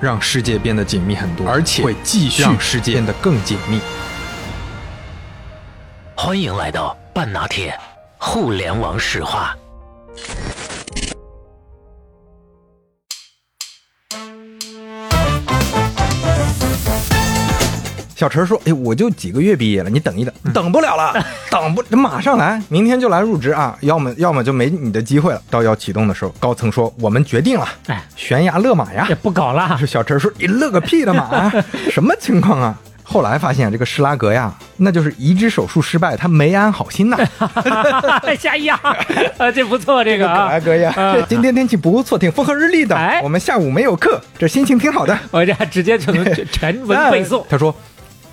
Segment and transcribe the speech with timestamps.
[0.00, 3.80] 让世界变得紧密很多，而且会继续让世界变得更紧密。
[6.14, 7.78] 欢迎来到半拿铁
[8.18, 9.56] 互联网史话。
[18.24, 21.12] 小陈说：“哎，我就几个月毕业了，你等一等，等不了了，
[21.52, 23.76] 等不，马上来，明天就来入职啊！
[23.82, 29.76] 要么要么就没你的机会了。”到要启动的时候，高层说：“我们决定了，哎，悬崖勒马呀也！”不搞了。
[29.78, 31.52] 是小陈说：“你勒个屁的马啊！
[31.92, 32.74] 什么情况啊？”
[33.06, 37.18] 后来发现这个施拉格呀，那就是移植手术失败，他没安好心呐。
[38.40, 38.78] 下一样，
[39.36, 42.96] 啊，这不错，这个可啊爱哥呀，这今天天气不错，挺风和日丽的。
[42.96, 45.16] 哎我们下午没有课，这心情挺好的。
[45.30, 47.44] 我这直接就能 全文背诵。
[47.46, 47.76] 他说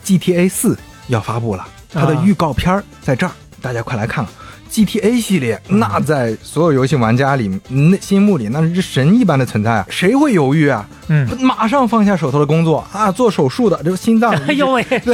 [0.06, 4.26] ，GTA 四要发布了，它的啊预告片儿在这儿，大家快来看。
[4.72, 10.88] GTA 系列那在所有游戏玩家里那心目里那是神一般的存在啊，谁会犹豫啊？
[11.10, 15.14] 嗯，马上放下手头的工作啊，做手术的这个心脏， 哎呦喂， 这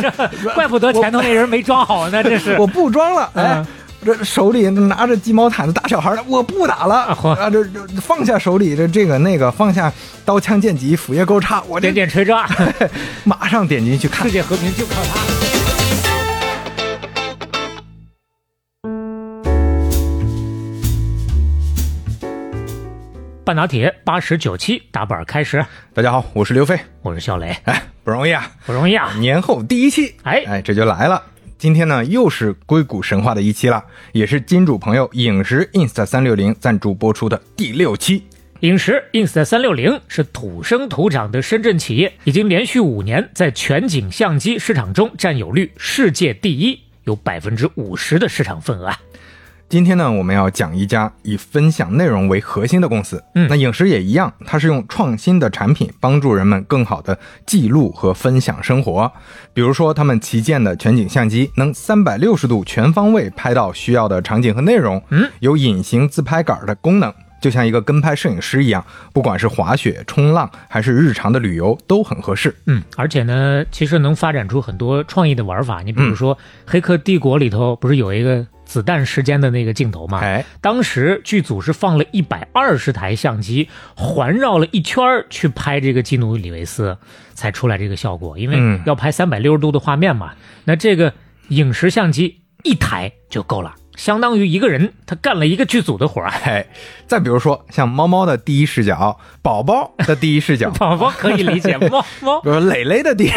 [0.53, 2.55] 怪不得前头那人没装好呢，这是。
[2.59, 3.67] 我不装了，哎嗯。
[4.05, 7.49] 这手里拿着鸡毛毯子打小孩的，我不打了啊！
[7.49, 9.91] 这这放下手里这这个那个，放下
[10.23, 12.47] 刀枪剑戟斧钺钩叉，我这点点锤抓，
[13.25, 14.31] 马上点进去看世。
[14.31, 15.19] 界和平就靠它。
[23.43, 26.79] 半打铁八十九期打板开始，大家好，我是刘飞。
[27.01, 28.51] 我是小雷，哎，不容易啊！
[28.65, 29.11] 不容易啊！
[29.19, 31.21] 年后第一期，哎哎，这就来了。
[31.57, 38.21] 今天呢，又是硅谷神话的一期了，也是金主朋友影石 Insta 三六零赞助播出的第六期。
[38.59, 48.99] 影石 Insta 三六零是土生土长的深圳企业，已经连续五年在全景相机市场中占有率世界第一，有百分之五十的市场份额啊。
[49.69, 53.21] 今天呢，我们要讲一家以分享内容为核心的公司。
[53.35, 59.11] 嗯那影视也一样，它是用创新的产品帮助人们更好的记录和分享生活。
[59.53, 67.13] 比如说，他们旗舰的全景相机能三百六十度全方位拍到需要的场景和内容，嗯，有隐形自拍杆的功能。
[67.41, 72.55] 就像一个跟拍摄影师一样，不管是滑雪、冲浪还是日常的旅游，都很合适。
[72.67, 75.81] 嗯，而且呢，其实能发展出很多创意的玩法。
[75.81, 76.33] 你比如说，
[76.65, 80.19] 《黑客帝国》里头不是有一个子弹时间的那个镜头嘛？
[80.19, 86.95] 哎，当时剧组是放了一百二十台相机环绕了一圈去拍这个基努里维斯，
[87.33, 88.37] 才出来这个效果。
[88.37, 90.33] 因为嗯要拍三百六十度的画面嘛，
[90.65, 91.13] 那这个
[91.47, 96.29] 影视相机一台就够了，相当于一个人他干了一个剧组的活儿。
[96.45, 96.65] 哎，
[97.05, 102.39] 再比如说像猫猫的第一视角，宝宝的第一视角， 宝宝可以理解，猫猫。
[102.45, 103.29] 比如说磊磊的第，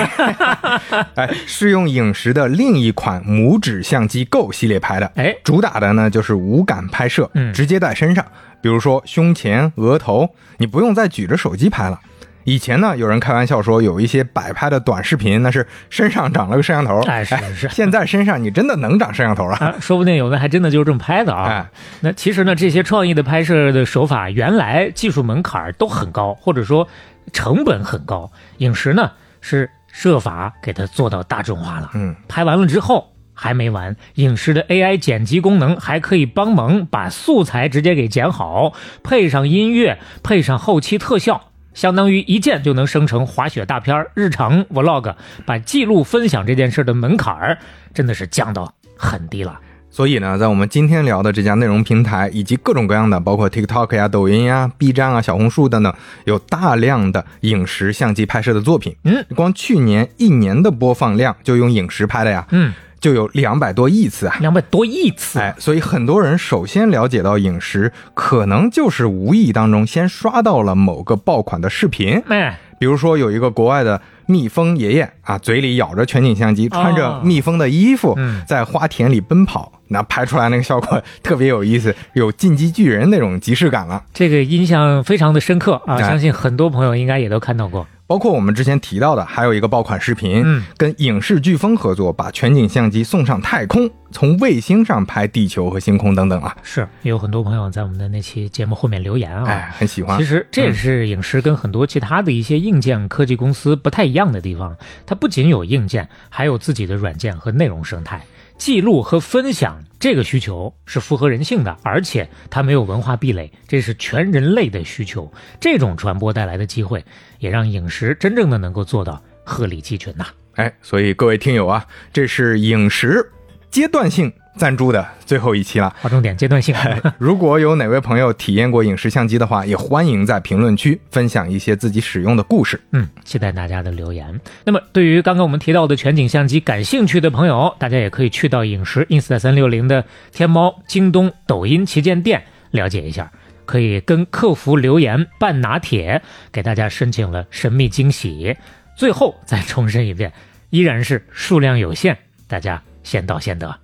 [1.16, 5.34] 哎，是用影实的另一款拇指相机 Go 系列拍的，哎。
[5.42, 7.52] 主打的呢就是无感拍摄，嗯。
[7.52, 8.24] 直接带身上，
[8.60, 10.28] 比如说胸前、额头，
[10.58, 11.98] 你不用再举着手机拍了。
[12.44, 17.00] 以前呢，有人开玩笑说，有一些摆拍的短视频，那是身上长了个摄像头。
[17.02, 19.56] 哎是是是现在身上你真的能长摄像头了。
[19.56, 21.48] 啊，说不定有的还真的就是这么拍的啊。
[21.48, 21.70] 哎
[22.00, 26.88] 那其实呢，这些创意的拍摄的手法，原来技术门槛都很高，或者说
[27.32, 28.30] 成本很高。
[28.58, 31.90] 影视呢是设法给它做到大众化了。
[31.94, 38.72] 嗯，拍完了之后还没完，影视的 AI 剪辑功能还可以帮忙把素材直接给剪好，
[39.02, 41.49] 配上音乐，配上后期特效。
[41.80, 45.14] 相当于一键就能生成滑雪大片儿、日常 vlog，
[45.46, 47.56] 把记录分享这件事的门槛儿
[47.94, 49.58] 真的是降到很低了。
[49.90, 55.90] 所以呢，在我们今天聊的这家内容平台，以及各种各样的，包括 TikTok 呀、抖音呀、B 站啊、小红书等等，
[56.26, 58.94] 有大量的影视相机拍摄的作品。
[59.04, 64.36] 嗯，光去年一年的播放量就用影视拍的呀，嗯，就有两百多亿次啊。
[64.40, 84.04] 两百多亿次，哎，所以很多人首先了解到影实，可能就是无意当中先刷到了某个爆款的视频，哎，比如说有一个国外的蜜蜂爷爷啊，嘴里咬着全景相机，穿着蜜蜂的衣服，嗯在花田里奔跑，那拍出来那个效果特别有意思，有进击巨人那种即视感了。
[84.12, 85.96] 这个印象非常的深刻啊！
[85.96, 87.86] 哎相信很多朋友应该也都看到过。
[88.10, 99.44] 包括我们之前提到的，还有一个爆款视频，嗯，跟影视飓风合作，把全景相机送上太空，从卫星上拍地球和星空等等啊，是也有很多朋友在我们的那期节目后面留言啊。
[99.46, 100.24] 哎，很喜欢其。
[100.24, 104.76] 实这也是影视跟很多其他的一些硬件科技公司不太一样的地方，
[105.06, 108.20] 它不仅有硬件，还有自己的软件和内容生态。
[108.60, 115.32] 记录和分享这个需求是符合人性的，而且它没有文化壁垒，这是全人类的需求。
[115.58, 117.02] 这种传播带来的机会，
[117.38, 120.26] 也让饮食真正的能够做到鹤立鸡群呐、
[120.56, 123.32] 哎，所以各位听友啊，这是饮食
[123.70, 125.94] 阶段性赞助的最后一期了。
[126.00, 126.74] 划重点，阶段性。
[127.18, 132.80] 如果有哪位朋友体验过影视相机的话，也欢迎在评论区分享一些自己使用的故事。
[132.92, 134.40] 嗯，期待大家的留言。
[134.64, 143.30] 那么，对于刚刚我们提到的全景相机感兴趣的朋友，大家也可以去到影视 ins 三六零的天猫、京东、抖音旗舰店了解一下。
[143.66, 146.20] 可以跟客服留言半拿铁，
[146.50, 148.56] 给大家申请了神秘惊喜。
[148.96, 150.32] 最后再重申一遍，
[150.70, 152.16] 依然是数量有限，
[152.48, 153.78] 大家先到先得。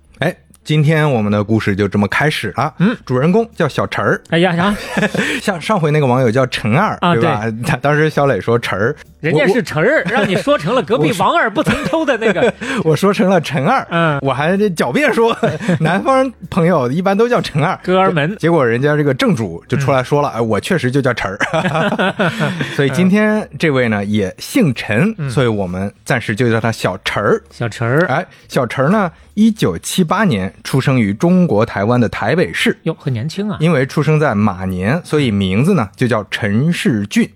[0.67, 2.73] 哎，今天我们的故事就这么开始了。
[2.79, 4.75] 嗯，主人公叫小陈儿，哎呀呀，
[5.41, 7.45] 像 上回那个网友叫陈二，啊对吧？
[7.65, 12.53] 他 当时小磊说陈儿，人家是陈儿， 让你说成了隔壁王二不曾偷的那个。
[12.83, 14.19] 我说成了陈二，嗯。
[14.21, 15.35] 我还得狡辩说
[15.79, 18.35] 南方朋友一般都叫陈二，哥儿们。
[18.37, 22.13] 结果人家这个正主就出来说了，哎，我确实就叫陈儿，
[22.75, 27.41] 所以今天这位呢也姓陈，所以我们暂时就叫他小陈儿。
[27.51, 33.57] 小陈儿，哎，小陈儿呢，一九七八年出生于中国台湾的台北市，哟，很年轻啊。
[33.59, 37.29] 因为出生在马年，所以名字呢就叫陈世俊，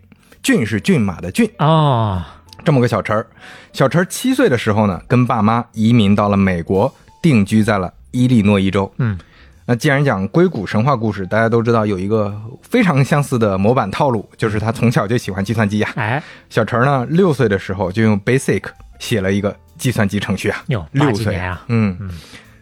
[0.44, 1.50] 俊是骏马的骏。
[1.59, 2.23] 哦，
[2.63, 3.25] 这么个小陈儿，
[3.73, 8.91] 小陈儿七岁的时候呢，跟爸妈移民到了美国，定居在了伊利诺伊州。
[8.97, 9.18] 嗯，
[9.65, 18.63] 那既然讲硅谷神话故事，大家都知道有一个非常相似的模板套路，就是他从小就喜欢计算机呀、哎，小陈儿呢，六岁的时候就用 Basic
[19.00, 21.35] 写了一个计算机程序啊，哟，六岁。
[21.35, 21.97] 啊，嗯，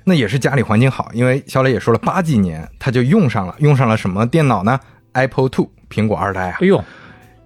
[0.06, 4.80] 那也是家里环境好，因为小磊也说了，八几年他就用上了，用上了什么电脑呢
[5.14, 6.58] ？Apple Two，苹果二代啊。
[6.62, 6.84] 哎呦，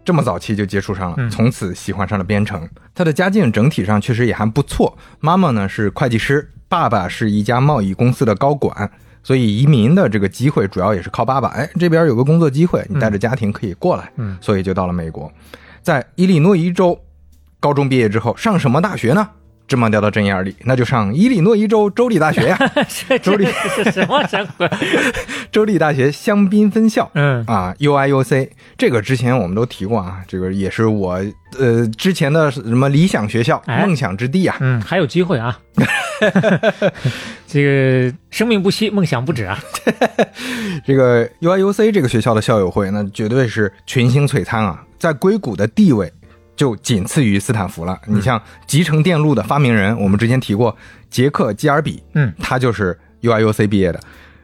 [0.05, 2.67] 这么早期就接触上了，嗯从此喜欢上了编程。
[2.95, 8.89] 他的家境整体上确实也还不错，妈妈呢是会计师，爸爸是一家贸易公司的高管，
[9.23, 11.49] 所以移民的这个机会主要也是靠爸爸。
[11.49, 15.31] 哎，这边有个工作机会，你带着家庭可以过来，嗯所以就到了美国，
[15.81, 16.99] 在伊利诺伊州
[17.59, 19.29] 高中毕业之后，上什么大学呢？
[19.73, 22.59] 芝麻掉到针眼里，那就上伊利诺伊州州立大学呀、
[23.07, 24.69] 这周丽这是什么神鬼？
[25.51, 27.09] 州立大学香槟分校。
[27.15, 31.19] 嗯，啊，UIUC 这个之前我们都提过啊，这个也是我
[31.57, 34.57] 呃之前的什么理想学校、哎梦想之地啊。
[34.59, 35.57] 嗯，还有机会啊！
[37.47, 39.57] 这个生命不息，梦想不止啊！
[40.85, 46.11] 这个 UIUC 这个学校的校友会，那绝对是群星璀璨啊，在硅谷的地位
[46.55, 47.99] 就仅次于斯坦福了。
[48.07, 50.75] 嗯你像集成电路的发明人，我们之前提过
[51.09, 53.99] 杰克基尔比，嗯，他就是 UIUC 毕业的。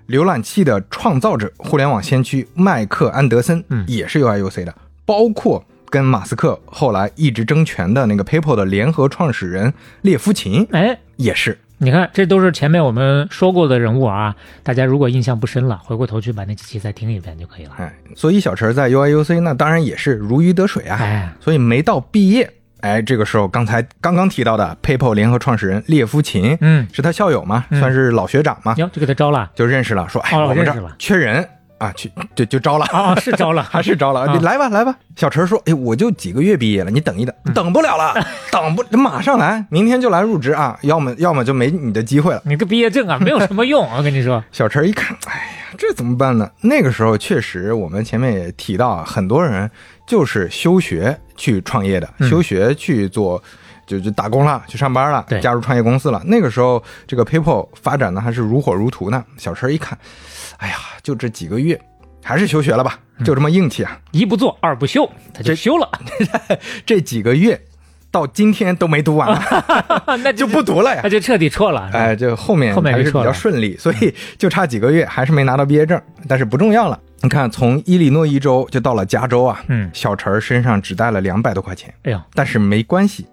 [0.07, 4.75] 浏览器的创造者、互联网先驱麦克安德森，嗯也是 UIUC 的，
[5.05, 9.71] 包括跟马斯克后来一直争权的那个 PayPal 的联合创始人
[10.01, 11.57] 列夫琴哎，也是。
[11.81, 14.35] 你看，这都是前面我们说过的人物啊。
[14.63, 17.71] 大家如果印象不深了，回过头去把那几期再听一遍就可以了。
[17.77, 20.97] 哎，所以小陈在 UIUC 那当然也是如鱼得水啊。
[20.99, 29.49] 哎，所以没到毕业，哎，这个时候刚才刚刚提到的 PayPal 联合创始人列夫琴，嗯，是他校友嘛，嗯算是老学长嘛，哟，就给他招了。
[29.55, 31.47] 就认识了，说哎，哦我们这缺人
[31.79, 32.85] 啊，去就就招了。
[32.87, 33.63] 啊，是招了。
[33.71, 34.95] 还是招了，啊你来吧，来吧。
[35.15, 38.13] 小陈说：“哎，我就几个月毕业了，你等一等，嗯等不了了，
[38.51, 42.41] 等不，马上来，明天就来入职啊，要么要么就没你的机会了。
[42.45, 43.87] 你个毕业证啊，没有什么用。
[43.97, 46.49] 我跟你说，”小陈一看，哎呀，这怎么办呢？
[46.61, 49.69] 那个时候确实，我们前面也提到啊，很多人
[50.05, 53.41] 就是休学去创业的，嗯休学去做。
[53.89, 56.21] 就就打工了，去上班了，加入创业公司了。
[56.27, 59.25] 那个时候，这个 PayPal 发展的还是如火如荼呢。
[59.35, 59.97] 小陈一看，
[60.59, 61.79] 哎呀，就这几个月，
[62.23, 63.99] 还是休学了吧，嗯就这么硬气啊。
[64.11, 65.89] 一不做二不休，他就休了，
[66.85, 67.59] 这几个月
[68.11, 69.41] 到今天都没读完呢，
[70.23, 71.09] 那 就不读了呀那。
[71.09, 71.89] 就彻底错了。
[71.93, 76.99] 哎，就后面后面还是比较顺利，所以就差几个月，还是没拿到毕业证，但是不重要了。
[77.21, 83.27] 你看，从伊利诺伊州就到了加州啊，嗯，小陈儿身上只带了两百多块钱，哎呀，但是没关系，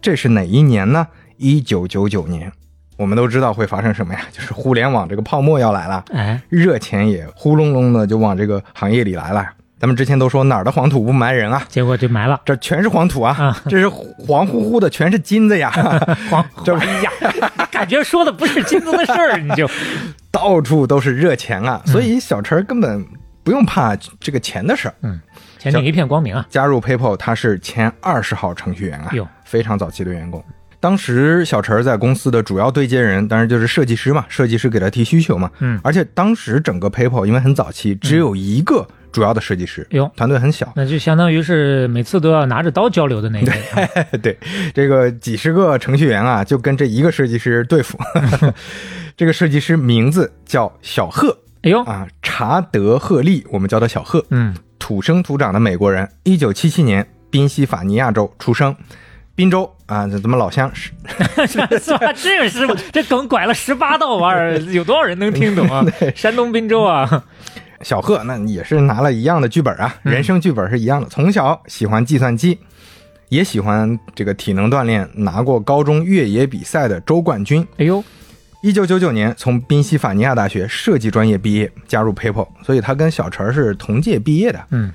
[0.00, 1.06] 这是哪一年呢？
[1.36, 2.52] 一九九九年。
[3.00, 4.20] 我们都知道会发生什么呀？
[4.30, 9.42] 就是互联网这个泡沫要来了，哎，热钱也呼隆隆的就往这个行业里来了。
[9.78, 12.38] 咱们之前都说哪儿的黄土不埋人啊，结果就埋了。
[12.44, 15.70] 这全是黄土啊，啊这是黄乎乎的，全是金子呀，
[16.28, 17.10] 黄， 这哎呀，
[17.72, 19.66] 感觉说的不是金子的事儿，你就
[20.30, 23.02] 到处都是热钱啊，所以小陈儿根本
[23.42, 24.94] 不用怕这个钱的事儿。
[25.00, 25.18] 嗯，
[25.58, 26.44] 前景一片光明啊！
[26.50, 30.44] 加入 PayPal，他是前二十号程序员啊哟，非常早期的员工。
[30.80, 35.50] 当时小陈儿在公司的主要对接人，当然就是设计师嘛，设计师给他提需求嘛。
[35.60, 40.72] 嗯而且当时整个 PayPal 因为很早期，只有一个主要的设计师，哟团队很小。
[40.74, 44.04] 那就相当于是每次都要拿着刀交流的那一位啊。
[44.22, 44.38] 对，
[44.72, 47.98] 这个几十个程序员啊，就跟这一个设计师对付。
[49.16, 54.24] 这个设计师名字叫小贺哎呦，啊，查德·赫利，我们叫他小贺。
[54.30, 58.74] 嗯，土生土长的美国人，一九七七年宾夕法尼亚州出生，
[59.34, 60.90] 宾州啊，这咱们老乡是
[61.46, 61.58] 是
[61.98, 62.12] 吧？
[62.14, 62.74] 这个是吧？
[62.92, 65.84] 这梗拐了十八道弯儿，有多少人能听懂啊？
[66.14, 67.24] 山东滨州啊，
[67.82, 71.08] 小贺，那也是拿了一样的剧本啊，人生剧本是一样的。
[71.08, 72.56] 从小喜欢计算机，
[73.30, 77.66] 也喜欢这个体能锻炼，拿过高中越野比赛的州冠军。
[77.78, 78.04] 哎呦，
[78.62, 84.64] 一九九九年从宾夕法尼亚大学设计专业毕业，加入 PayPal，所以他跟小陈是同届毕业的。
[84.70, 84.92] 嗯，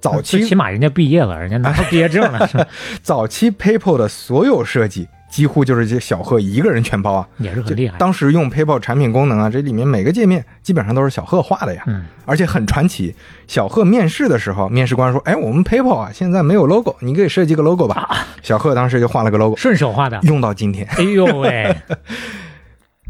[0.00, 2.48] 早最起码人家毕业了，人家拿到毕业证了？
[3.02, 7.28] 早期 PayPal 的所有设计，几乎就是这小贺一个人全包啊。
[7.38, 7.98] 也是很厉害。
[7.98, 13.14] 当时用 PayPal 产品功能啊，这里面每个界面基本上都是小贺画的呀，嗯，而且很传奇。
[13.46, 18.26] 小贺面试的时候，面试官说：“哎，我们 PayPal 啊，现在没有 logo，你给设计个 logo 吧。
[18.42, 20.20] 小贺当时就画了个 logo，顺手画的。
[20.22, 20.86] 用到今天。
[20.96, 21.74] 哎呦喂，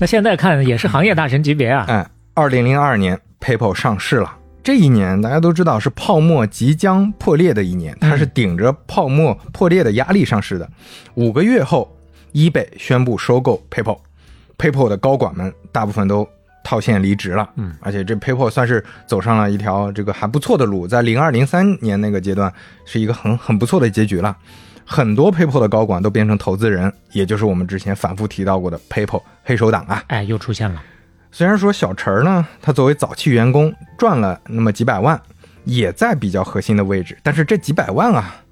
[0.01, 1.85] 那现在看也是行业大神级别啊。
[1.89, 4.37] 哎，二零零二年 PayPal 上市了。
[4.69, 10.69] 这一年大家都知道是泡沫即将破裂的一年，它是顶着泡沫破裂的压力上市的。
[11.15, 11.91] 五个月后
[12.35, 16.29] ，eBay 宣布收购 PayPal，PayPal 的高管们大部分都
[16.63, 17.49] 套现离职了。
[17.57, 22.53] 嗯，而且这 PayPal 算是走上了一条这个还不错的路，在零二零三年那个阶段
[22.85, 24.37] 是一个很很不错的结局了。
[24.85, 30.05] 很多 PayPal 的高管都变成投资人，也就是我们之前反复提到过的 PayPal 黑手党啊。
[30.09, 30.83] 哎，又出现了。
[31.39, 35.23] 虽然说小陈儿呢，他作为早期员工赚了那么几百万，
[35.63, 38.43] 也在比较核心的位置，但是这几百万啊，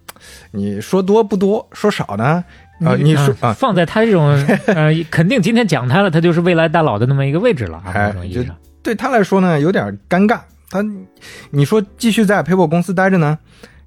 [0.52, 2.44] 你说多不多，说少呢？
[2.82, 4.28] 呃，你说啊，放在他这种
[4.66, 8.54] 呃， 肯定今天讲他了，他就是未来大佬的那么一个位置了啊，哎某种意义上。
[8.84, 10.38] 对他来说呢，有点尴尬。
[10.70, 10.78] 他，
[11.50, 13.36] 你说继续在 PayPal 公司待着呢，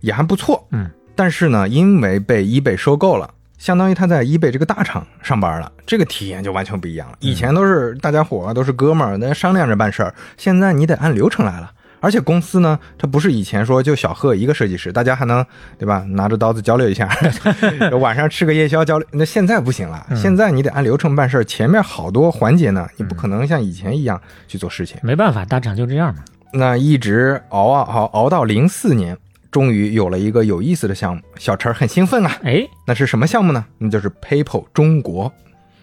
[0.01, 3.29] 也还不错，嗯，但是呢，因为被 eBay 收购了。
[3.59, 7.17] 相当于他在 eBay 这个大厂上班了，这个体验就完全不一样了。
[7.19, 11.69] 以前都是大家伙儿都是哥们儿，那商量着办事儿，现在你得按流程来了。
[12.01, 15.45] 而且公司呢，它不是以前说就小贺一个设计师，大家还能
[15.77, 16.05] 对吧？
[16.11, 17.09] 拿着刀子交流一下，
[17.99, 19.05] 晚上吃个夜宵交流。
[19.11, 24.97] 那现在不行了，现在你得按流程办事儿，前面好多环节呢，你不可能像以前一样去做事情。
[25.03, 26.23] 没办法，大厂就这样嘛。
[26.53, 29.17] 那一直熬啊熬，熬到零四年，
[29.51, 32.37] 终于有了一个有意思的项目，小陈很兴奋啊。
[32.43, 33.65] 哎，那是什么项目呢？
[33.77, 35.31] 那就是 PayPal 中国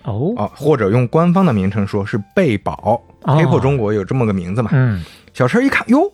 [0.04, 3.02] 哦，啊，或者用官方的名称说是贝宝。
[3.22, 4.70] 哦 PayPal 中国有这么个名字嘛？
[4.72, 6.12] 嗯，小陈一看，哟，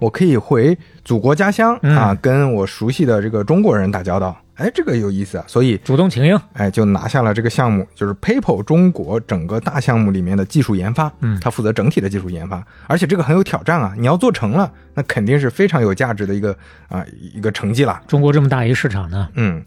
[0.00, 4.36] 我可以回祖国家乡啊，嗯跟我熟悉的这个中国人打交道。
[4.54, 6.38] 哎，这个有意思啊，所以主动请缨。
[6.52, 16.54] 哎，就拿下了这个项目，就是 PayPal 中国整个大项目里面的技术研发，嗯他负责整体的技术研发，而且这个很有挑战啊，你要做成了，那肯定是非常有价值的一个
[16.88, 17.02] 啊、
[17.34, 18.02] 一个成绩了。
[18.06, 19.62] 中国这么大一个市场呢，嗯，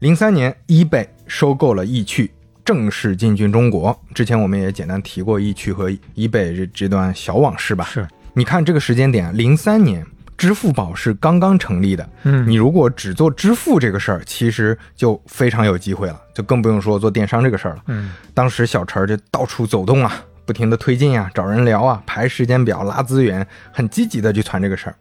[0.00, 2.30] 零三年，eBay 收购了易趣，
[2.62, 3.98] 正式进军中国。
[4.12, 7.84] 之前我们也简单提过易趣和 eBay 这这段小往事吧。
[7.86, 10.06] 是，你看这个时间点，零三年，
[10.36, 12.08] 支付宝是刚刚成立的。
[12.22, 17.82] 嗯你如果只做支付这个事儿，其实就非常有机会了，就更不用说做电商这个事儿了。
[17.86, 20.14] 嗯，当时小陈儿就到处走动啊，
[20.46, 24.94] 不停的推进啊，找人聊啊，排时间表、拉资源，很积极的去传这个事儿。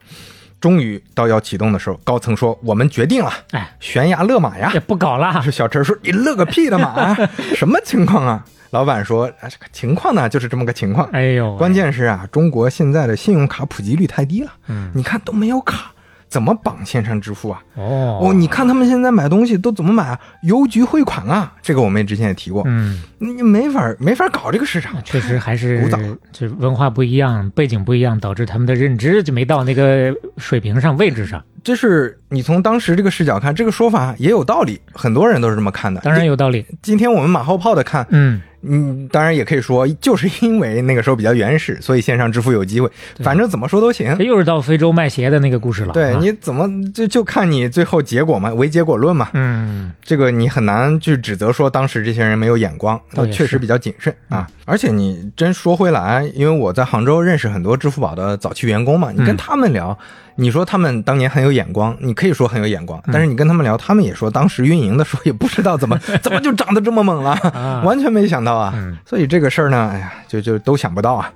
[0.60, 5.50] 终于到要启动的时候，高层说：“我们决定了，哎，悬崖勒马呀也！”不搞了是。
[5.52, 7.18] 小陈说：“你勒个屁的马啊！
[7.56, 11.08] 什么情况啊？”老板说：“啊，这个情况呢，就是这么个情况。
[11.12, 15.92] 哎呦，关键是啊，中国现在的信用卡普及率太低了，嗯，你看都没有卡，
[16.28, 17.64] 怎么绑线上支付啊？
[17.76, 20.20] 哦哦，你看他们现在买东西都怎么买啊？
[20.44, 25.98] 邮局汇款啊，这个我们之前也提过，嗯，你没法没法搞这个市场，确实还是古早
[26.32, 31.44] 这文化不一样，背景不一样，导致他们的认知就没到那个水平上、位置上。
[31.64, 36.02] 这是你从当时这个视角看，这个说法也有道理，很多人都是这么看的。
[36.02, 36.66] 当然有道理。
[36.82, 42.90] 今天我们马后炮的看，嗯，嗯，当然也可以说，就是因为那个时候比较原始，所以线上支付有机会。
[43.20, 44.26] 反正怎么说都行这。
[44.26, 45.94] 又是到非洲卖鞋的那个故事了。
[45.94, 49.30] 对，啊你怎么就就看你最后结果嘛，唯结果论嘛。
[49.34, 54.46] 嗯，这个你很难去指责说当时这些人没有眼光，倒也是确实比较谨慎啊。
[54.66, 59.98] 而且你真说回来，因为我在杭州认识很多支付宝的早期员工嘛，你跟嗯他们聊，
[60.38, 68.72] 你说他们当年很有眼光，你可以说很有眼光，但是你跟他们聊，他们也说当时运营的时候也不知道怎么 怎么就涨得这么猛了，啊完全没想到啊。
[68.76, 71.34] 嗯所以这个事儿呢，哎呀，就就都想不到啊。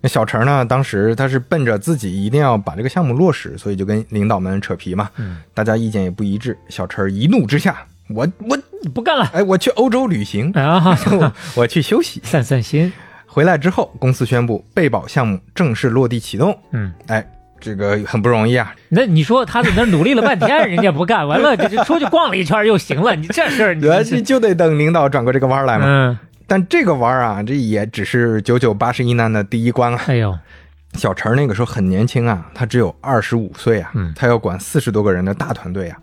[0.00, 5.08] 那小陈呢，当时他是奔着自己一定要把这个项目落实，所以就跟领导们扯皮嘛。
[5.16, 8.58] 嗯，大家意见也不一致，小陈一怒之下，我我
[8.92, 10.98] 不干了哎，我去欧洲旅行，啊！
[11.18, 12.20] 我我去休息。
[12.22, 12.92] 散散心。
[13.26, 16.56] 回来之后，公司宣布贝宝项目正式落地启动。
[16.72, 17.26] 嗯，哎，
[17.64, 18.74] 这个很不容易啊。
[18.90, 25.86] 那你说他在那儿努力了半天， 人家不干，完了就就出去逛了一圈又行了，你这事儿你对，就就得等领导转过这个弯儿来嘛。
[25.88, 30.00] 嗯，但这个弯儿啊，这也只是九九八十一难的第一关啊。
[30.06, 30.38] 哎呦，
[30.92, 35.96] 小陈儿那个时候很年轻啊，他只有二十五岁啊，嗯他要管四十多个人的大团队啊，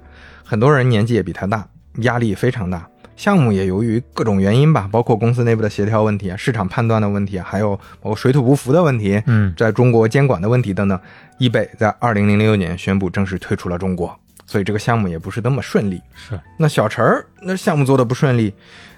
[0.43, 1.65] 很多人年纪也比他大，
[1.99, 2.87] 压力非常大。
[3.15, 10.99] 项目也由于各种原因吧，包括公司内部的协调问题啊、市场判断的问题啊，还有包括水土不服的问题，嗯，在中国监管的问题等等，
[11.37, 16.01] 易贝在二零零六年宣布正式退出了中国，所以这个项目也不是那么顺利。
[16.15, 18.53] 是，那小陈儿那项目做的不顺利，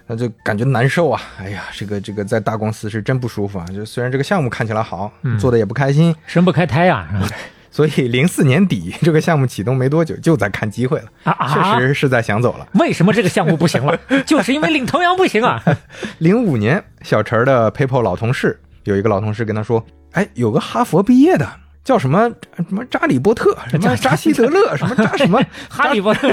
[0.08, 1.22] 那就感觉难受啊！
[1.39, 3.65] 哎呀，这个这个在大公司是真不舒服啊！
[3.74, 7.08] 就虽然这个项目看起来好，嗯做的也不开心，生不开胎呀、
[7.73, 11.75] 所以零四年底 这个项目启动没多久，就在看机会了，啊啊！
[11.75, 12.67] 确实是在想走了。
[12.73, 13.97] 为什么这个项目不行了？
[14.27, 15.59] 就是因为领头羊不行啊！
[16.19, 21.49] 零五年，小陈儿的 PayPal 老同事有一个老同事跟他说：“哎，有个哈佛毕业的。”
[21.83, 26.31] 叫什么什么扎里波特，什么扎希德勒，什么扎什么哈利波特，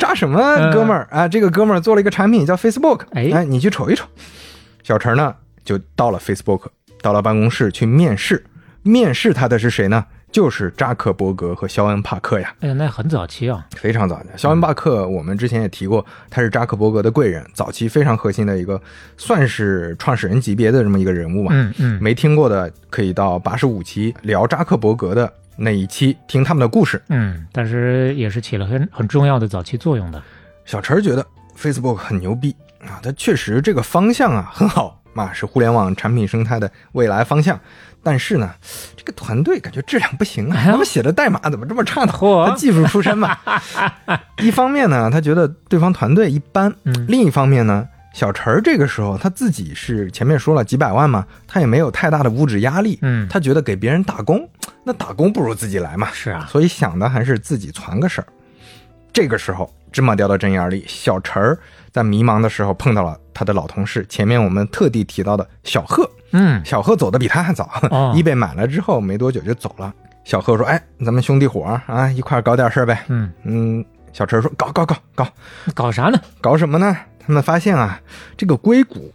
[0.00, 0.40] 扎什么
[0.72, 1.28] 哥们儿啊？
[1.28, 4.04] 这个哥们儿做了一个产品叫 Facebook，哎哎，你去瞅一瞅。
[4.82, 5.32] 小陈呢
[5.64, 6.62] 就到了 Facebook，
[7.02, 8.44] 到了办公室去面试。
[8.82, 10.06] 面试他的是谁呢？
[10.32, 13.66] 就是扎克伯格和肖恩·帕克呀，哎呀，那很早期啊。
[13.76, 14.38] 非常早的。
[14.38, 18.80] 肖恩·帕克我们之前也提过，他是扎克伯格的贵人，早期非常核心的一个，
[19.16, 21.50] 算是创始人级别的这么一个人物嘛。
[21.52, 27.02] 嗯嗯，没听过的可以到八十五期聊扎克伯格的那一期听他们的故事。
[27.08, 30.22] 嗯，但是也是起了很很重要的早期作用的。
[30.64, 31.26] 小陈儿觉得
[31.58, 37.58] Facebook 很牛逼啊，它确实这个方向啊很好嘛，是互联网产品生态的未来方向。
[38.02, 38.50] 但是呢，
[38.96, 42.12] 这个团队感觉质量不行啊，他们写的代码怎么这么差呢？
[42.12, 43.36] 嚯他技术出身嘛。
[44.42, 52.98] 一方面呢，他觉得对方团队一般；嗯另一方面呢，小陈儿这个时候他自己是前面说了几百万嘛，他也没有太大的物质压力。
[53.02, 54.48] 嗯他觉得给别人打工，
[54.84, 56.08] 那打工不如自己来嘛。
[56.12, 58.26] 是啊，所以想的还是自己攒个事儿。
[59.12, 61.58] 这个时候，芝麻掉到针眼里，小陈儿
[61.92, 66.08] 在迷茫的时候碰到了他的老同事，前面我们特地提到的小贺。
[66.32, 69.92] 嗯小贺走的比他还早，哦 一贝买了之后没多久就走了。
[70.24, 73.04] 小贺说：“哎，咱们兄弟伙儿啊，一块儿搞点事儿呗。
[73.08, 75.26] 嗯，”嗯，小陈说：“搞搞搞搞，
[75.74, 76.20] 搞啥呢？
[76.40, 76.96] 搞什么呢？
[77.18, 78.00] 他们发现啊，
[78.36, 79.12] 这个硅谷，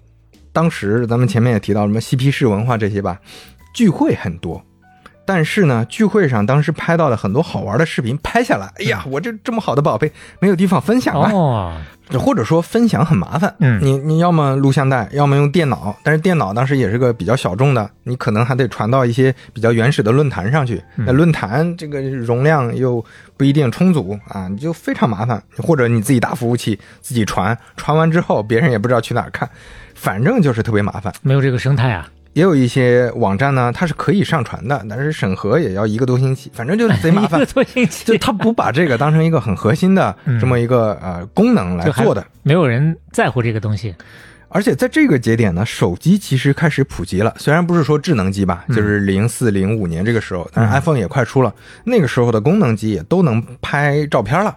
[0.52, 3.20] 当时咱们前面也提到什么嬉皮士文化这些吧，
[3.74, 4.62] 聚会很多。
[5.26, 11.78] 但是呢，聚会上当时拍到了很多好玩的视频，拍下来，哎呀，我这这么好的宝贝没有地方分享啊，哦，
[12.20, 13.54] 或者说分享很麻烦。
[13.60, 20.82] 嗯你你要么录像带，要么用电脑，但是电脑当时也是个比较小众的，你可能还得传到一些比较原始的论坛上去。
[20.96, 23.04] 那论坛这个容量又
[23.36, 25.42] 不一定充足啊，你就非常麻烦。
[25.58, 29.50] 或者你自己打服务器自己传，传完之后别人也不知道去哪儿看，
[29.96, 31.12] 反正就是特别麻烦。
[31.22, 37.52] 没有这个生态啊，也有一些网站呢，它是可以上传的，但是审核也要一个多星期，反正就贼麻烦一个。
[37.54, 43.96] 多星期，就他不把这个当成一个很核心的这么一个呃功能来做的，没有人在乎这个东西。
[44.50, 47.34] 而且在这个节点呢，手机其实开始普及了。
[47.38, 51.54] 虽然不是说智能机吧，就是零四零五年这个时候，但是 iPhone 也快出了。
[51.86, 54.54] 那个时候的功能机也都能拍照片了，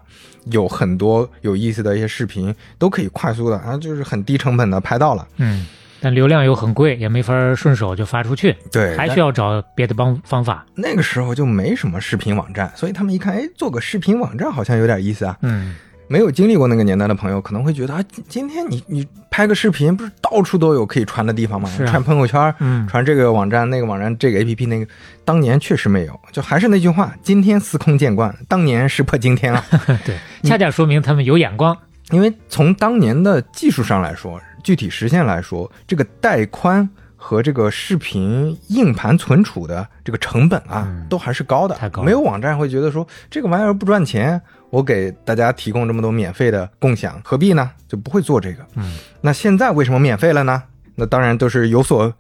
[0.51, 5.27] 有很多有意思的一些视频都可以快速的啊，就是很低成本的拍到了。
[5.37, 5.65] 嗯，
[6.01, 10.65] 但流量又很贵，也没法顺手就发出去，对，还需要找别的帮方法。
[10.75, 15.37] 那个时候就没什么视频网站，所以他们一看，哎，做个视频网站好像有点意思啊。
[15.43, 15.75] 嗯，
[16.07, 21.69] 没有经历过那个年代的朋友可能会觉得啊，今今天你你拍个视频，不是到处都有可以传的地方吗？
[21.77, 24.87] 是啊传朋友圈，嗯传这个网站、那个网站、这个 APP 那个，
[25.25, 26.21] 当年确实没有。
[26.33, 29.65] 就还是那句话，今天司空见惯，当年石破惊天啊。
[30.05, 31.77] 对，恰恰说明他们有眼光。
[32.11, 41.75] 因为从当年的技术上来说，具体实现来说，这个带宽和这个视频硬盘存储的这个成本啊，嗯都还是高的。
[41.75, 47.71] 太高了没有网站会觉得说这个玩意儿不赚钱，我给大家提供这么多免费的共享，何必呢？
[47.89, 48.63] 就不会做这个。
[48.75, 50.63] 嗯，那现在为什么免费了呢？
[50.97, 52.13] 那当然都是有所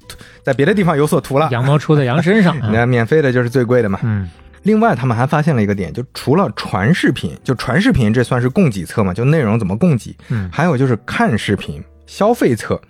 [0.43, 1.51] 在别的地方有所图了。
[1.51, 2.59] 羊毛出在羊身上。
[2.61, 4.01] 啊 那免费的就是最贵的嘛。
[4.05, 4.27] 嗯
[4.63, 12.81] 另外，他们还发现了一个点，就除了传视频，就传视频这算是供给侧嘛，就内容怎么供给，嗯还有就是看视频消费侧，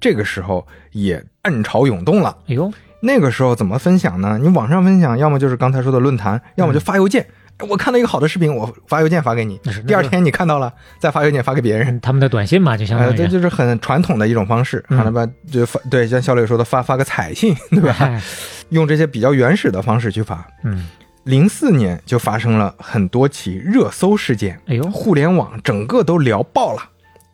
[0.00, 2.34] 这个时候也暗潮涌动了。
[2.48, 4.38] 哎呦，那个时候怎么分享呢？
[4.40, 7.26] 你网上分享，要么就是刚才说的论坛，要么就发邮件。
[7.68, 11.88] 我看到一个好的视频，我发邮件发给你第二天你看到了，再发邮件发给别人。
[11.88, 15.26] 嗯他们的短信嘛，就相当呃，于这就是很传统的一种方式，嗯好了吧？
[15.50, 17.96] 就发对，像小磊说的，发发个彩信， 对吧？
[17.98, 18.22] 哎
[18.68, 20.46] 用这些比较原始的方式去发。
[20.62, 20.86] 嗯，
[21.24, 26.82] 零四年就发生了很多起热搜事件，哎呦互联网整个都聊爆了。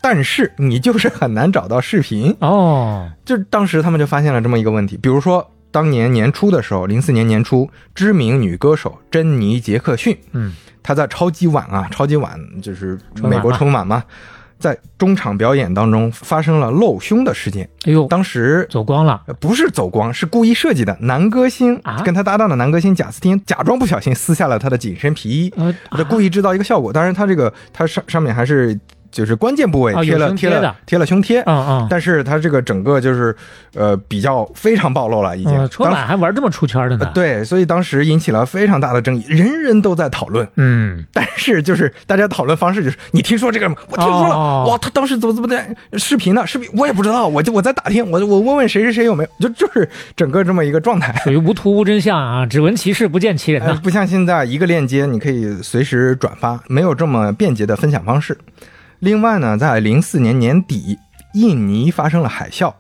[0.04, 14.04] 但是你就是很难找到视频，哦，就当时他们就发现了这么一个问题，比如说当年年初的时候，零四年年初，知名女歌手珍妮杰克逊，嗯，她在超级晚啊，超级晚就是美国春晚嘛，
[14.58, 20.94] 在中场表演当中发生了露胸的事件，哎呦，当时走光了，呃不是走光，是故意设计的。
[21.00, 22.02] 男歌星啊？
[22.04, 26.92] 跟他搭档的男歌星贾斯汀假装不小心撕下了他的紧身皮衣，呃，他故意制造一个效果。
[26.92, 28.78] 当然，他这个他上上面还是
[29.14, 33.34] 就是关键部位贴了贴了贴了胸贴，嗯嗯，但是他这个整个就是
[33.74, 35.56] 呃比较非常暴露了，已经。
[35.56, 40.46] 嗯，春当晚还玩这么出圈的呢呃，对，所以当时引起了非常大的争议，人人都在讨论。
[40.56, 43.76] 嗯，但是就是大家讨论方式就是，你听说这个吗？
[43.88, 45.64] 我听说了，哦哇，他当时怎么怎么的？
[45.96, 46.44] 视频呢？
[46.44, 51.14] 视频我也不知道，我就我在打听，我我问问谁谁谁有没有，就就是整个这么一个状态。
[51.22, 58.36] 属于无图无真相啊，只闻其事不见其人呃，不像现在一个链接你可以随时转发，没有这么便捷的分享方式。
[59.04, 60.98] 另外呢，在零四年年底，
[61.34, 62.72] 印尼发生了海啸，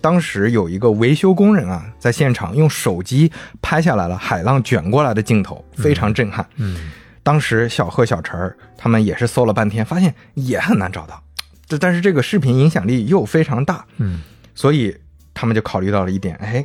[0.00, 6.46] 当时有一个维修工人啊，在现场用手机拍下来了海浪卷过来的镜头，非常震撼。
[6.58, 6.92] 嗯，
[7.24, 11.20] 当时小贺、小陈儿他们也是搜了半天，发现也很难找到。
[11.66, 14.20] 这但是这个视频影响力又非常大，嗯，
[14.54, 14.96] 所以
[15.34, 16.64] 他们就考虑到了一点，哎，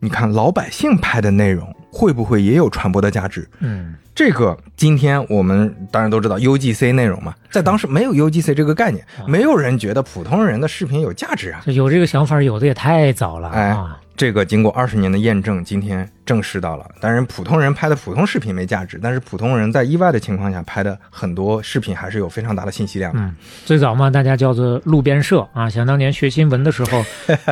[0.00, 3.48] 你看老百姓拍的内容会不会也有传播的价值？
[3.60, 11.62] 嗯，这个今天我们当然都知道 UGC 内容嘛，在当时没有 UGC 这个概念，没有人觉得普通人的视频有价值啊。
[11.66, 13.98] 有这个想法，有的也太早了哎啊。
[14.20, 16.86] 这个经过二十年的验证，今天证实到了。
[17.00, 23.18] 当然，普通人拍的普通视频没价值，但是普通人在意外的情况下拍的很多视频还是有非常大的信息量的。
[23.18, 25.70] 嗯，最早嘛，大家叫做路边社啊。
[25.70, 27.02] 想当年学新闻的时候，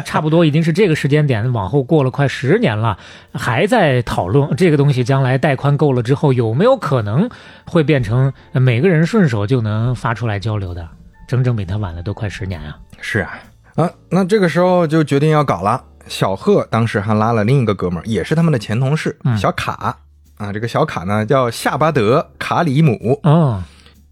[0.05, 2.99] 差不多已经是这个时间点，往后过了快十年了，
[3.33, 7.27] 还在讨论这个东西将来带宽够了之后有没有可能
[7.65, 10.87] 会变成呃每个人顺手就能发出来交流的。
[11.27, 12.77] 整整比他晚了都快十年啊。
[13.01, 13.39] 是啊，
[13.77, 15.83] 啊，那这个时候就决定要搞了。
[16.09, 19.97] 小贺当时还拉了另一个哥们儿，也是他们的前同事，嗯小卡
[20.37, 20.53] 啊。
[20.53, 23.63] 这个小卡呢叫夏巴德·卡里姆，哦，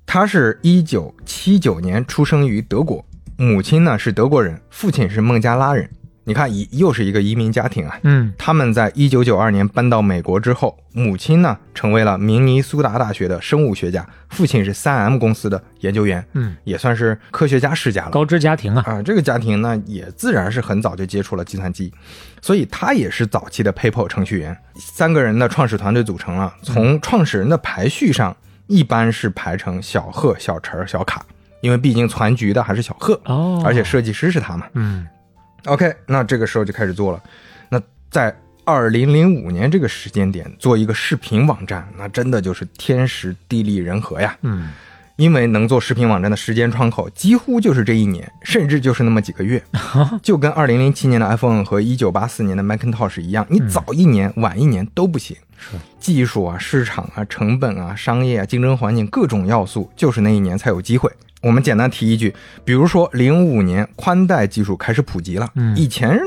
[0.04, 3.04] 他是一九七九年出生于德国，
[3.36, 5.88] 母亲呢是德国人，父亲是孟加拉人。
[6.28, 8.00] 你看，移又是一个移民家庭啊。
[8.02, 18.10] 嗯他们在一九九二年搬到美国之后，母亲呢成为了明尼苏达大学的生物学家，父亲是三 M 公司的研究员，嗯，也算是科学家世家了。
[18.10, 18.82] 高知家庭啊。
[18.84, 21.92] 啊，这个家庭呢也自然是很早就接触了计算机，
[22.42, 24.56] 所以他也是早期的 PayPal 程序员。
[24.74, 28.36] 三个人的创始团队组成了，从创始人的排序上，
[28.66, 31.24] 一般是排成小贺、小陈儿、小卡，
[31.60, 34.66] 因为毕竟攒局的还是小贺，哦，而且设计师是他嘛。
[34.74, 35.06] 嗯
[35.66, 37.22] OK，那这个时候就开始做了。
[37.68, 44.36] 那在二零零五年这个时间点做一个视频网站，那真的就是天时地利人和呀。
[44.42, 44.70] 嗯，
[45.16, 49.62] 因为能做视频网站的时间窗口几乎就是这一年，甚至就是那么几个月，
[50.22, 55.36] 就跟二零零七年的 iPhone 和一九八四年的 Macintosh 一样，你早一年、晚一年都不行。
[55.58, 61.10] 是技术啊、市场啊、成本啊、商业啊、竞争环境各种要素，就是那一年才有机会。
[61.42, 66.18] 我们简单提一句，比如说零五年宽带技术开始普及了，嗯以前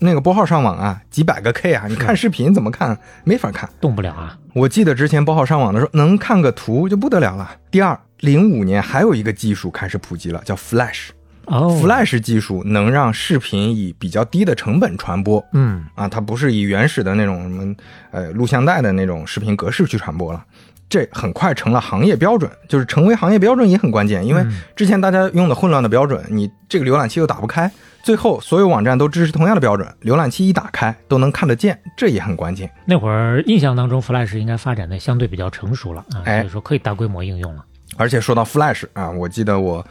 [0.00, 2.98] 那个拨号上网啊，几百个 K 啊，你看视频怎么看？
[3.24, 3.68] 没法看。
[3.80, 4.36] 动不了啊。
[4.52, 7.50] 我记得之前拨号上网的时候，能看个图就不得了了。
[7.70, 11.08] 第二，零五年还有一个技术开始普及了，叫 Flash。
[11.46, 17.74] 哦 Flash 技术能让视频以比较低的成本传播嗯啊，它不是以原始的那种什么
[18.10, 20.44] 呃录像带的那种视频格式去传播了。
[20.88, 27.70] 这很快成了行业标准，就是成为行业标准也很关键，因为之前大家用的混乱的标准，你这个浏览器又打不开，
[28.02, 32.70] 最后所有网站都支持同样的标准，浏览器一打开都能看得见，这也很关键。
[32.84, 37.64] 那会儿印象当中，Flash 应该发展的相对比较成熟了啊，哎所以说可以大规模应用了。
[37.96, 39.84] 而且说到 Flash 啊，我记得我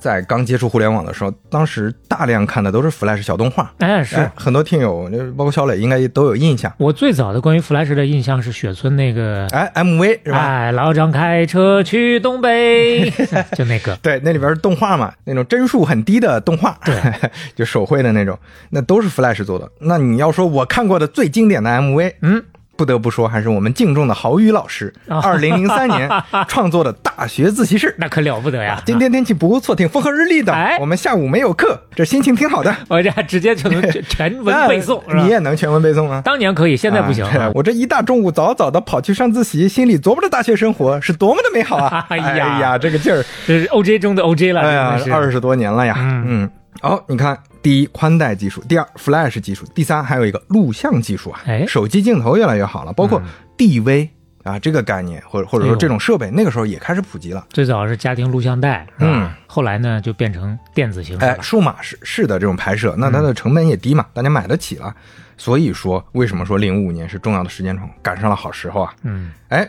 [0.00, 3.72] 在刚接触互联网的时候，当时大量看的都是 Flash 小动画。
[3.78, 6.72] 哎，是、哎，很多听友，就包括小磊，应该都有印象。
[6.78, 10.38] 我最早的关于 Flash 的印象是雪村那个，哎，MV 是吧？
[10.38, 13.10] 哎，老张开车去东北，
[13.56, 13.94] 就那个。
[14.02, 16.94] 对，那里边是动画嘛，那种帧数很低的动画，对，
[17.54, 18.38] 就手绘的那种，
[18.70, 19.70] 那都是 Flash 做的。
[19.80, 22.44] 那你要说我看过的最经典的 MV，嗯，
[22.76, 26.08] 不得不说，还是我们敬重的郝宇老师，啊二零零三年
[26.48, 27.94] 创作的大学自习室。
[27.98, 28.80] 那可了不得呀！
[28.84, 30.52] 今天天气不错，挺风和日丽的。
[30.52, 32.74] 哎我们下午没有课，这心情挺好的。
[32.88, 36.20] 我这还直接就能全 全文背诵，你也能全文背诵啊？
[36.24, 37.24] 当年可以，现在不行。
[37.24, 42.06] 啊我这一大中午早早的跑去上自习，心里琢磨着大学生活是多么的美好啊！
[42.10, 45.94] 哎呀这个劲儿，这是 OJ 中的 OJ 了，哎呀二十多年了呀。
[45.98, 46.50] 嗯
[46.82, 51.40] 嗯，好，你看，第一宽带技术，第二 Flash 技术，第三还有一个录像技术啊。
[51.46, 54.08] 哎手机镜头越来越好了，包括嗯 DV
[54.42, 57.46] 啊这个概念，或者或者说这种设备，那个时候也开始普及了。
[57.50, 64.94] 最早是家庭录像带，嗯后来呢就变成电子形式哎，数码式式的这种拍摄，那它的成本也低嘛，大家买得起了。
[65.38, 68.94] 所以说，为什么说零五年是重要的时间窗，赶上了好时候啊？
[69.02, 69.68] 嗯，哎，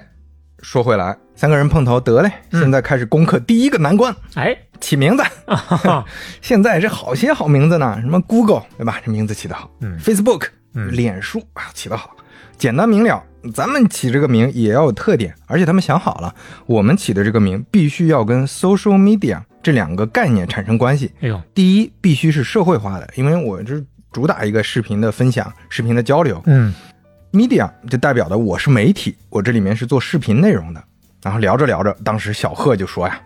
[0.61, 5.23] 说回来，三个人碰头得嘞，嗯现在开始攻克第一个难关，哎，起名字。
[5.45, 6.03] 哈
[6.41, 8.99] 现在这好些好名字呢，什么 Google 对吧？
[9.05, 9.69] 这名字起得好。
[9.81, 12.15] 嗯 Facebook，嗯脸书啊起得好，
[12.57, 13.23] 简单明了。
[13.53, 16.33] 咱们起这个名也要有特点，而且他们想好了，
[16.65, 21.11] 我们起的这个名必须要跟 social media 这两个概念产生关系。
[21.21, 26.41] 哎呦，第一，必须是社会化的，因为我这主打一个视频的分享、视频的交流。
[26.45, 26.73] 嗯，
[27.31, 30.83] media 就代表的我是媒体，我这里面是做视频内容的。
[31.23, 33.19] 然后聊着聊着，当时小贺就说呀，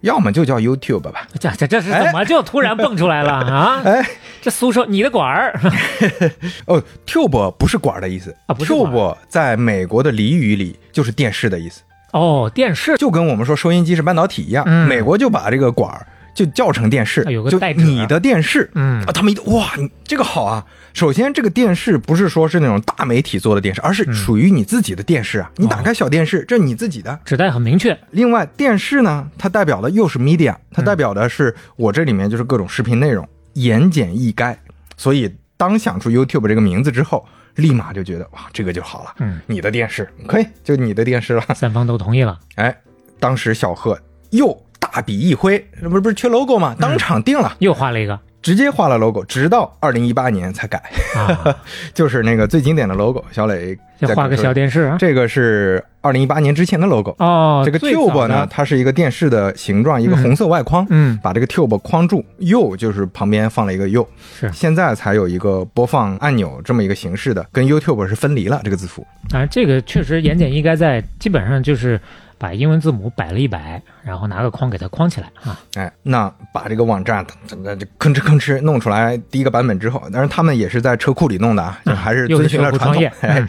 [0.00, 1.26] 要么就叫 YouTube 吧。
[1.38, 3.82] 这这这是怎么就突然蹦出来了啊？
[3.84, 4.08] 哎，
[4.40, 5.60] 这苏说你的管儿，
[6.66, 20.64] 哦，tube 不是管儿的意思啊不是 tube 在美国的俚语里就是电视的意思，哦，电视就跟我们说收音机是半导体一样，嗯美国就把这个管儿就叫成电视，啊有个就你的电视，嗯啊，他们一哇，你这个好啊。
[20.94, 25.50] 首先，这个电视不是说是那种大媒体做的电视，而是属于你自己的电视啊。
[25.56, 27.18] 你打开小电视，这是你自己的。
[27.24, 27.98] 指代很明确。
[28.10, 34.54] 另外，电视呢，它代表的又是 media，它代表的是我这里面就是各种视频内容，言简意赅。
[34.98, 39.14] 所以，当想出 YouTube 这个名字之后，立马就觉得哇，这个就好了。
[39.20, 41.42] 嗯，你的电视可以，就你的电视了。
[41.54, 42.38] 三方都同意了。
[42.56, 42.76] 哎，
[43.18, 43.98] 当时小贺
[44.30, 44.54] 又
[44.92, 46.76] 大笔一挥，这不是不是缺 logo 吗？
[46.78, 50.82] 当场定了，又画了一个直接画了 logo，直到二零一八年才改，
[51.16, 51.56] 啊，
[51.94, 53.24] 就是那个最经典的 logo。
[53.30, 54.96] 小磊再再画个小电视啊。
[54.98, 57.14] 这个是二零一八年之前的 logo。
[57.20, 64.06] 哦，这个 tube 呢，，它是一个电视的形状，一个红色外框，嗯把这个 tube 框住，U 就是旁边放了一个 U，，
[64.38, 69.06] 是现在才有一个播放按钮这么一个形式的，跟 YouTube 是分离了这个字符。
[69.30, 71.98] 啊，这个确实言简意赅在，基本上就是
[72.42, 75.56] 把英文字母摆了一摆，然后拿个框给它框起来啊。
[75.76, 83.48] 哎，那把这个网站怎么就吭哧吭哧弄出来第一个版本之后，当然他们也是在车库里弄的啊，就还是遵循了传统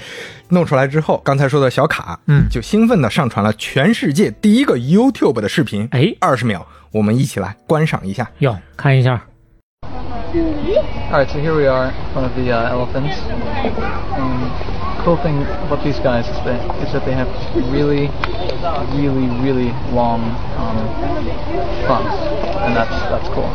[0.49, 8.29] 弄出来之后，刚才说的小卡，嗯就兴奋地上传了全世界第一个 YouTube 的视频，哎二十秒，我们一起来观赏一下。
[8.37, 9.19] 哟，看一下
[11.11, 13.17] ，All right, so here we are front of the uh, elephants.
[15.04, 17.28] cool thing about these guys is that is that they have
[17.70, 18.10] really,
[18.94, 20.20] really, really long
[20.58, 20.76] um,
[21.86, 22.14] fronts,
[22.64, 23.48] and that's that's cool.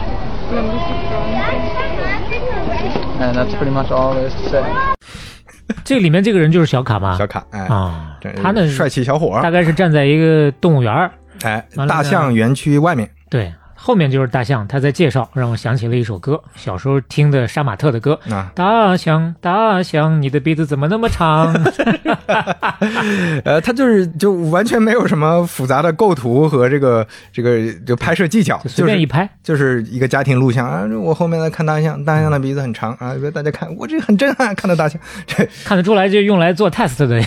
[3.19, 4.63] And that's pretty much all there is to say.
[5.83, 7.15] 这里面这个人就是小卡吗？
[7.17, 11.11] 小卡，哎，啊这，他呢帅气小伙儿，大概是站在一个动物园儿
[11.43, 18.18] 哎，完了呢大象园区外面，对， 后面就是大象，他在介绍，让我想起了一首歌，小时候听的杀马特的歌。
[18.28, 21.54] 啊大象，大象，你的鼻子怎么那么长？
[23.44, 29.28] 呃，他就是就完全没有什么复杂的构图和这个这个就拍摄技巧，就随便一拍。
[29.42, 37.22] 就是一个家庭录像啊，我后面在看大象，大象的鼻子很长啊，大家看，我这很震撼，看到大象，这 看得出来，就用来做 test 的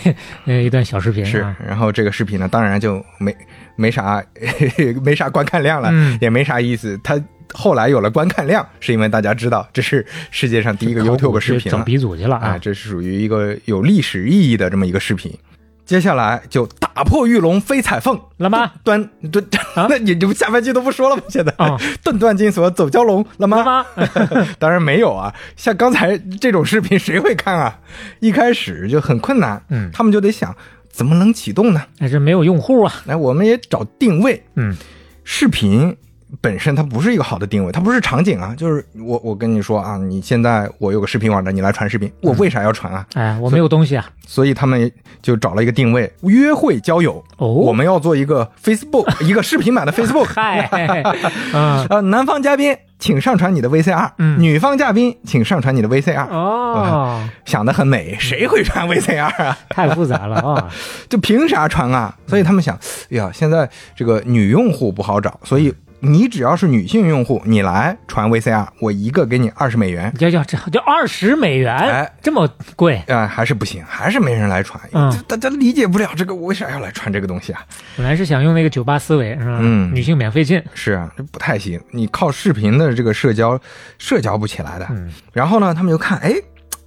[0.45, 3.33] 呃一段小视频是啊。，然后这个视频呢，当然就没
[3.75, 4.23] 没啥
[5.03, 6.99] 没啥观看量了，嗯也没啥意思。
[7.03, 7.19] 他
[7.53, 12.57] 后来有了观看量，是因为大家知道这是世界上第一个 YouTube 视频整鼻祖去了啊，啊！
[12.57, 15.37] 这是属于一个有历史意义的这么一个视频。
[15.83, 18.71] 接下来就打破玉龙飞彩凤了吗？
[18.81, 19.43] 端端，
[19.75, 21.23] 啊 那你就下半句都不说了吗？
[21.27, 23.45] 现在啊顿断金锁走蛟龙了？
[23.47, 23.85] 吗？
[24.57, 27.77] 当然没有啊，像刚才这种视频谁会看啊？
[28.21, 30.55] 一开始就很困难，嗯他们就得想
[30.91, 31.81] 怎么能启动呢？
[31.97, 32.93] 但是没有用户啊。
[33.05, 34.75] 来，我们也找定位，嗯，
[35.23, 35.95] 视频
[36.39, 43.05] 本身它不是一个好的定位，它不是场景啊，就是我我跟你说啊，你现在我有个视频网站，你来传视频，我为啥要传啊？
[43.15, 44.09] 哎，我没有东西啊。
[44.25, 44.89] 所以他们
[45.21, 47.21] 就找了一个定位，约会交友。
[47.37, 50.25] 哦我们要做一个 Facebook， 一个视频版的 Facebook。
[50.25, 50.69] 嗨，
[51.53, 56.29] 嗯，呃，男方嘉宾请上传你的 VCR，、嗯女方嘉宾请上传你的 VCR。
[56.29, 59.57] 哦，想得很美，谁会传 VCR 啊？
[59.69, 60.69] 太复杂了啊。
[61.09, 62.15] 就凭啥传啊？
[62.25, 62.73] 所以他们想，
[63.11, 70.11] 哎呀，现在这个女用户不好找，所以你只要是女性用户，你来传 VCR，我一个给你二十美元。
[70.17, 72.97] 要要这就二十美元，哎这么贵？
[73.07, 77.63] 啊、还是不行，还是没人来传，嗯大家理解不了这个，我为啥要来传这个东西啊？
[77.95, 79.59] 本来是想用那个酒吧思维是吧？
[79.61, 83.59] 嗯女性免费进，是啊，这不太行，你靠视频的这个社交，
[83.99, 84.87] 社交不起来的。
[84.89, 86.33] 嗯然后呢，他们就看，哎，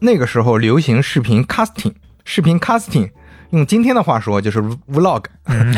[0.01, 1.93] 那个时候流行视频 casting，
[2.25, 3.09] 视频 casting，
[3.55, 4.63] 用今天的话说就是
[4.93, 5.25] vlog。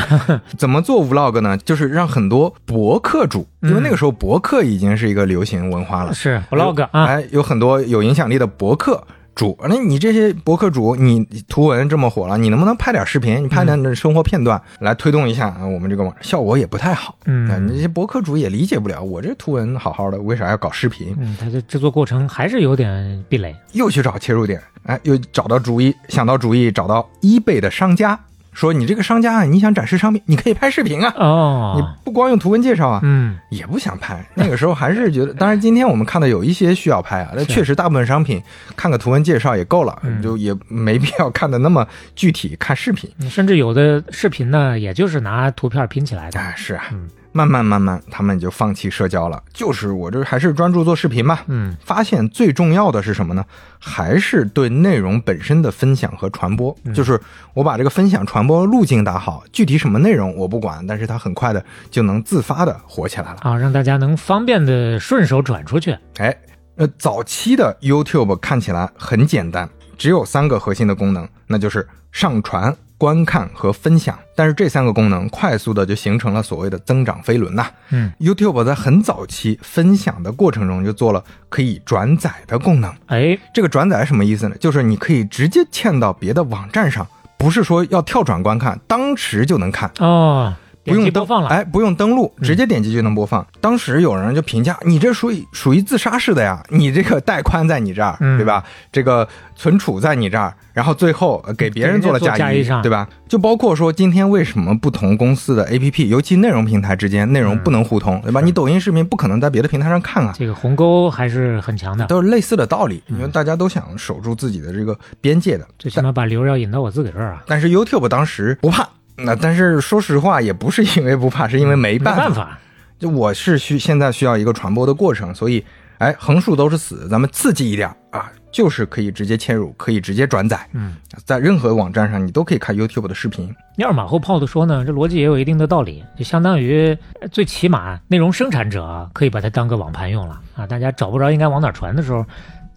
[0.56, 1.56] 怎么做 vlog 呢？
[1.58, 13.44] 就是让很多博客主，因为那个时候博客已经是一个流行文化了，是 vlog 啊，哎，有很多有影响力的博客主，那你这些博客主，你图文这么火了，你能不能拍点视频？
[13.44, 15.66] 你拍点生活片段、来推动一下啊？
[15.66, 21.14] 我们这个网效果也不太好，嗯啊你这些博客主也理解不了，我这图文好好的，为啥要搞视频？
[21.20, 23.54] 嗯，它的制作过程还是有点壁垒。
[23.72, 28.18] 又去找切入点，哎，又找到主意，想到主意，找到 eBay 的商家，
[28.56, 34.26] 说你这个商家啊，你想展示商品，你可以拍视频啊，哦你哦，不光用图文介绍啊，嗯，也不想拍。
[34.34, 38.42] 那个时候还是觉得，当然今天我们看到有一些需要拍啊，那确实大部分商品
[38.74, 43.10] 看个图文介绍也够了，嗯就也没必要看的那么具体，看视频。
[43.28, 46.40] 甚至有的视频呢，也就是拿图片拼起来的。
[46.40, 51.44] 哎，是啊嗯，慢慢慢慢，他们就放弃社交了，就是我这还是专注做视频吧。
[51.48, 53.44] 嗯，发现最重要的是什么呢？
[53.78, 56.74] 还是对内容本身的分享和传播。
[56.84, 57.20] 嗯就是
[57.52, 63.36] 我把这个分享传播路径打好，具体什么内容我不管，但是它很快的就能自发的火起来了。
[63.42, 65.94] 啊，让大家能方便的顺手转出去。
[66.16, 66.34] 哎，
[66.76, 69.68] 呃，早期的 YouTube 看起来很简单，
[69.98, 74.18] 只有三个核心的功能，那就是上传、观看和分享。
[74.34, 82.92] 但是这三个功能快速的就形成了所谓的增长飞轮呐、嗯，YouTube 在很早期分享的过程中就做了可以转载的功能。
[83.06, 84.56] 哎，这个转载什么意思呢？
[84.60, 87.06] 就是你可以直接嵌到别的网站上，
[87.38, 89.90] 不是说要跳转观看，当时就能看。
[89.98, 90.54] 哦，
[90.86, 91.48] 不用播放了。
[91.48, 93.46] 哎，不用登录，直接点击就能播放。
[93.60, 98.64] 当时有人就评价你这属于属于自杀式的呀，你这个带宽在你这儿，嗯对吧？
[98.92, 103.08] 这个存储在你这儿，然后最后呃给别人做了给人家做移，加对吧？
[103.28, 108.40] 就包括说今天为什么不同公司的 APP，尤其内容平台之间内容不能互通，对吧？
[108.40, 110.32] 你抖音视频不可能在别的平台上看啊。
[110.38, 115.66] 这个鸿沟还是很强的，都是类似的道理，因为大家都想守住自己的这个边界的。
[115.78, 122.58] 最起码把流量引到我自己这儿啊，但是 YouTube 当时不怕，那但是说实话也不是因为不怕，是因为没没办办法。
[122.98, 125.64] 就我是需现在需要一个传播的过程，所以
[125.98, 133.54] 哎，横竖都是死，咱们刺激一点啊，就是可以直接切入，可以直接转载，嗯，在任何网站上你都可以看 YouTube 的视频。
[133.76, 142.24] 要是马后炮的说呢，这逻辑也有一定的道理，就相当于呃最起码内容生产者啊可以把它当个网盘用了啊，大家找不着应该往哪传的时候，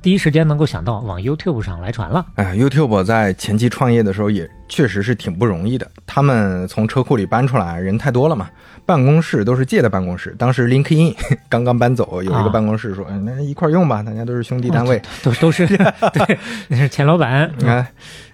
[0.02, 2.26] 第一时间能够想到往 YouTube 上来传了。
[2.36, 8.50] 哎，YouTube 在前期创业的时候也确实是挺不容易的，他们从车库里搬出来，人太多了嘛。
[8.86, 11.14] 办公室都是借的办公室，当时 LinkedIn
[11.50, 15.02] 刚刚搬走，有一个啊办公室说，嗯那一块儿用吧，大家都是兄弟单位。
[15.22, 17.52] 都都是 对，那是钱老板。
[17.66, 17.92] 哎，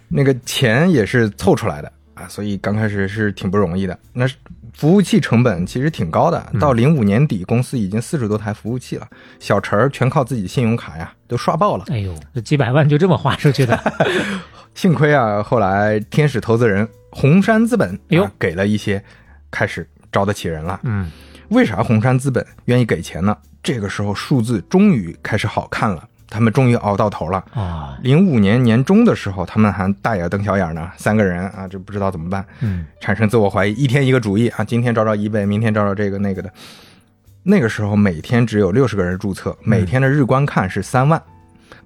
[0.08, 3.98] 那个钱也是凑出来的啊，所以刚开始是挺不容易的。
[4.14, 4.36] 那是
[4.76, 9.08] 服务器成本其实挺高的，到零五年底，公司已经四十多台服务器了，
[9.40, 11.86] 小陈儿全靠自己信用卡呀，都刷爆了。
[11.88, 13.80] 哎呦，这几百万就这么花出去的，
[14.76, 19.02] 幸亏啊，后来天使投资人红杉资本哎呦啊给了一些，
[19.50, 20.80] 开始招得起人了。
[20.84, 21.10] 嗯，
[21.50, 23.36] 为啥红杉资本愿意给钱呢？
[23.64, 27.44] 这个时候数字终于开始好看了，他们终于熬到头了。
[27.54, 36.52] 啊，零五年年中的时候，他们还大眼瞪小眼呢，三个人啊，这不知道怎么办，嗯，产生自我怀疑，一天一个主意啊，今天找找一贝，明天找找这个那个的。
[37.44, 41.22] 那个时候每天只有六十个人注册，每天的日观看是三万。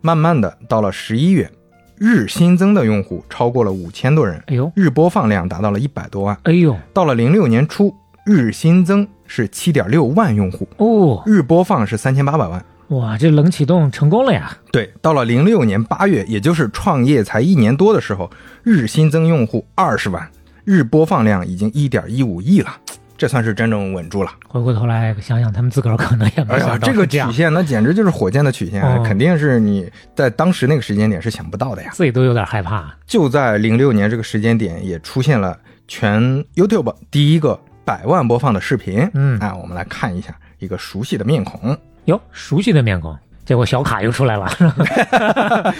[0.02, 1.52] 慢慢的，到了十一月，
[1.98, 6.38] 日新增的用户超过了五千多人，哎呦，日播放量达到了一百多万。
[6.44, 7.94] 哎呦，到了零六年初，
[8.26, 12.64] 日新增是七点六万用户，哦，日播放是三千八百万。
[12.90, 14.58] 哇，这冷启动成功了呀！
[14.72, 18.30] 对，到了零六年八月，也就是创业才一年多的时候，
[18.64, 20.28] 日新增用户二十万，
[20.66, 22.70] 日播放量已经一点一五亿了，
[23.16, 24.32] 这算是真正稳住了。
[24.48, 31.92] 回过头来想想，他们自个儿可能也没想到这个曲线那简直就是火箭的曲线，哦肯定是你在当时那个时间点是想不到的呀。
[31.94, 32.92] 自己都有点害怕。
[33.06, 35.56] 就在零六年这个时间点，也出现了
[35.88, 36.20] 全
[36.56, 39.08] YouTube 第一个百万播放的视频。
[39.14, 41.78] 嗯啊，我们来看一下一个熟悉的面孔。
[42.10, 44.50] 哟，熟悉的面孔，结果小卡又出来了。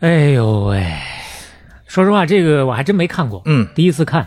[0.00, 0.86] 哎呦喂，
[1.86, 4.26] 说实话，这个我还真没看过，嗯，第一次看。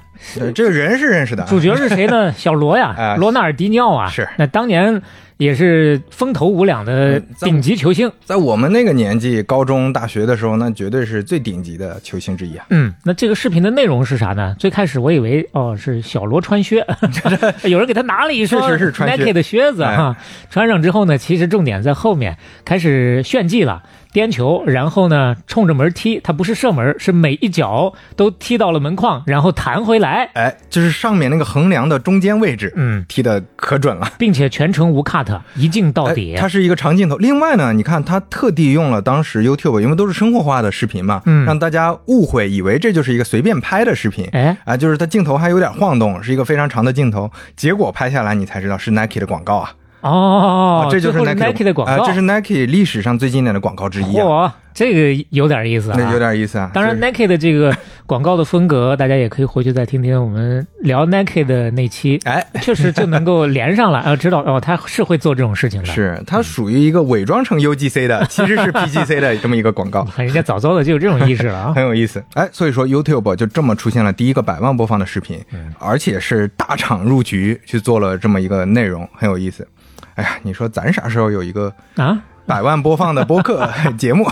[0.55, 2.33] 这个人是认识的啊，主角是谁呢？
[2.37, 4.99] 小罗呀，哎罗纳尔迪尼奥啊，是那当年
[5.41, 8.11] 也是风头无两的顶级球星。
[8.23, 12.63] 在我们那个年纪，高中、大学的时候，那绝对是最顶级的球星之一啊。
[12.69, 14.55] 嗯，那这个视频的内容是啥呢？
[14.59, 16.85] 最开始我以为哦是小罗穿靴，
[17.65, 20.15] 有人给他拿了一双 Nike 的靴子哎哈、
[20.51, 34.11] 穿上之后呢，其实重点在后面开始炫技了，颠球，然后呢冲着门踢，他不是射门，是每一脚都踢到了门框，然后弹回来，哎，就是上面那个横梁的中间位置，嗯，踢的可准了。
[34.17, 36.35] 并且全程无 cut，一镜到底。
[36.35, 37.17] 哎它是一个长镜头。
[37.17, 44.27] 另外呢，你看他特地用了当时 YouTube，因为都是生活化的视频嘛，嗯让大家误会以为这就是一个随便拍的视频。
[44.31, 49.71] 哎，啊，就是它镜头还有点晃动，是一个非常长的镜头，结果拍下来你才知道是 Nike 的广告啊！
[50.01, 56.69] 哦，这就是 Nike, 的广告，啊这是 Nike 历史上最经典的广告之一啊，嚯，这个有点意思啊，那有点意思啊。
[56.73, 57.75] 当然，Nike 的这个
[58.05, 70.07] 广告的风格，大家也可以回去再听听我们聊 Nike 的那期，哎，确实就能够连上了，啊， 知道哦，他是会做这种事情的。，是它属于一个伪装成 UGC 的， 其实是 PGC 的这么一个广告。
[70.17, 71.73] 人家早早的就有这种意识了啊。
[71.75, 79.67] 很有意思，哎，所以说 YouTube 就这么出现了第一个百万播放的视频，嗯而且是大厂入局去做了这么一个内容，很有意思。
[80.15, 84.25] 哎呀，你说咱啥时候有一个啊，百万播放的播客 节目？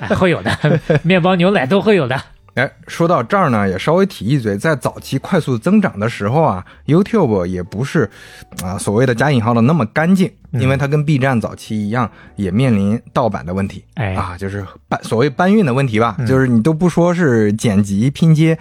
[0.00, 0.50] 哎会有的，
[1.02, 2.20] 面包、牛奶都会有的。
[2.54, 8.10] 哎，说到这儿呢，也稍微提一嘴，在早期快速增长的时候啊，YouTube 也不是
[8.62, 13.82] 啊所谓的加引号的那么干净，因为它跟 B 站早期一样，也面临盗版的问题。
[13.94, 18.58] 哎啊，就是搬所谓搬运的问题吧，就是你都不说是剪辑拼接。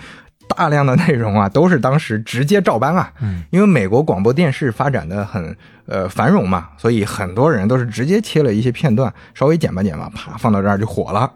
[0.58, 5.56] 大量的内容啊，都是当时直接照搬啊，嗯，因为美国广播电视发展的很
[5.92, 11.30] 呃繁荣嘛，所以很多人都是直接切了一些片段，稍微剪吧剪吧，啪放到这儿就火了。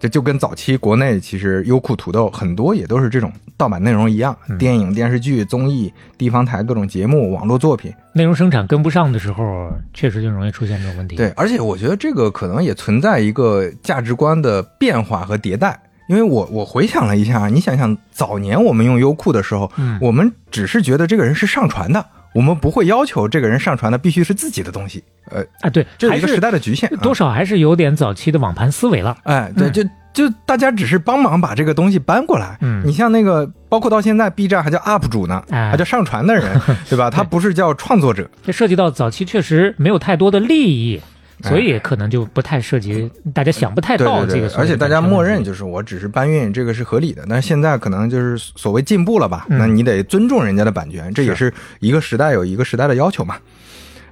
[0.00, 7.92] 这就跟早期国内其实优酷、土豆很多也都是这种盗版内容一样，电影、电视剧、综艺、地方台各种节目、网络作品。
[8.14, 15.78] 内容生产跟不上的时候，确实就容易出现这种问题。，对，而且我觉得这个可能也存在一个价值观的变化和迭代。
[16.08, 25.02] 因为我我回想了一下，你想想早年我们用优酷的时候，嗯我们只是觉得这个人是上传的，我们不会要求这个人上传的必须是自己的东西。
[25.30, 26.98] 呃，啊，对，这是一个时代的局限、啊。
[27.02, 29.16] 多少还是有点早期的网盘思维了。
[29.24, 32.58] 哎，对，嗯就就大家只是帮忙把这个东西搬过来。
[32.60, 37.08] 嗯你像那个，包括到现在 B 站还叫 UP 主呢，哎还叫上传的人，对吧？
[37.14, 38.28] 他不是叫创作者。
[38.44, 41.02] 这涉及到早期确实没有太多的利益，哎
[41.42, 47.24] 所以可能就不太涉及，大家想不太到这个而且大家默认就是我只是搬运，这个是合理的。
[47.28, 49.46] 但是现在可能就是所谓进步了吧？
[49.48, 53.36] 嗯那你得尊重人家的版权，这也是一个时代有一个时代的要求嘛。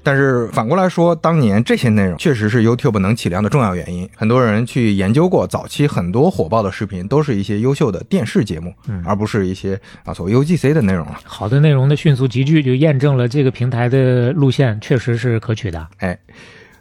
[0.00, 4.08] 但是反过来说，当年这些内容确实是 YouTube 能起量的重要原因。
[4.16, 11.18] 很多人去研究过，早期很多火爆的视频都是一些优秀的电视节目，嗯而不是一些啊所谓 UGC 的内容了。
[11.24, 15.86] 好的内容的迅速集聚，就验证了这个平台的路线确实是可取的。
[15.98, 16.16] 哎，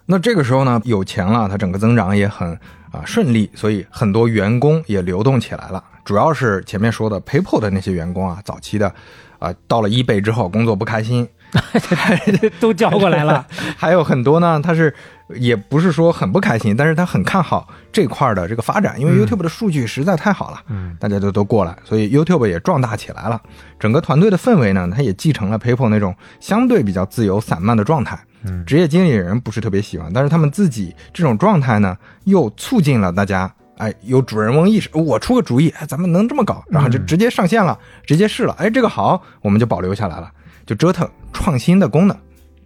[0.09, 2.49] 那这个时候呢，有钱了，它整个增长也很
[2.91, 5.83] 啊顺利，所以很多员工也流动起来了。
[6.05, 8.93] 主要是前面说的 PayPal 的那些员工啊，早期的
[9.37, 11.27] 啊，到了 eBay 之后工作不开心，
[12.59, 13.45] 都叫过来了。
[13.77, 14.93] 还有很多呢，他是
[15.35, 23.41] 也不是说很不开心，但是他很看好这块儿的这个发展，因为嗯 YouTube 的数据实在太好了，嗯，大家就都过来，所以 YouTube 也壮大起来了。
[23.79, 28.19] 整个团队的氛围呢，它也继承了 PayPal 那种相对比较自由散漫的状态。
[28.43, 33.51] 嗯职业经理人不是特别喜欢，但是他们自己这种状态呢，又促进了大家。
[33.77, 37.77] 哎，有主人翁意识，我出个主意，哎，咱们能这么搞，然后就嗯直接上线了，
[38.07, 40.31] 直接试了，哎，这个好，我们就保留下来了，
[40.67, 42.15] 就折腾创新的功能。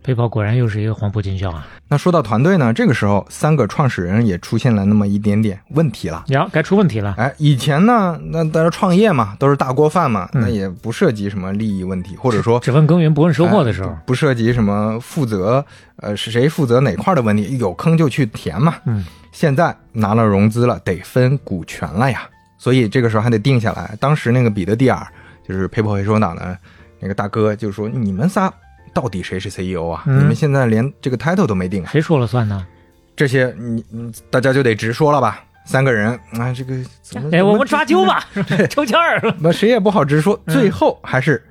[0.03, 1.67] PayPal 果然又是一个黄埔军校啊！
[1.87, 6.23] 那说到团队呢，这个时候三个创始人也出现了那么一点点问题了。
[6.29, 7.13] 呀，该出问题了。
[7.19, 15.63] 哎，以前呢，那大家创业嘛，都是大锅饭嘛，嗯那也不涉及什么利益问题，或者说只问耕耘不问收获的时候哎，不涉及什么负责，
[15.97, 18.77] 呃，是谁负责哪块的问题，有坑就去填嘛。
[18.87, 22.27] 嗯，现在拿了融资了，得分股权了呀，
[22.57, 23.95] 所以这个时候还得定下来。
[23.99, 25.05] 当时那个彼得蒂尔
[25.47, 26.57] 就是 PayPal 黑手党的
[27.01, 28.51] 那个大哥，就说你们仨
[28.93, 30.03] 到底谁是 CEO 啊？
[30.05, 31.89] 嗯你们现在连这个 title 都没定啊。
[31.91, 32.65] 谁说了算呢？
[33.15, 35.43] 这些你你大家就得直说了吧。
[35.63, 37.29] 三个人啊，这个怎么？
[37.31, 38.25] 哎，我们抓阄吧，
[38.69, 39.21] 抽签儿。
[39.39, 40.39] 那，谁也不好直说。
[40.47, 41.43] 嗯最后还是，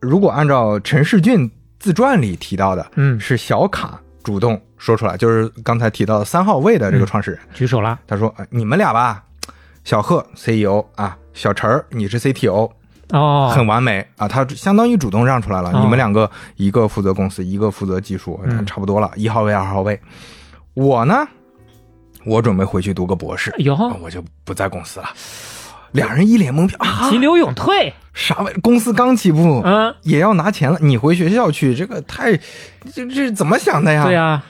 [0.00, 1.48] 如果按照陈世俊
[1.78, 7.98] 自传里提到的，嗯，是小卡主动说出来，就是刚才提到的三号位的这个创始人，举手了。
[8.06, 9.22] 他说：“呃你们俩吧，
[9.84, 12.68] 小贺 CEO 啊，小陈儿你是 CTO，
[13.12, 20.00] 哦，很完美啊。”他相当于主动让出来了，哦你们两个一个负责公司，一个负责技术，嗯差不多了，一号位、二号位。
[20.74, 21.26] 我呢，
[22.24, 23.54] 我准备回去读个博士，
[24.02, 25.08] 我就不在公司了。
[25.92, 28.60] 俩人一脸懵逼啊，急流勇退，啥玩意？
[28.62, 32.34] 公司刚起步，嗯，也要拿钱了，你回学校去，这个太，
[32.94, 34.04] 这这怎么想的呀？
[34.04, 34.42] 对呀，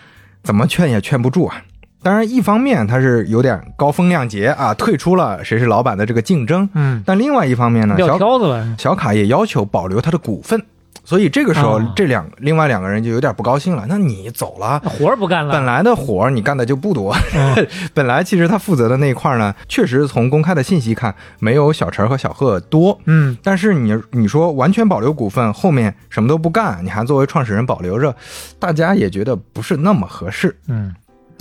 [0.45, 1.61] 怎么劝也劝不住啊。
[2.03, 10.61] 当然，一方面他是有点高风亮节啊，退出了谁是老板的这个竞争，嗯，但另外一方面呢，小挑子了，小卡也要求保留他的股份，
[11.05, 11.93] 所以这个时候哦。
[11.95, 13.85] 这两另外两个人就有点不高兴了。
[13.89, 14.81] 那你走了。
[14.81, 28.15] 活儿不干了，本来的活儿你干的就不多，嗯 本来其实他负责的那一块呢，确实从公开的信息看没有小陈和小贺多，嗯，但是你你说完全保留股份，后面什么都不干，你还作为创始人保留着，
[28.59, 30.57] 大家也觉得不是那么合适。
[30.69, 30.93] 嗯，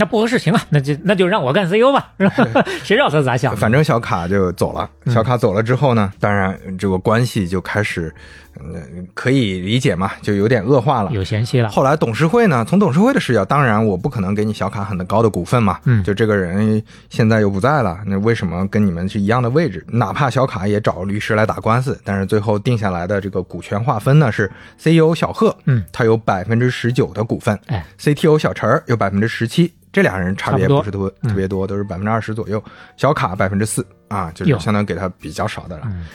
[0.01, 2.33] 那不合适，行啊，那就那就让我干 CEO 吧，是吧？
[2.83, 3.55] 谁知道他咋想？
[3.55, 8.11] 反正小卡就走了，嗯小卡走了之后呢，当然这个关系就开始，
[8.59, 11.11] 嗯，可以理解嘛，就有点恶化了。
[11.11, 19.83] 有嫌隙了，后来董事会呢，从董事会的视角，当然我不可能给你小卡很高的股份嘛，嗯就这个人现在又不在了，那为什么跟你们是一样的位置？
[19.87, 32.63] 哪怕小卡也找律师来打官司，但是最后定下来的这个股权划分呢是 CEO 小贺，嗯，他有百分之十九的股份，哎，CTO 小陈儿有百分之十七，这俩人差别不是特别多，都是百分之二十左右，
[32.97, 35.83] 小卡百分之四啊，就是相当于给他比较少的了。
[35.85, 36.05] 嗯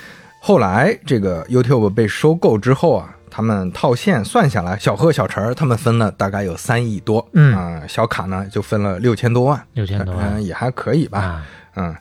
[0.47, 7.53] 后来这个 YouTube 被收购之后啊，他们套现算下来，小贺、小陈儿他们分了大概有三亿多，嗯。
[7.53, 10.35] 啊、小卡呢就分了六千多万，六千多万。
[10.35, 11.97] 嗯，也还可以吧，啊，嗯，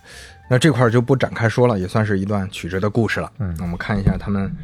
[0.48, 3.32] 那这块儿就不展开说了，也算是一段曲折的故事了。
[3.39, 3.52] 嗯。
[3.58, 4.56] 那我们看一下他们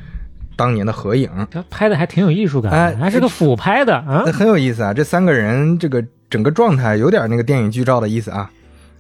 [0.56, 4.22] 当年的合影，他拍的还挺有艺术感哎，还是个俯拍的啊。
[4.28, 8.48] 那，很有意思啊，这三个人这个整个状态有点那个电影剧照的意思啊，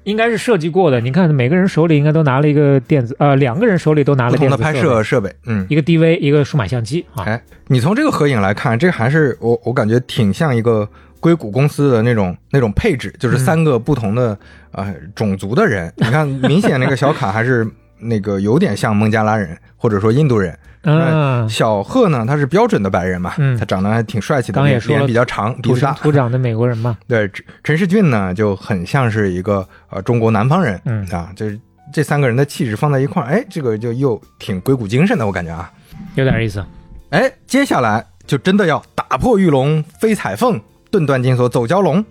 [0.03, 0.99] 应该是设计过的。
[0.99, 5.65] 你看每个人手里应该都拿了一个电子，呃，两个人手里都拿了不同的拍摄设备，嗯。
[5.69, 7.23] 一个 DV，一个数码相机啊。
[7.25, 10.87] 哎，你从这个合影来看，这还是我我感觉挺像一个
[11.19, 14.37] 硅谷公司的那种那种配置，就是三个不同的、
[14.71, 15.91] 呃种族的人。
[15.97, 17.67] 你看，明显那个小卡还是
[17.99, 20.57] 那个有点像孟加拉人或者说印度人。
[20.83, 26.03] 嗯，小贺呢，他是标准的白人嘛，嗯他长得还挺帅气的，脸比较长，鼻土生子大。
[26.03, 26.97] 土长的美国人嘛。
[27.07, 31.59] 对，陈陈世俊呢就很像是一个呃中国南方人，嗯啊，就是
[31.93, 35.71] 这三个人的气质放在一块儿，哎，这个就又挺硅谷精神的，我感觉啊。
[36.15, 36.63] 有点意思。
[37.09, 40.59] 哎，接下来就真的要打破玉龙飞彩凤，
[40.89, 42.03] 顿断金锁走蛟龙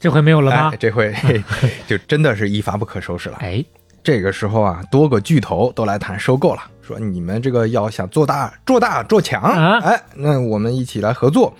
[0.00, 0.76] 这回没有了吧哎，？
[0.78, 1.42] 这回嘿
[1.86, 3.36] 就真的是一发不可收拾了。
[3.40, 3.64] 哎，
[4.02, 11.54] 这个时候啊，多个巨头都来谈收购了，说你们这个要想做大、做大、做强，啊哎，那我们一起来合作。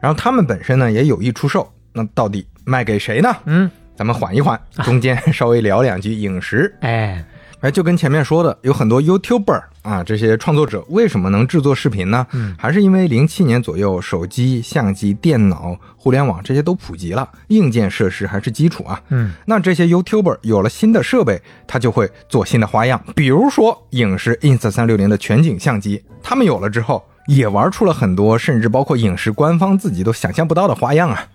[0.00, 3.34] 然后他们本身呢也有意出售，那到底卖给谁呢？
[3.46, 6.72] 嗯，咱们缓一缓，中间稍微聊两句饮食。
[6.80, 7.24] 哎，
[7.60, 12.26] 哎，就跟前面说的，有很多 YouTuber 啊，这些创作者为什么能制作视频呢？
[12.32, 19.00] 嗯，还是因为零七年左右，手机、相机、电脑、互联网这些都普及了，硬件设施还是基础啊。
[19.08, 31.26] 嗯，那这些 YouTuber 有了新的设备，他就会做新的花样，比如说影视 Insta 三六零的全景相机，他们有了之后，也玩出了很多，甚至包括影视官方自己都想象不到的花样啊。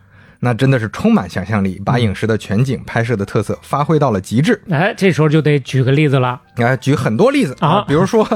[0.42, 4.62] 那真的是充满想象力，把影视的全景拍摄的特色发挥到了极致。
[4.70, 6.42] 哎，这时候就得举个例子了。
[6.58, 8.28] 来举很多例子啊比如说。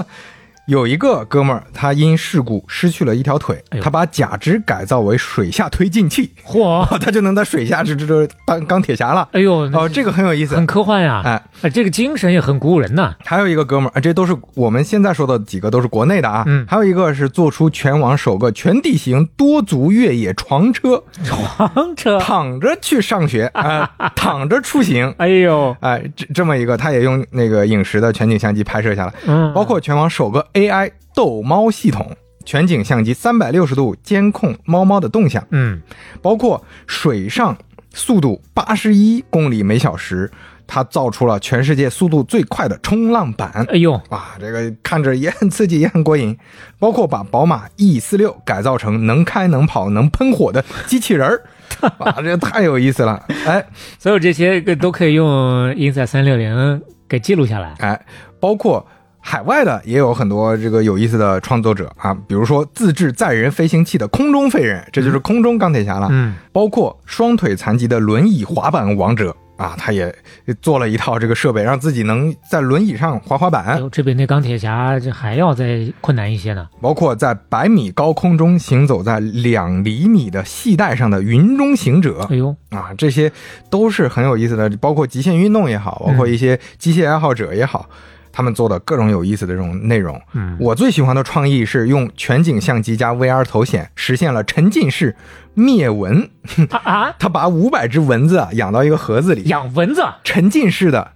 [0.67, 9.27] 有一个哥们儿，他因事故失去了一条腿哎，呦他把假肢改造为水下推进器，嚯， 他就能在水下这这这当钢铁侠了。
[9.31, 10.65] 哎呦，那哦，这个很有意思很。
[10.65, 11.21] 科幻呀。
[11.23, 13.13] 哎，哎，这个精神也很鼓舞人呐。
[13.23, 16.43] 还有一个哥们儿，啊这都是我们现在说的几个都是国内的啊。
[16.47, 25.13] 嗯还有一个是做出全网首个全地形多足越野床车，床车，躺着去上学啊、 躺着出行。
[25.17, 35.81] 哎呦，哎，这这么一个，他也用那个影视的全景相机拍摄下来，嗯，包括全网首个 AI 逗猫系统，全景相机三百六十度监控猫猫的动向，嗯，
[36.21, 37.57] 包括水上
[37.93, 40.31] 速度八十一公里每小时，
[40.65, 43.65] 它造出了全世界速度最快的冲浪板。
[43.69, 46.37] 哎呦，哇，这个看着也很刺激，也很过瘾。
[46.79, 51.43] 包括把宝马 E 四六改造成能开、能跑、能喷火的机器人儿，
[51.99, 53.21] 哇，这个太有意思了。
[53.45, 53.65] 哎
[53.99, 57.73] 所有这些个都可以用 Insight 三六零给记录下来。
[57.79, 58.05] 哎，
[58.39, 58.85] 包括
[59.27, 66.07] 海外的也有很多这个有意思的创作者啊，比如说自制载人飞行器的空中飞人，这就是空中钢铁侠了。
[66.11, 70.13] 嗯，包括双腿残疾的轮椅滑板王者啊，他也
[70.61, 73.89] 做了一套这个设备，让自己能在轮椅上滑滑哎板。
[73.91, 76.67] 这比那钢铁侠这还要再困难一些呢。
[76.79, 83.31] 包括在百米高空中行走在两厘米的系带上的云中行者哎呦，啊，这些
[83.71, 84.69] 都是很有意思的。
[84.79, 87.89] 包括极限运动也好，包括一些机械爱好者也好，
[88.35, 90.21] 他们做的各种有意思的这种内容。
[90.33, 95.15] 嗯，我最喜欢的创意是用全景相机加 VR 头显，实现了沉浸式
[95.53, 96.29] 灭蚊。
[96.69, 101.13] 啊啊， 他把五百只蚊子啊养到一个盒子里，养蚊子，沉浸式的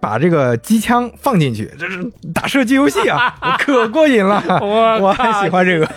[0.00, 5.88] 把这个机枪放进去，这是打射击游戏啊，我 可过瘾了， 我我很喜欢这个。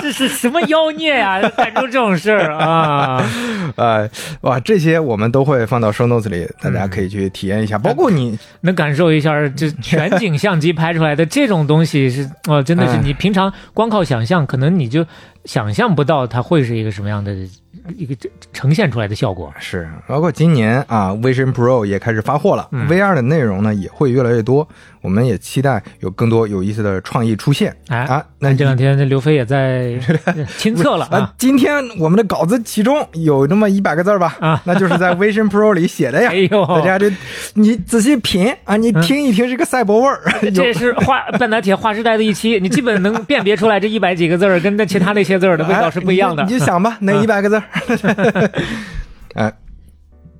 [0.00, 3.22] 这是什么妖孽呀、 干出这种事儿啊！
[3.76, 4.08] 呃，
[4.42, 7.78] 哇，这些我们都会放到 show notes 里，大家可以去体验一下。
[7.78, 15.04] 包括你，能感受一下这全景相机拍出来的这种东西是哦，真的是哎你平常光靠想象，可能你就
[15.44, 17.34] 想象不到它会是一个什么样的
[17.96, 19.52] 一个这呈现出来的效果。
[19.58, 22.88] 是，包括今年啊，Vision Pro 也开始发货了、嗯。
[22.88, 24.66] V r 的内容呢也会越来越多，
[25.06, 27.72] 我们也期待有更多有意思的创意出现。
[27.86, 29.96] 哎啊，那那这两天这刘飞也在
[30.58, 36.30] 亲测了 啊啊，，今天我们的稿子其中有那么一百个字儿吧，啊那就是在 Vision Pro 里写的呀。
[36.32, 37.08] 哎呦大家这
[37.54, 40.20] 你仔细品啊，你听一听这个赛博味儿。
[40.52, 46.42] 这是画半打铁划时代的一期，你基本能辨别出来这一百几个字儿跟那其他那些字儿的味道是不一样的。
[46.42, 48.50] 哎你就你就想吧，那一百个字儿？
[49.34, 49.52] 哎，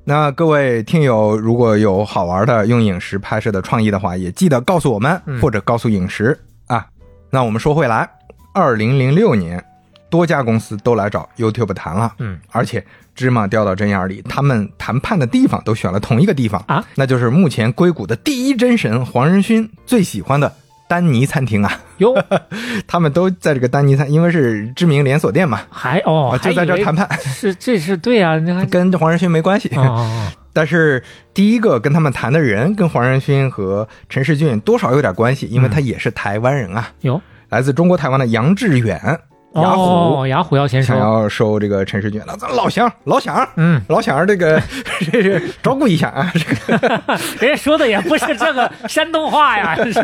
[0.08, 6.38] 那各位听友，如果有好玩的用影石拍摄的创意的话，也记得告诉我们，嗯或者告诉影石
[6.68, 6.86] 啊。
[7.28, 8.08] 那我们说回来，
[8.54, 9.60] 二零零六年，
[10.08, 12.86] 多家公司都来找 YouTube 谈了，嗯，而且
[13.16, 20.54] 芝麻掉到针眼里，他们谈判的地方都选了同一个地方啊，那就是目前硅谷的第一真神黄仁勋最喜欢的
[20.88, 21.80] 丹尼餐厅啊。
[21.98, 22.14] 哟，
[22.86, 28.38] 他们都在这个丹尼餐，因为是知名连锁店嘛，还哦，啊，就在这谈判，是这是对啊，
[28.70, 29.70] 跟黄仁勋没关系。
[29.76, 31.02] 哦哦 但是
[31.34, 37.20] 第一个跟他们谈的人跟黄仁勋和陈世俊多少有点关系，因为他也是台湾人啊，哟，
[37.50, 39.20] 来自中国台湾的杨致远，
[39.62, 39.82] 雅虎、
[40.20, 43.48] 哦，雅虎要先想收，要收这个陈世俊，那咱老乡老乡。
[43.56, 44.60] 嗯，老乡，这个
[45.12, 46.88] 这是照顾一下啊，这个
[47.40, 50.00] 人家说的也不是这个山东话呀， 这是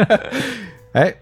[0.92, 1.14] 哎，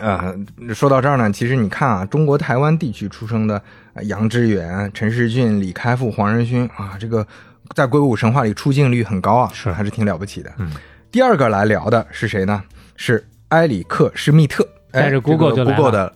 [0.00, 0.34] 呃，
[0.74, 3.60] 说到这儿呢，其实你看啊，中国台湾地区出生的
[3.94, 7.26] 呃杨致远、陈世俊、李开复、黄仁勋啊，这个
[7.74, 10.50] 在硅谷神话里出镜率很高啊，是还是挺了不起的。
[10.58, 10.70] 嗯，
[11.10, 12.62] 第二个来聊的是谁呢？
[12.96, 14.62] 是埃里克施密特，
[14.92, 16.12] 哎带着 Google 就 Google 的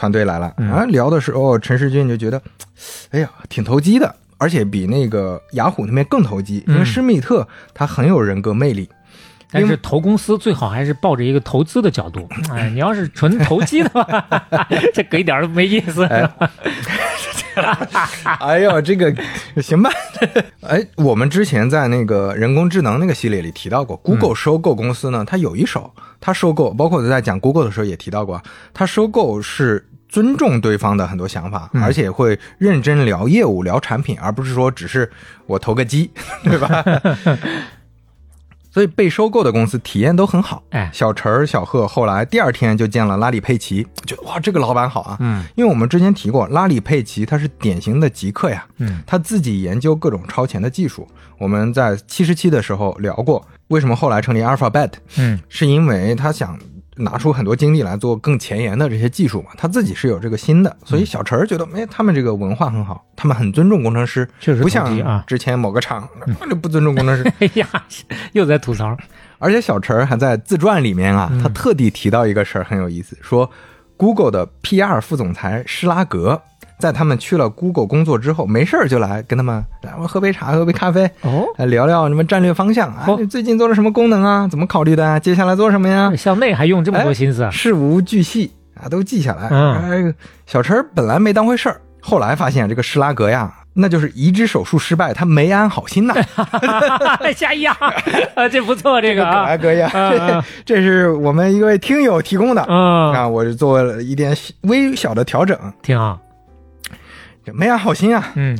[0.00, 0.50] 团队来了。
[0.56, 2.40] 嗯啊，聊的时候，陈世俊就觉得，
[3.10, 4.14] 哎呀，挺投机的。
[4.38, 8.88] 而且比那个雅虎那边更投机，因为嗯施密特他很有人格魅力，
[9.52, 12.26] 但是投公司最好还是抱着一个投资的角度。
[12.50, 14.26] 哎，你要是纯投机的话，
[14.94, 16.06] 这给点儿都没意思。
[16.06, 16.30] 哎
[18.40, 19.14] 哎呦，这个
[19.60, 19.90] 行吧？
[20.62, 28.40] 哎，我们之前在那个人工智能那个系列里提到过，Google 收购公司呢，它有一手，它收购，包括在讲 Google 的时候也提到过，
[28.72, 35.10] 它收购是尊重对方的很多想法，而且会认真聊业务、聊产品，而不是说只是
[35.46, 36.10] 我投个机，
[36.44, 36.84] 对吧？
[38.72, 40.62] 所以被收购的公司体验都很好。
[40.70, 45.16] 哎小陈儿、小贺后来第二天就见了拉里·佩奇，觉得哇，这个老板好啊。
[45.18, 51.06] 嗯因为我们之前提过，拉里·佩奇他是典型的极客呀，嗯他自己研究各种超前的技术。
[51.36, 56.56] 我们在七十期的时候聊过，为什么后来成立 Alphabet，嗯是因为他想
[57.00, 60.76] 拿出很多精力来做更前沿的这些技术嘛，他自己是有这个心的。
[60.84, 66.08] 所以小陈儿觉得，哎，他们这个文化很好，他们很尊重工程师，确实不像之前某个厂
[66.48, 67.32] 就不尊重工程师。
[67.40, 67.66] 哎呀，
[68.32, 68.96] 又在吐槽。
[69.38, 73.50] 而且小陈儿还在自传里面啊，他特地提到一个事儿很有意思，说
[73.96, 76.42] Google 的 PR 副总裁施拉格，
[76.80, 86.12] 在他们去了 Google 工作之后，没事儿就来跟他们来我喝杯茶，喝杯咖啡，哦，来聊聊什么战略方向啊，最近做了什么功能啊，怎么考虑的啊，接下来做什么呀？
[86.16, 87.50] 校内还用这么多心思啊？
[87.52, 88.50] 事无巨细
[88.82, 89.48] 啊，都记下来。
[89.50, 90.14] 嗯哎，
[90.46, 96.14] 小陈儿本来没当回事儿，后来发现这个施拉格呀，那就是移植手术失败，他没安好心呐。
[97.36, 97.74] 下一样，
[98.34, 100.44] 啊， 这不错，这个可啊爱，哥呀，这
[100.76, 102.64] 这是我们一位听友提供的。
[102.68, 106.18] 嗯，啊，我是做了一点小微小的调整，挺好。
[107.50, 108.32] 这没安好心啊。
[108.34, 108.56] 嗯，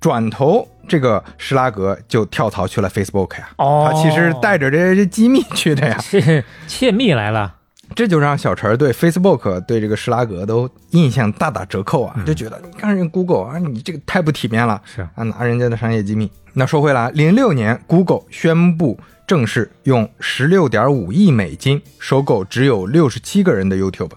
[0.00, 7.54] 转头这个施拉格就跳槽去了 Facebook 呀，哦他其实带着这这机密去的呀，是窃密来了。
[7.94, 16.30] 这就让小陈对 Facebook 对这个施拉格都印象大打折扣啊，就觉得你看人 Google 啊，你这个太不体面了，是啊，拿人家的商业机密。
[16.54, 24.10] 那说回来，零六年 Google 宣布正式用十六点五亿美金收购只有六十七个人的 YouTube，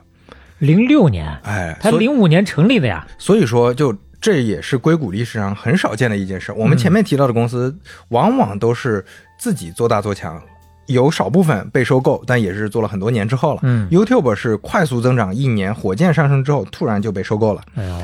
[0.59, 3.05] 零六年，哎，他零五年成立的呀。
[3.17, 6.51] 所以说，就这也是硅谷历史上很少见的一件事。
[6.51, 7.75] 我们前面提到的公司，
[8.09, 9.05] 往往都是
[9.37, 10.41] 自己做大做强，
[10.87, 13.59] 有少部分被收购，但也是做了很多年之后了。
[13.63, 17.61] 嗯，YouTube 是快速增长，一年火箭上升之后，突然就被收购了。
[17.75, 18.01] 哎呦，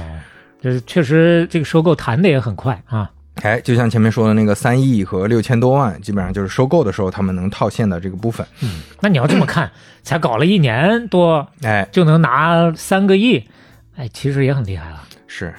[0.62, 3.10] 这确实这个收购谈的也很快啊。
[3.42, 8.46] 哎，就像前面说的那个三亿和六千多万，基本上就是收购的时候他们能套现的这个部分。
[8.62, 9.72] 嗯那你要这么看，
[10.04, 13.44] 才搞了一年多哎，就能拿三个亿，
[13.96, 15.02] 哎，其实也很厉害了。
[15.26, 15.52] 是。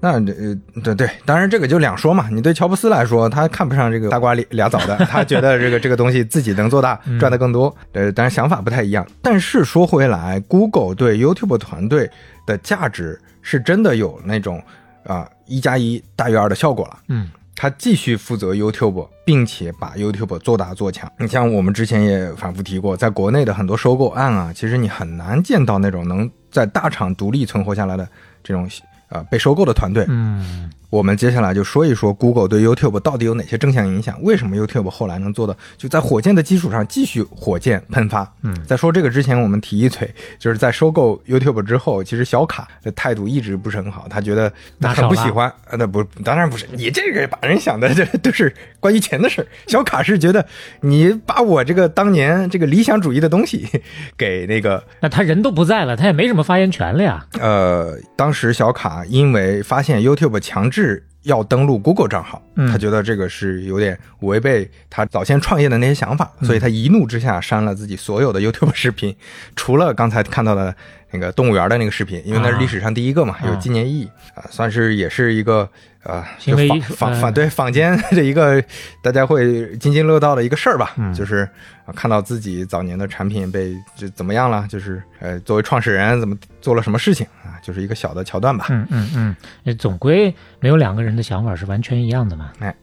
[0.00, 2.28] 那呃，对对，当然这个就两说嘛。
[2.30, 7.74] 你对乔布斯来说，他看不上这个大瓜俩俩枣的，他觉得这个这个东西自己能做大，赚的更多。
[7.92, 9.04] 呃，当然想法不太一样。
[9.20, 12.08] 但是说回来，Google 对 YouTube 团队
[12.46, 14.62] 的价值是真的有那种
[15.04, 16.98] 啊一加一大于二的效果了。
[17.08, 21.10] 嗯，他继续负责 YouTube，并且把 YouTube 做大做强。
[21.18, 28.08] 你像我们之前也反复提过，在国内的很多收购案啊，其实你很难见到那种能在大厂独立存活下来的
[28.44, 28.70] 这种。
[29.08, 34.16] 啊，被收购的团队，嗯，我们接下来就说一说 Google 对 YouTube 到底有哪些正向影响？
[34.22, 38.32] 为什么 YouTube 后来能做的就在火箭的基础上继续火箭喷发？
[38.42, 40.08] 嗯，在说这个之前，我们提一嘴，
[40.38, 45.48] 就是在收购 YouTube 之后，其实小卡的态度一直不是很好，他觉得他很不喜欢。
[45.48, 49.46] 啊，那不，当然不是，你这个把人想的这都是关于钱的事儿。
[49.66, 50.46] 小卡是觉得
[50.80, 53.68] 你把我这个当年这个理想主义的东西
[54.16, 57.26] 给那个，那他人都不在了，他也没什么发言权了呀。
[57.38, 60.77] 呃，当时小卡因为发现 YouTube 强制
[61.22, 62.70] 要登录 Google 账号，嗯。
[62.70, 66.46] 他觉得这个是有点违背他早先创业的那些想法，嗯。
[66.46, 69.14] 所以他一怒之下删了自己所有的 YouTube 视频，
[69.56, 70.74] 除了刚才看到的
[71.10, 75.68] 那个动物园的那个视频，因为那是历史上第一个嘛，啊有纪念意义啊，算是也是一个
[76.04, 76.94] 呃，行为就艺术。
[76.94, 78.62] 嗯坊坊坊对坊间的一个
[79.02, 81.12] 大家会津津乐道的一个事儿吧，嗯。
[81.12, 81.48] 就是
[81.84, 88.66] 啊看到自己早年的产品被就怎么样了，就是呃作为创始人怎么做了什么事情啊，就是一个小的桥段吧。
[88.70, 92.52] 嗯嗯嗯，呃总归没有两个人的想法是完全一样的嘛。
[92.58, 92.74] 哎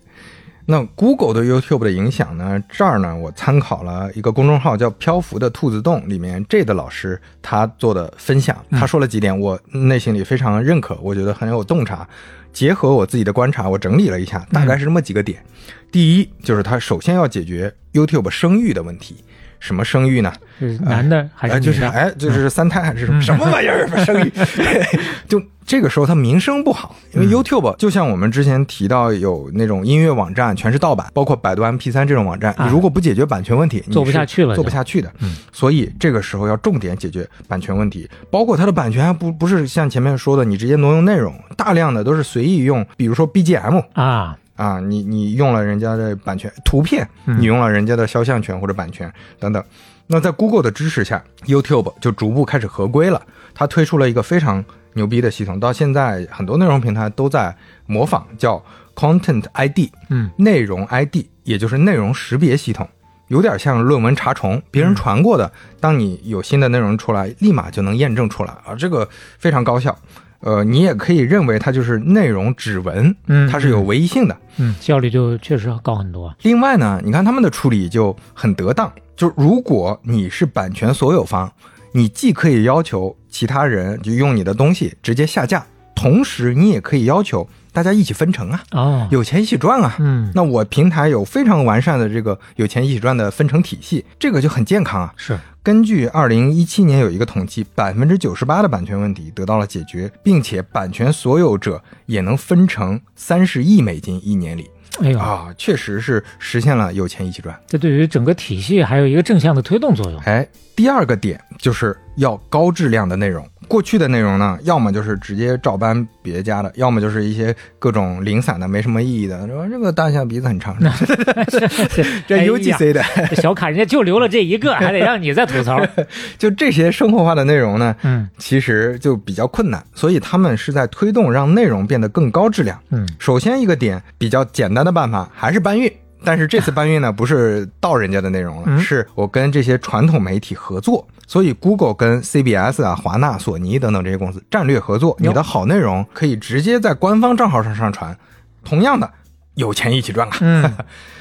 [0.68, 2.60] 那 Google 对 YouTube 的影响呢？
[2.68, 12.08] 这儿呢，我参考了一个公众号叫“漂浮的兔子洞”里面 J 的老师他做的分享，他说了几点，我内心里非常认可，我觉得很有洞察。
[12.52, 15.46] 结合我自己的观察，我整理了一下，大概是这么几个点。
[15.92, 19.24] 第一，就是他首先要解决 YouTube 生育的问题。
[19.66, 20.32] 什么生育呢？
[20.60, 21.72] 是男的还是哎，女的？
[21.72, 23.88] 就是哎，就是三胎还是什么、什么玩意儿？
[24.06, 24.32] 生育，
[25.28, 35.12] 就这个时候它名声不好，因为 YouTube 就像我们之前提到有那种音乐网站全是盗版，包括百度 MP 3这种网站，啊你如果不解决版权问题，你做不下去了做不下去的。
[35.20, 43.84] 嗯，所以这个时候要重点解决版权问题，包括它的版权还不不是像前面说的你直接挪用内容，大量的都是随意用，比如说 BGM。
[43.94, 49.64] 啊，啊，你你用了人家的版权图片，嗯你用了人家的肖像权或者版权等等。
[50.08, 53.22] 那在 Google 的支持下，YouTube 就逐步开始合规了。
[53.54, 62.88] 它推出了一个非常牛逼的系统，到现在很多内容平台都在模仿，叫 Content ID，嗯，内容 ID，也就是内容识别系统，
[63.30, 69.98] 有点像论文查重，别人传过的，当你有新的内容出来，立马就能验证出来啊，这个非常高效。
[70.46, 74.38] 呃，你也可以认为它就是内容指纹，嗯它是有唯一性的。
[74.58, 76.34] 嗯，效率就确实要高很多。
[76.44, 81.52] 另外呢，你看他们的处理就很得当，就如果你是版权所有方，
[81.92, 85.66] 你既可以要求其他人就用你的东西直接下架，
[85.96, 89.96] 同时你也可以要求大家一起分成啊，哦，有钱一起赚啊。
[90.00, 95.14] 嗯，那我平台有非常完善的这个有钱一起赚的分成体系，这个就很健康啊。
[95.18, 104.70] 是，根据二零一七年有一个统计，百分之九十八的版权问题得到了解决，并且版权所有者也能分成三十亿美金一年里
[105.02, 107.58] 哎呦，啊，确实是实现了有钱一起赚。
[107.68, 110.22] 这对于整个体系还有一个正向的推动作用。
[110.22, 113.46] 哎，第二个点就是要高质量的内容。
[113.68, 119.48] 过去的内容呢，要么就是直接照搬别家的，要么就是一些各种零散的、没什么意义的。
[119.48, 120.76] 说这个大象鼻子很长，
[122.28, 125.80] 这 UGC 的，这小卡人家就留了这一个， 还得让你再吐槽。
[126.38, 132.80] 就这些生活化的内容呢，嗯其实就比较困难，所以他们是在推动让内容变得更高质量。
[132.92, 135.92] 嗯，首先一个点比较简单的办法还是搬运，
[136.26, 148.18] 但是这次搬运呢不是盗人家的内容了，嗯是我跟这些传统媒体合作，所以 Google 跟 CBS 啊、华纳、索尼等等这些公司战略合作，你的好内容可以直接在官方账号上上传。
[148.64, 149.10] 同样的，
[149.54, 150.38] 有钱一起赚啊！
[150.42, 150.74] 嗯，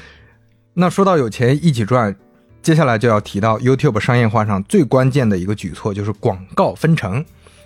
[0.73, 2.15] 那说到有钱一起赚，
[2.61, 7.23] 接下来就要提到 YouTube 商业化上最关键的一个举措，就是广告分成。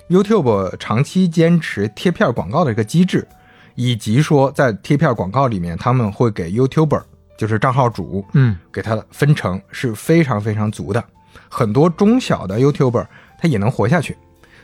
[0.09, 3.27] YouTube 长期坚持贴片广告的一个机制，
[3.75, 7.03] 以及说在贴片广告里面，他们会给 YouTuber，
[7.39, 11.01] 就是账号主，嗯，给他的分成是非常非常足的。
[11.47, 13.07] 很多中小的 YouTuber
[13.39, 14.17] 他也能活下去。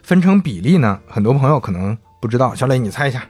[0.03, 2.53] 分成比例呢，很多朋友可能不知道。
[2.53, 3.23] 小磊，你猜一下，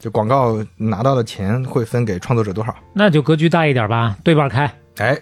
[0.00, 2.74] 就广告拿到的钱会分给创作者多少？
[2.92, 4.68] 那就格局大一点吧，对半开。
[4.96, 5.16] 哎，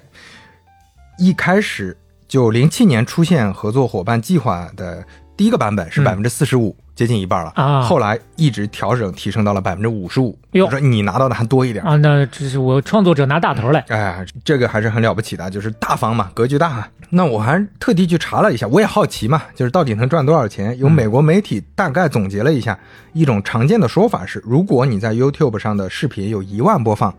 [1.19, 1.95] 一开始
[2.27, 5.05] 就零七年出现合作伙伴计划的
[5.37, 11.85] 第一个版本是百分之四十五，接近一半了啊后来一直调整提升到了百分之五十五，哟就说你拿到的还多一点。
[11.85, 13.79] 啊，那这是我创作者拿大头来。
[13.87, 16.85] 哎，这个还是很了不起的，就是大方嘛，格局大嘛。
[17.11, 20.77] 那我还特地去查了一下，我也好奇嘛，就是到底能赚多少钱？
[20.77, 22.77] 有美国媒体大概总结了一下，
[23.13, 27.15] 一种常见的说法是，如果你在 YouTube 上的视频有一万播放，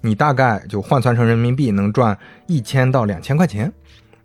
[0.00, 2.18] 你大概就换算成人民币能赚
[2.48, 3.72] 一千到两千块钱。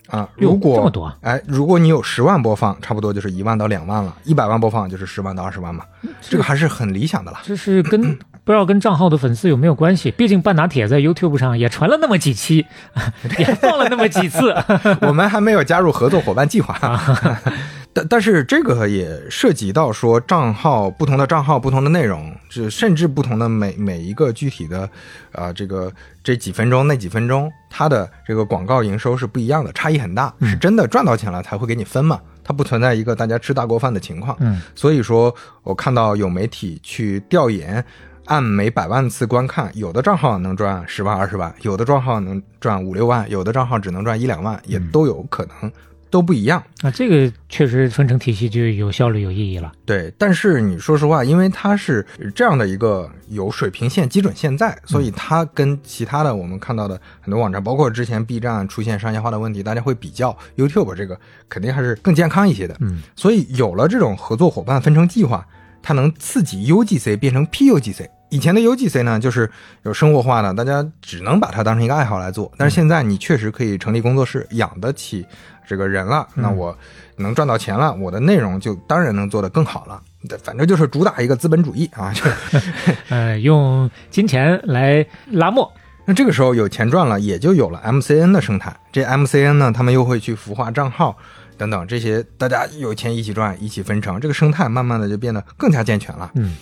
[0.08, 5.84] 啊，如果这么多啊哎，如果你有十万播放，差不多就是一万到两万了；一百万播放就是十万到二十万嘛，
[6.22, 7.40] 这个还是很理想的了。
[7.44, 10.12] 这是跟 不知道跟账号的粉丝有没有关系？
[10.12, 12.66] 毕竟半拿铁在 YouTube 上也传了那么几期，
[13.40, 14.56] 也放了那么几次。
[15.02, 16.78] 我们还没有加入合作伙伴计划，
[17.96, 24.90] 但但是这个也涉及到说账号不同的账号不同的内容，就甚至不同的每每一个具体的，
[25.32, 25.90] 呃，这个
[26.22, 34.36] 这几分钟那几分钟，它的这个广告营收是不一样的，差异很大，是真的赚到钱了才会给你分嘛，它不存在一个大家吃大锅饭的情况。
[34.42, 35.34] 嗯，所以说
[35.64, 37.84] 我看到有媒体去调研。
[38.28, 45.72] 按每百万次观看，有的账号能赚十万、二十万，有的账号能赚五六万，有的账号只能赚一两万，也都有可能，
[46.16, 46.64] 都不一样。
[46.82, 49.70] 啊，这个确实分成体系就有效率、有意义了。
[49.86, 62.78] 对，但是你说实话，因为它是这样的一个有水平线、基准线在，所以它跟其他的我们看到的很多网站，包括之前 B 站出现商业化的问题，大家会比较 YouTube 这个肯定还是更健康一些的。
[62.80, 65.46] 嗯，所以有了这种合作伙伴分成计划，
[65.84, 68.08] 它能刺激 UGC 变成 PUGC。
[68.32, 69.50] 以前的 UGC 呢，就是
[69.84, 72.52] 有生活化的，大家只能把它当成一个爱好来做。
[72.58, 75.26] 但是现在你确实可以成立工作室，养得起
[75.68, 76.78] 这个人了，那我
[77.18, 80.02] 能赚到钱了，我的内容就当然能做得更好了。
[80.44, 82.24] 反正就是主打一个资本主义啊，就
[83.10, 85.72] 呃，用金钱来拉磨。
[86.06, 88.76] 那这个时候有钱赚了，也就有了 MCN 的生态。
[88.92, 91.18] 这 MCN 呢，他们又会去孵化账号
[91.58, 96.32] 等等这些，大家有钱一起赚，一起分成，这个生态慢慢的就变得更加健全了。
[96.36, 96.56] 嗯，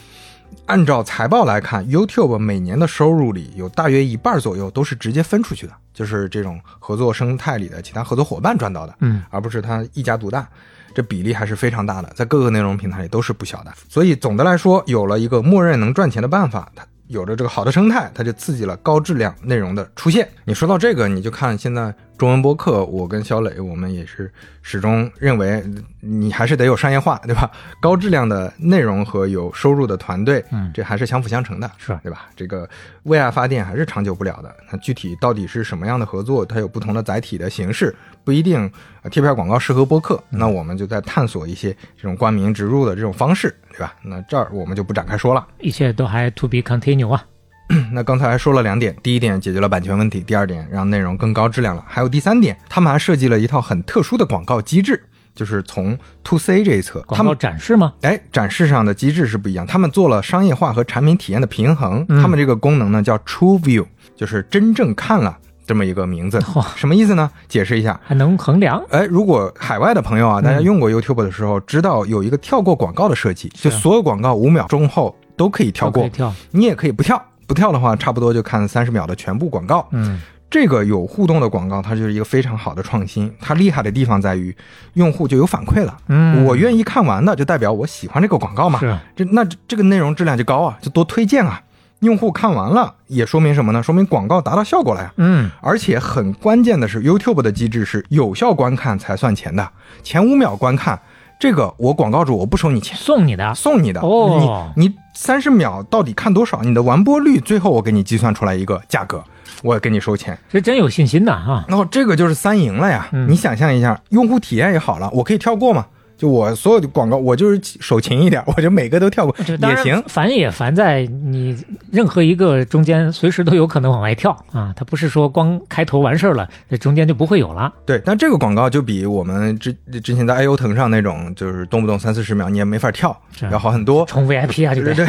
[0.66, 10.48] 按照财报来看，YouTube 每年的收入里有大约一半左右都是直接分出去的，就是这种合作生态里的其他合作伙伴赚到的，嗯，而不是他一家独大。
[10.96, 13.74] 这比例还是非常大的，在各个内容平台里都是不小的。
[13.90, 20.30] 所以总的来说，有了一个默认能赚钱的办法，它有着这个好的生态，它就刺激了高质量内容的出现。
[20.46, 25.62] 你说到这个，你就看现在中文播客，我跟小磊，我们也是始终认为，
[26.00, 27.52] 你还是得有商业化，对吧？
[27.82, 32.30] 高质量的内容和有收入的团队，嗯这还是相辅相成的，是对吧？
[32.36, 32.70] 这个
[33.04, 34.56] 为爱发电还是长久不了的。
[34.72, 37.94] 那具体到底是什么样的合作，它有不同的载体的形式，
[38.24, 40.24] 不一定呃贴片广告适合播客。
[40.30, 43.96] 那我们就在探索一些这种冠名植入的这种方式，对吧？
[44.02, 45.46] 那这儿我们就不展开说了。
[45.60, 47.26] 一切都还 to be continue 啊。
[47.92, 55.02] 那刚才还说了两点，第一点解决了版权问题，第二点让内容更高质量了，还有第三点，他们还设计了一套很特殊的广告机制，
[55.34, 57.94] 就是从 to C 这一侧，他广告们展示吗？
[58.02, 63.86] 哎展示上的机制是不一样，他们做了商业化和产品体验的平衡，嗯他们这个功能呢叫 True View，
[64.16, 67.32] 就是真正看了这么一个名字哇，什么意思呢？
[67.48, 68.00] 解释一下。
[68.04, 68.84] 还能衡量？
[68.90, 76.34] 哎，如果海外的朋友啊，大家用过 YouTube 的时候，知道有一个跳过广告的设计，就所有广告五秒钟后都可以跳过跳。
[76.52, 79.88] 你也可以不跳，不跳的话，差不多就看三十秒的全部广告。
[79.92, 80.20] 嗯，
[80.50, 83.34] 这个有互动的广告，它就是一个非常好的创新。
[83.40, 84.56] 它厉害的地方在于，
[84.94, 85.98] 用户就有反馈了。
[86.08, 88.80] 嗯我愿意看完的，就代表我喜欢这个广告嘛。
[88.80, 91.62] 是这那这这个内容质量就高啊，就多推荐啊。
[92.00, 93.82] 用户看完了，也说明什么呢？
[93.82, 95.14] 说明广告达到效果了呀。
[95.16, 99.70] 嗯，而且很关键的是，YouTube 的机制是有效观看才算钱的，
[100.04, 101.00] 前五秒观看，
[101.44, 102.96] 这个我广告主我不收你钱。
[102.98, 103.54] 送你的。
[103.54, 106.62] 送你的哦你你三十秒到底看多少？
[106.62, 109.22] 你的完播率，最后我给你计算出来一个价格，
[109.62, 110.40] 我给你收钱。
[110.50, 111.66] 这真有信心呐哈！
[111.68, 113.10] 然后这个就是三赢了呀！
[113.12, 115.86] 嗯你想象一下，用户体验也好了，我可以跳过嘛？
[116.24, 120.02] 就我所有的广告，我就是手勤一点， 我就每个都跳过也行。
[120.08, 121.54] 烦也烦在你
[121.92, 127.70] 任何一个中间随时都有可能往外跳啊，它不是说光开头完事儿了，这中间就不会有了。
[127.86, 133.14] 对，但这个广告就比我们之之前在爱优腾上那种，就是动不动三四十秒你也没法跳，
[133.52, 134.06] 要好很多。
[134.06, 135.06] 充 VIP 啊，就对得。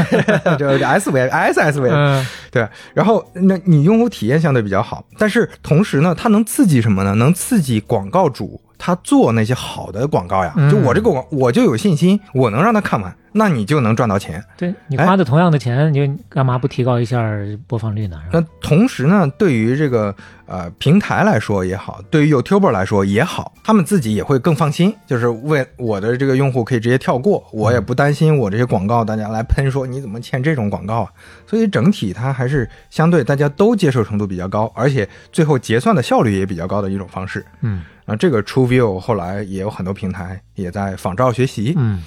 [0.59, 7.15] 对， 就 S V S S V， 嗯，对，然后那你用户体验相对比较好，但是同时呢，它能刺激什么呢？
[7.15, 10.53] 能刺激广告主他做那些好的广告呀。
[10.59, 14.43] 嗯就我这个广，我就有信心，我能让他看完，那你就能赚到钱。
[14.57, 17.29] 对你哎花的同样的钱，你就干嘛不提高一下
[17.67, 18.23] 播放率呢？
[18.33, 20.15] 那同时呢，对于这个
[20.47, 31.11] 呃平台来说也好，对于 YouTuber 来说也好，他们自己也会更放心，就是为我的这个用户可以直接跳过，我也不担心我这些广告大家来喷说你怎么欠这种广告啊。
[31.45, 37.45] 所以整体它还是相对大家都接受程度比较高，而且最后结算的效率也比较高的一种方式。
[37.63, 41.75] 嗯啊，这个 TrueView 后来也有很多平台也在仿照学习。
[41.77, 42.03] 嗯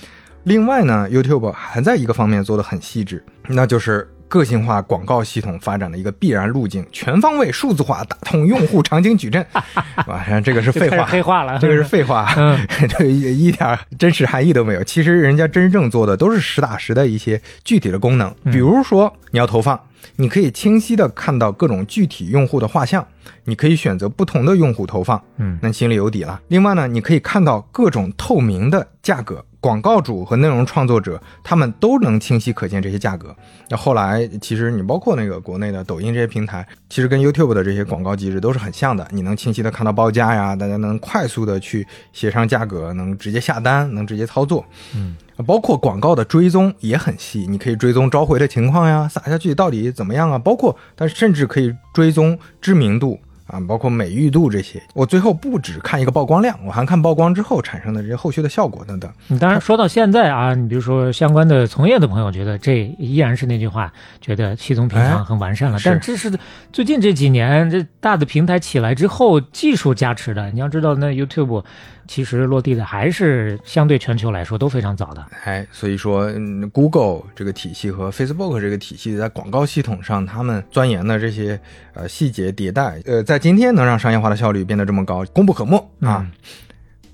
[0.48, 9.46] 另外呢，YouTube 还在一个方面做得很细致，那就是个性化广告系统发展的一个必然路径，全方位数字化打通用户场景矩阵。
[10.08, 14.82] 哇，这个是废话，黑话了，这个是废话，嗯，这一点真实含义都没有。
[14.86, 19.78] 其实人家真正做的都是实打实的一些具体的功能，比如说你要投放，
[20.16, 23.06] 你可以清晰的看到各种具体用户的画像，
[23.44, 26.40] 你可以选择不同的用户投放，嗯，那心里有底了。
[26.48, 29.44] 另外呢，你可以看到各种透明的价格。
[29.60, 33.36] 广告主和内容创作者，他们都能清晰可见这些价格。
[33.70, 39.08] 那后来，其实你包括那个国内的抖音这些平台，其实跟 YouTube 的这些广告机制都是很像的。
[39.12, 44.64] 你能清晰的看到报价呀，大家能快速的去协商价格，能直接下单，能直接操作。
[44.96, 50.38] 嗯，包括广告的追踪也很细，你可以追踪召回的情况呀，撒下去到底怎么样啊？
[50.38, 53.20] 包括它甚至可以追踪知名度。
[53.48, 59.12] 啊，包括美誉度这些，我最后不只看一个曝光量，我还看曝光之后产生的这些后续的效果等等。
[59.28, 63.92] 你当然说到现在啊，你比如说相关的从业的朋友觉得这依然是那句话，
[64.22, 65.80] 觉得系统平常很完善了。
[65.84, 66.32] 但这是
[66.72, 70.52] 最近这几年这大的平台起来之后技术加持的。
[70.52, 71.64] 你要知道，那 YouTube。
[72.08, 76.32] 其实落地的还是相对全球来说都非常早的，哎，所以说
[76.72, 81.60] Google 这个体系和 Facebook 这个体系在广告系统上，他们钻研的这些
[81.94, 86.26] 呃细节迭代，呃，在今天能让商业化的效率变得这么高，功不可没啊。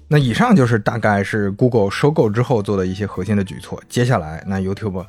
[0.08, 5.06] 那以上就是大概是 Google 收购之后做的一些核心的举措，接下来那 YouTube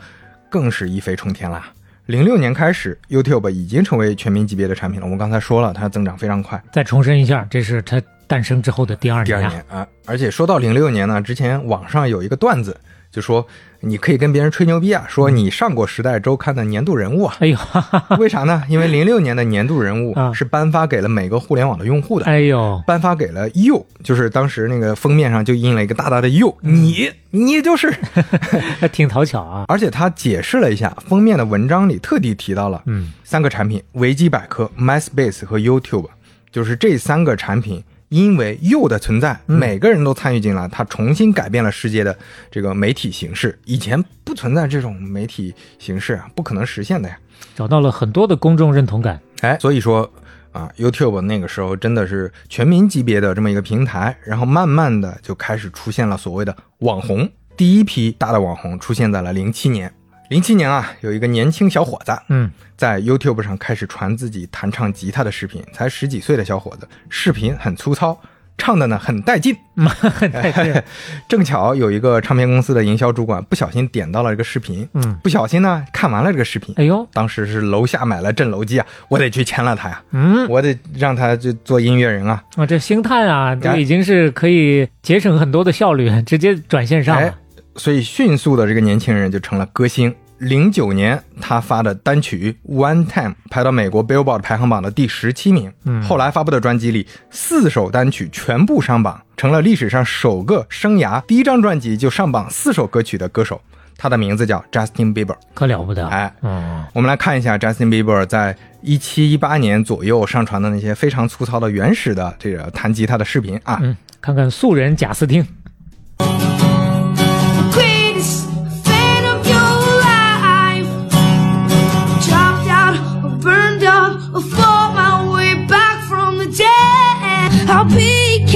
[0.49, 1.71] 更是一飞冲天啦。
[2.07, 5.07] 零六年开始，YouTube 已经成为全民级别的产品了。
[5.07, 6.63] 我们刚才说了，它增长非常快。
[6.73, 8.01] 再重申一下，这是它。
[8.35, 12.77] 诞生之后的第二年，第二年啊，而且说到零六年呢，之前网上有一个段子，
[13.13, 13.47] 就说
[13.79, 17.37] 你可以跟别人吹牛逼啊，说你上过《时代周刊》的年度人物啊。
[17.39, 17.57] 哎呦，
[18.19, 18.65] 为啥呢？
[18.69, 22.27] 因为零六年的年度人物是颁发给了每个互联网的用户的。
[22.27, 27.95] 哎呦，颁发给了 you，就是当时那个封面上就印了一个大大的 you，你你就是，
[28.81, 29.67] 还挺讨巧啊。
[29.71, 36.09] 而且他解释了一下，封面的文章里特地提到了，嗯，三个产品：维基百科、MySpace 和 YouTube，
[36.51, 37.81] 就是这三个产品。
[38.09, 42.17] 因为 You 的存在，每个人都参与进来，它重新改变了世界的
[42.51, 43.59] 这个媒体形式。
[43.65, 47.19] 以前不存在这种媒体形式啊，不可能实现的呀。
[47.55, 50.11] 找到了很多的公众认同感，哎，所以说
[50.53, 57.29] 啊，YouTube 那个时候真的是全民级别的这么一个平台，然后慢慢的就开始出现了所谓的网红。
[57.57, 59.93] 第一批大的网红出现在了零七年。
[60.35, 68.21] 零七年啊，有一个年轻小伙子，嗯，在 YouTube 上开始传自己弹唱吉他的视频，才十几岁的小伙子，视频很粗糙，
[68.59, 70.83] 唱的呢很带劲， 很带劲。
[71.31, 87.33] 正巧有一个唱片公司的营销主管不小心点到了这个视频，嗯，不小心呢看完了这个视频，哎呦，当时是楼下买了震楼机啊，我得去签了他呀，嗯，我得让他就做音乐人啊，啊，这星探啊，这已经是可以节省很多的效率，直接转线上了。
[87.77, 90.13] 所以迅速的这个年轻人就成了歌星。
[90.45, 95.73] 零九年他发的单曲《One Time》排到美国 Billboard 排行榜的第十七名。
[95.85, 103.61] 嗯，后来发布的专辑里四首单曲全部上榜，成了历史上首个生涯第一张专辑就上榜四首歌曲的歌手。
[103.97, 106.07] 他的名字叫 Justin Bieber，可了不得。
[106.09, 115.47] 哎，嗯，我们来看一下 Justin Bieber 在一七一八年左右上传的那些非常粗糙的原始的这个弹吉他的视频啊，嗯，看看素人贾斯汀。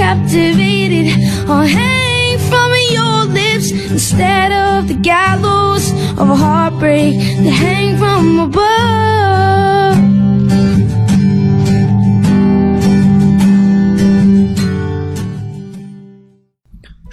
[0.09, 1.07] Captivated
[1.51, 8.41] or hang from your lips instead of the gallows of a heartbreak that hang from
[8.41, 9.08] above.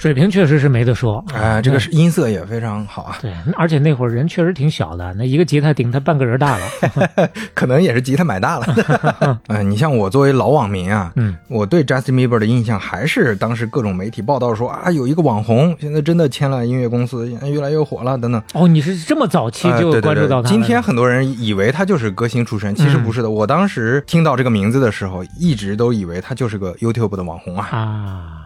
[0.05, 3.17] 水平确实是没得说，哎，这个是音色也非常好啊。
[3.19, 6.65] 对，而且那会儿人确实挺小的，那一个吉他顶他半个人大了，
[7.55, 9.39] 可能也是吉他买大了。
[9.47, 18.39] 嗯， 你像我作为老网民啊，嗯，我对 Justin Bieber 的印象还是当时各种媒体报道说啊，有一个网红现在真的签了音乐公司，越来越火了等等。
[18.53, 20.47] 哦，你是这么早期就关注到他？
[20.47, 23.29] 今天很多人以为他就是歌星出身，其实不是的。
[23.31, 27.67] 我当时听到这个名字的时候，一直都以为他就是个 YouTube 的网红啊。
[27.71, 28.44] 啊。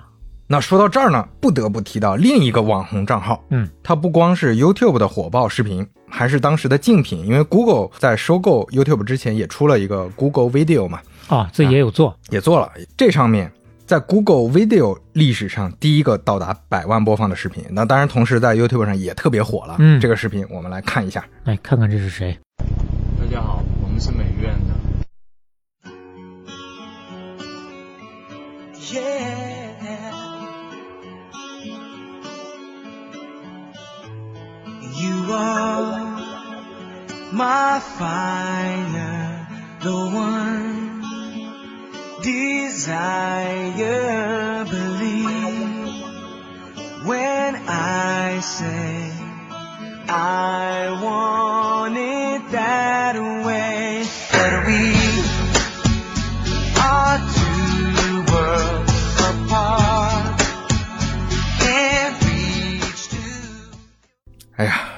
[0.52, 12.72] 那说到这儿呢，不得不提到另一个网红账号，嗯，它不光是 YouTube 的火爆视频，还是当时的竞品，因为 Google 在收购 YouTube 之前也出了一个 Google Video 嘛，啊，这也有做，也做了。
[12.98, 13.52] 这上面
[13.86, 19.76] 在 Google Video 历史上第一个到达百万播放的视频，那当然同时在 YouTube 上也特别火了。
[19.78, 22.36] 嗯，这个视频我们来看一下，来看看这是谁。
[23.20, 24.56] 大家好，我们是美院
[35.00, 36.20] You are
[37.32, 39.48] my fire,
[39.80, 41.02] the one
[42.22, 43.86] desire.
[44.66, 45.96] Believe
[47.06, 49.14] when I say
[50.10, 54.04] I want it that way.
[54.34, 54.84] But we
[56.78, 58.94] are two worlds
[59.30, 60.40] apart.
[64.60, 64.89] 哎呀，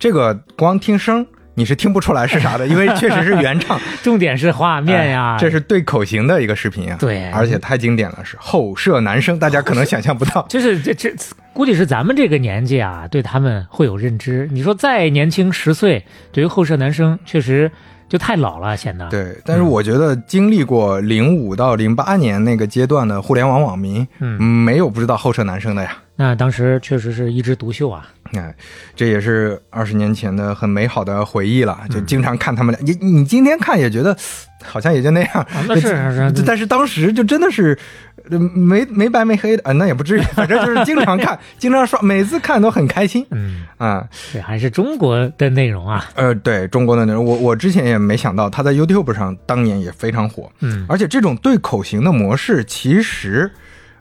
[0.00, 1.24] 这个光听声
[1.54, 3.78] 你是听不出来是啥的， 因为确实是原唱。
[4.02, 6.96] 重点是画面呀，哎这是对口型的一个视频啊。
[6.98, 10.44] 对而且太经典了，是后舍男生，大家可能想象不到。
[10.48, 11.12] 就是这这
[11.52, 14.48] 估计是咱们这个年纪啊，对他们会有认知。
[14.52, 17.70] 你说再年轻十岁，对于后舍男生确实
[18.08, 19.06] 就太老了，显得。
[19.10, 25.94] 对，但是我觉得经历过零五到零八年那个阶段的互联网网民，嗯没有不知道后舍男生的呀。
[26.20, 28.06] 那当时确实是一枝独秀啊。
[28.34, 28.54] 哎，
[28.94, 32.84] 这也是二十年前的很美好的回忆了，嗯就经常看他们俩。
[32.84, 34.14] 你你今天看也觉得
[34.62, 37.76] 好像也就那样，啊那是是是但是当时就真的是
[38.30, 44.06] 呃没没白没黑的，呃，那也不至于，反正就是经常看， 经常刷，每次看都很开心嗯，啊。
[44.30, 46.04] 这还是中国的内容啊。
[46.16, 53.50] 呃，对中国的内容，我我之前也没想到他在 YouTube 上当年也非常火，嗯而且这种对口型的模式，其实，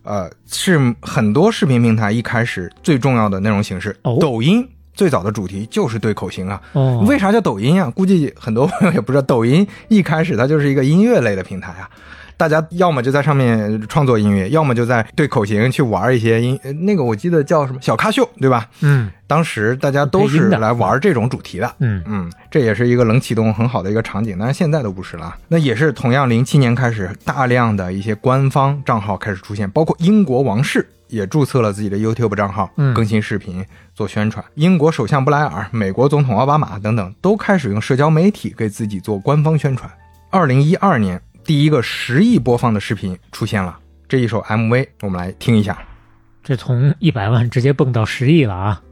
[0.03, 3.95] 呃，是很多视频平台一开始最重要的内容形式。
[4.03, 6.61] 哦抖音最早的主题就是对口型啊。
[6.73, 7.89] 哦，为啥叫抖音啊？
[7.89, 11.89] 估计很多朋友也不知道，抖音一开始它就是一个音乐类的平台啊。
[12.39, 18.65] 大家要么就在上面创作音乐，要么就在对口型去玩一些音，呃那个我记得叫什么小咖秀，对吧？
[18.79, 21.75] 嗯当时大家都是来玩这种主题的。
[21.79, 25.35] 嗯嗯，这也是一个冷启动很好的一个场景，但是现在都不是了。
[25.49, 34.43] 那也是同样，零七年开始，大量的一些官方账号开始出现，包括英国王室也注册了自己的 YouTube 账号，嗯更新视频做宣传。
[34.55, 39.91] 英国首相布莱尔、美国总统奥巴马等等都开始用社交媒体给自己做官方宣传。
[40.31, 41.19] 二零一二年，
[41.49, 43.79] 第一个十亿播放的视频出现了。
[44.07, 45.81] 这一首 MV，我们来听一下。
[46.43, 48.83] 这从一百万直接蹦到十亿了啊！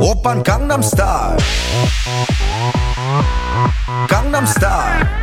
[0.00, 1.36] 我扮 Gangnam Style，Gangnam
[4.46, 5.21] Style。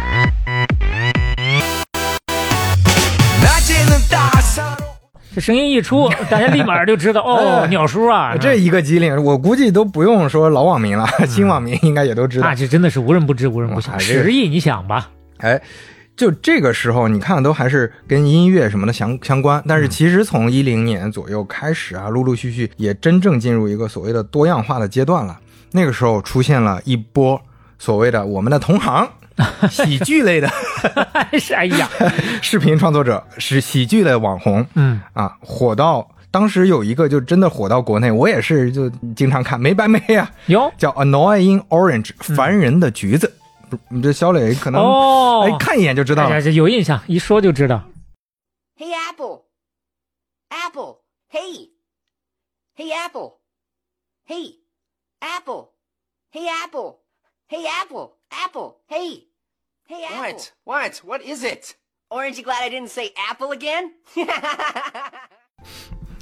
[5.39, 12.53] 这声音一出，大家立马就知道 哦，鸟叔啊，这一个机灵，我估计都不用说老网民了，新网民应该也都知道那。
[12.53, 13.97] 这真的是无人不知，无人不晓。
[13.97, 15.09] 十亿，你想吧？
[15.37, 15.61] 哎，
[16.17, 25.39] 就这个时候，你看都还是跟音乐什么的相相关，但是其实从一零年左右开始啊，陆陆续续也真正进入一个所谓的多样化的阶段了。
[25.71, 27.39] 那个时候出现了一波
[27.77, 29.07] 所谓的我们的同行。
[29.69, 30.49] 喜剧类的
[31.39, 31.89] 是哎呀，
[32.41, 43.33] 视频创作者是喜剧类网红嗯，啊，火到当时有一个就真的火到国内，我也是就经常看，没白没呀啊，有叫 Annoying Orange，烦人的橘子。
[43.69, 46.51] 不你这小磊可能、哦，哎看一眼就知道了哎呀，。
[46.51, 47.83] 有印象，一说就知道。
[48.77, 49.43] Hey Apple.
[50.49, 51.01] Apple.
[51.31, 51.69] Hey.
[52.75, 53.39] Hey Apple.
[54.27, 54.55] Hey.
[55.19, 55.73] Apple.
[56.31, 57.01] Hey Apple.
[57.47, 58.17] Hey Apple.
[58.29, 58.77] Apple.
[58.87, 59.28] Hey.
[59.89, 60.21] Hey Apple.
[60.21, 60.51] What?
[60.65, 60.97] What?
[60.97, 61.75] What is it?
[62.11, 63.93] Aren't you glad I didn't say apple again?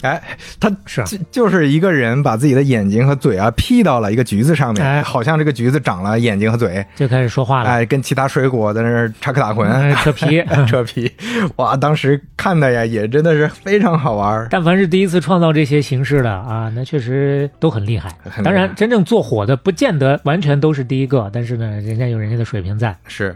[0.01, 0.21] 哎，
[0.59, 1.05] 他是啊。
[1.05, 5.01] 就就是一个人把自己的眼睛和嘴啊 P 到了一个橘子上面，哎。
[5.01, 10.43] 好像这个橘子长了眼睛和嘴，就开始说话了，哎，跟其他水果在那儿插科打诨，哎扯皮。
[10.67, 11.09] 扯皮，
[11.55, 14.45] 哇，当时看的呀也真的是非常好玩。
[14.49, 17.71] 但凡是第一次创造这些形式的啊，那确实都。
[17.77, 18.09] 很厉害。
[18.43, 22.97] 当然，真正做火的不见得完全都是第一个，但是呢，人家有人家的水平在。
[23.05, 23.35] 是，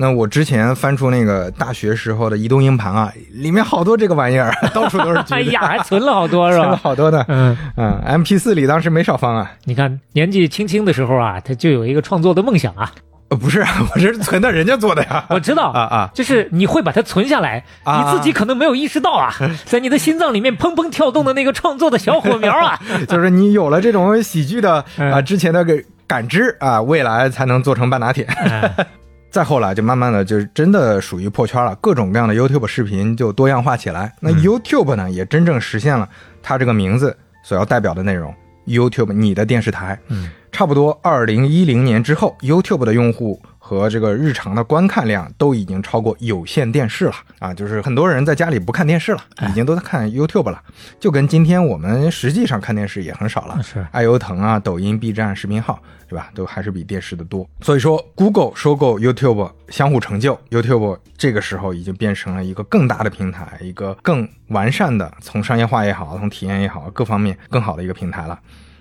[0.00, 6.76] 那我之前翻出那个大学时候的移动硬盘啊，里面好多这个玩意儿， 到处都是 哎呀，还存了好多是吧存了？
[6.80, 7.24] 好多呢。
[7.26, 9.50] 嗯，嗯，M P 四里当时没少放啊。
[9.64, 12.92] 你看年纪轻轻的时候啊，他就有一个创作的梦想啊。
[13.30, 15.24] 呃，不是啊， 我这是存的人家做的呀。
[15.30, 19.34] 我知道啊啊，就是你会把它存下来，啊你自己可能没有意识到啊，
[19.66, 22.78] 在你的心脏里面砰砰跳动的那个创作的小火苗啊。
[23.08, 25.76] 就是你有了这种喜剧的嗯啊之前的个
[26.06, 28.22] 感知啊，未来才能做成半打铁。
[28.24, 28.86] 哎
[29.30, 34.12] 再后来就慢慢的就是真的属于破圈了，各种各样的 YouTube 视频就多样化起来。
[34.20, 36.08] 那嗯 YouTube 呢，也真正实现了
[36.42, 38.34] 它这个名字所要代表的内容。
[38.66, 47.52] YouTube 你的电视台，嗯，差不多二零一零年之后，YouTube 的用户和这个日常的观看量都已经超过有线电视了啊！
[47.52, 50.62] 就是很多人在家里不看电视了，已经都在看 YouTube 了，
[50.98, 53.62] 就跟今天我们实际上看电视也很少了。
[53.62, 56.30] 是爱优腾啊、抖音、B 站视频号，对吧？
[56.34, 57.46] 都还是比电视的多。
[57.60, 68.38] 所以说，Google 收购 YouTube 相互成就，YouTube 这个时候已经变成了一个更大的平台，一个更完善的，从商业化也好，从体验也好，各方面更好的一个平台了。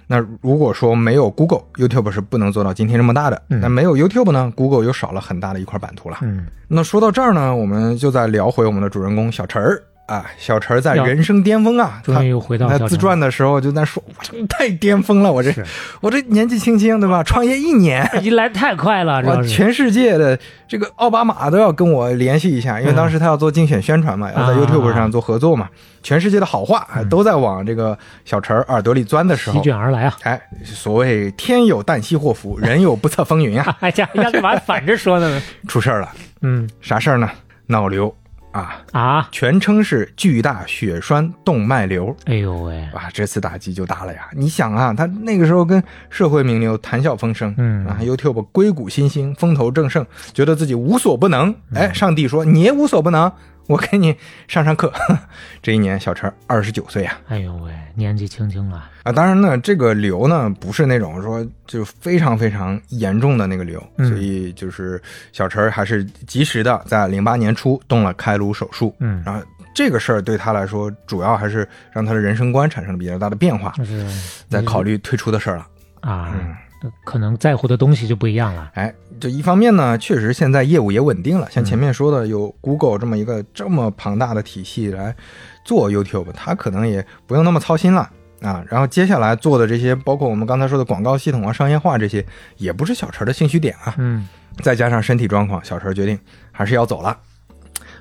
[0.07, 3.41] 那如果说没有 Google，YouTube 是不能做到今天这么大的。
[3.47, 6.17] 那没有 YouTube 呢，Google 又少了很大的一块版图了。
[6.21, 15.53] 嗯，那说到这儿呢，我们就再聊回我们的主人公小陈儿啊，小陈儿在人生巅峰啊，终于又回到他自传的时候就在说，我这太巅峰了，我这
[16.01, 18.09] 我这年纪轻轻对吧， 创业一年。
[18.21, 19.49] 你来太快了， 主，要是。
[19.49, 24.57] 全世界的这个奥巴马都要跟我联系一下，因为当时他要做竞选宣传嘛，要在啊。
[24.57, 25.69] YouTube 上做合作嘛，
[26.01, 30.17] 全世界的好话哎都在往这个小陈耳朵里钻的时候席，卷而来啊！
[30.23, 35.41] 哎，所谓天有旦夕祸福， 人有不测风云啊，哎呀，要干嘛反着说呢？
[35.67, 36.09] 出事儿了，
[36.41, 36.69] 嗯。
[36.79, 37.29] 啥事儿呢？
[37.67, 38.15] 脑瘤
[38.57, 42.15] 啊，啊，全称是巨大血栓动脉瘤。
[42.25, 44.27] 哎呦喂，哇，这次打击就大了呀！
[44.33, 51.53] 你想啊，他那个时候跟社会名流谈笑风生，嗯啊，YouTube 硅谷新兴，风头正盛，觉得自己无所不能。
[51.75, 53.31] 哎，上帝说你也无所不能，
[53.67, 54.15] 我给你
[54.47, 54.91] 上上课。
[55.61, 69.41] 这一年，小陈二十九岁啊，哎呦喂，年纪轻轻了，啊，当然呢，这个瘤呢不是那种说就非常非常严重的那个瘤，嗯所以就是小陈儿还是及时的在零八年初动了开颅手术，嗯然后
[69.75, 74.05] 这个事儿对他来说，主要还是让他的人生观产生了比较大的变化，就是
[74.49, 75.67] 在考虑退出的事儿了。
[76.01, 76.55] 啊，嗯
[77.03, 78.71] 可能在乎的东西就不一样了。
[78.75, 85.15] 哎，这一方面呢，确实现在业务也稳定了，像前面说的，有 Google 这么一个这么庞大的体系来
[85.63, 88.09] 做 YouTube，他可能也不用那么操心了。
[88.41, 92.23] 啊，然后接下来做的这些，包括我们刚才说的广告系统啊、商业化这些，
[92.57, 93.95] 也不是小陈的兴趣点啊。
[93.97, 94.27] 嗯，
[94.61, 96.19] 再加上身体状况，小陈决定
[96.51, 97.17] 还是要走了。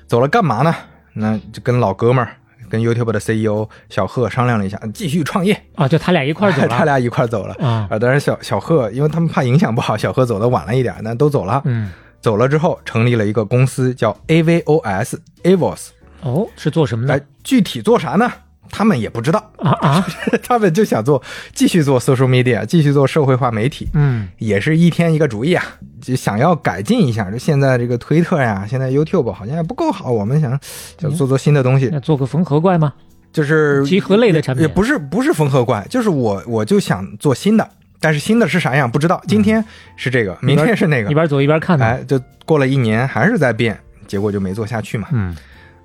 [0.05, 0.75] 走了干嘛呢？
[1.13, 2.37] 那就跟老哥们儿，
[2.69, 5.59] 跟 YouTube 的 CEO 小贺商量了一下，继续创业。
[5.75, 11.61] 啊，就他俩一块儿走了， 他俩一块儿走了啊当然小小贺，因为他们怕影响不好，小贺走的晚了一点，那都走了。
[11.65, 11.91] 嗯，
[12.21, 15.87] 走了之后，成立了一个公司叫 AVOS Avos。
[16.21, 18.31] 哦，是做什么哎的？，具体做啥呢？
[18.69, 20.07] 他们也不知道啊啊，
[20.43, 21.21] 他们就想做，
[21.53, 23.87] 继续做 social media，继续做社会化媒体。
[23.93, 25.63] 嗯，也是一天一个主意啊，
[26.01, 27.29] 就想要改进一下。
[27.31, 30.59] 就现在这个推特呀，现在 YouTube 好像也不够好，我们想
[30.99, 32.93] 想做做新的东西，那做个缝合怪吗？
[33.33, 37.69] 就是集合类的产品也不是不是缝合怪，就是我我就想做新的，
[37.99, 39.21] 但是新的是啥样不知道。
[39.27, 39.63] 今天
[39.95, 41.85] 是这个，明天是那个一，边走一边看的。
[41.85, 43.77] 哎，就过了一年还是在变，
[44.07, 45.09] 结果就没做下去嘛。
[45.11, 45.35] 嗯，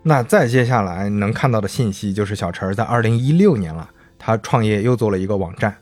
[0.03, 3.89] 那再接下来能看到的信息就是小陈儿在二零一六年了，
[4.19, 5.75] 他创业又做了一个网站，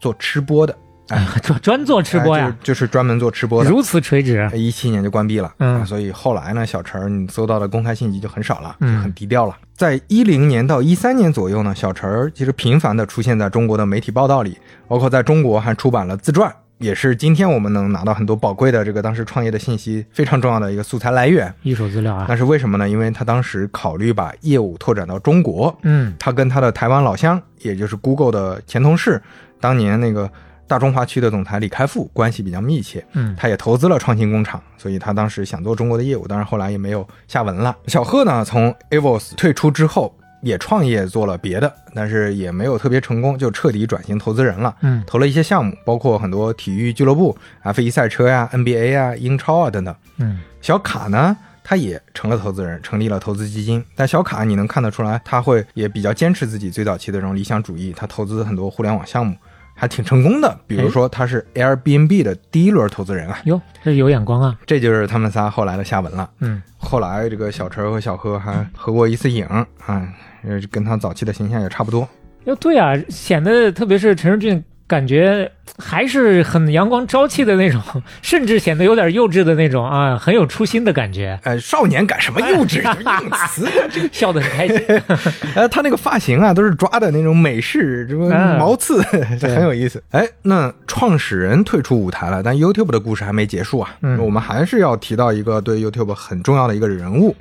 [0.00, 0.76] 做吃播的，
[1.08, 3.70] 哎， 专专做吃播呀，哎就是就是专门做吃播的。
[3.70, 4.50] 如此垂直。
[4.54, 9.56] 一七年就关闭了，嗯啊所以后来呢，小陈儿你搜到的公开信息就很少了，嗯就很低调了。
[9.76, 14.58] 在一零年到一三年左右呢，小陈儿其实频繁的出现在中国的媒体报道里，
[14.88, 16.52] 包括在中国还出版了自传，
[16.82, 21.52] 也是今天我们能拿到很多宝贵的这个当时创业的信息非常重要的一个素材来源。
[21.62, 22.88] 一手资料啊那，是为什么呢？
[22.88, 29.22] 因为他当时考虑把业务拓展到中国，嗯，他跟他的台湾老乡，也就是 Google 的前同事，
[29.60, 30.30] 当年那个
[30.66, 37.76] 大中华区的总裁李开复关系比较密切，嗯他也投资了创新工厂，所以他当时想做中国的业务，当然后来也没有下文了。
[37.86, 40.14] 小贺呢，从 Avos 退出之后。
[40.42, 44.74] 也创业做了别的，但是也没有特别成功，就彻底转型投资人了。
[44.82, 49.94] 嗯投了一些项目，包括很多体育俱乐部，F1 赛车呀、NBA 啊、英超啊等等。
[50.18, 53.82] 嗯，小卡呢，他也成了投资人，成立了投资基金。
[53.94, 59.36] 但小卡你能看得出来，他会也比较坚持自己最早期的这种理想主义，他投资很多互联网项目，
[59.74, 60.58] 还挺成功的。
[60.66, 64.58] 比如说，他是 Airbnb 的第一轮投资人啊，哟，这有眼光啊。
[64.66, 66.28] 这就是他们仨后来的下文了。
[66.40, 69.46] 嗯，后来这个小陈和小何还合过一次影
[69.86, 70.08] 啊，
[70.44, 72.08] 呃，跟他早期的形象也差不多。
[72.44, 77.80] 哟，对啊，显得特别是陈世俊，感觉还是很阳光朝气的那种，
[78.20, 81.38] 甚至显得有点幼稚的那种啊，很有初心的感觉。
[81.44, 82.82] 呃，少年感什么幼稚，
[83.22, 83.68] 硬词。
[84.10, 84.76] 笑得很开心。
[85.54, 89.00] 呃，他那个发型啊，都是抓的那种美式，什么嗯毛刺，
[89.40, 90.02] 这对很有意思。
[90.10, 93.94] 哎，那创始人退出舞台了，但 YouTube 的故事还没结束啊。
[94.02, 97.36] 嗯我们还是要提到一个对 YouTube 很重要的一个人物。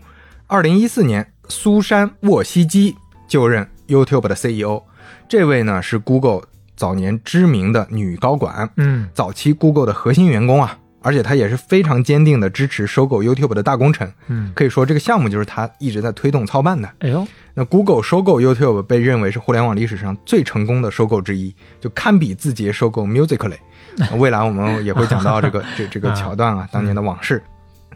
[0.45, 2.95] 二零一四年，苏珊·沃西基
[3.28, 4.82] 就任 YouTube 的 CEO。
[5.28, 6.44] 这位呢是 Google
[6.78, 10.78] 早年知名的女高管，嗯早期 Google 的核心员工啊。
[11.03, 14.10] 而且她也是非常坚定的支持收购 YouTube 的大工程。
[14.28, 16.88] 嗯，可以说这个项目就是她一直在推动操办的。
[16.99, 23.57] 哎呦，那 Google 收购 YouTube 被认为是互联网历史上最成功的收购之一，就堪比字节收购 Musically。
[23.98, 27.41] 那 未来我们也会讲到这个这这个桥段啊，当年的往事。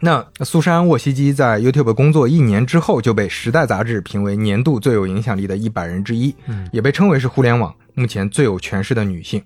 [0.00, 9.42] 那苏珊·沃西基在 YouTube 工作一年之后，就被《时代》杂志评为年度最有影响力的一百人之一，嗯也被称为是互联网目前最有权势的女性。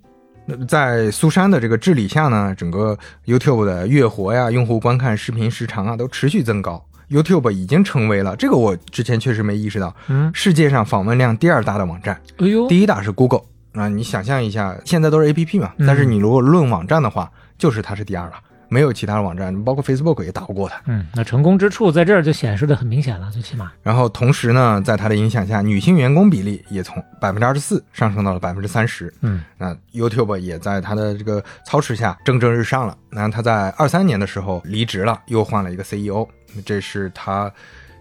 [0.47, 6.85] 那在苏珊的这个治理下呢，整个 YouTube 的月活呀、用户观看视频时长啊都持续增高。
[7.09, 13.89] YouTube 已经成为了这个，我之前确实没意识到，嗯，世界上访问量第二大的网站，哎呦，第一大是 Google 啊。
[13.89, 18.35] 你想象一下，现在都是 APP 嘛，嗯但是你如果论网站的话，就是它是第二了，
[18.70, 20.80] 没有其他的网站，包括 Facebook 也打不过它。
[20.86, 29.12] 嗯，那成功之处在这儿就显示的很明显了，最起码，然后同时呢，在它的影响下，女性员工比例也从百分之二十四上升到了百分之三十。
[29.20, 32.97] 嗯，那 YouTube 也在它的这个操持下蒸蒸日上了。
[33.10, 36.24] 那他在二三年的时候离职了，又换了一个 CEO，
[36.64, 37.52] 这是他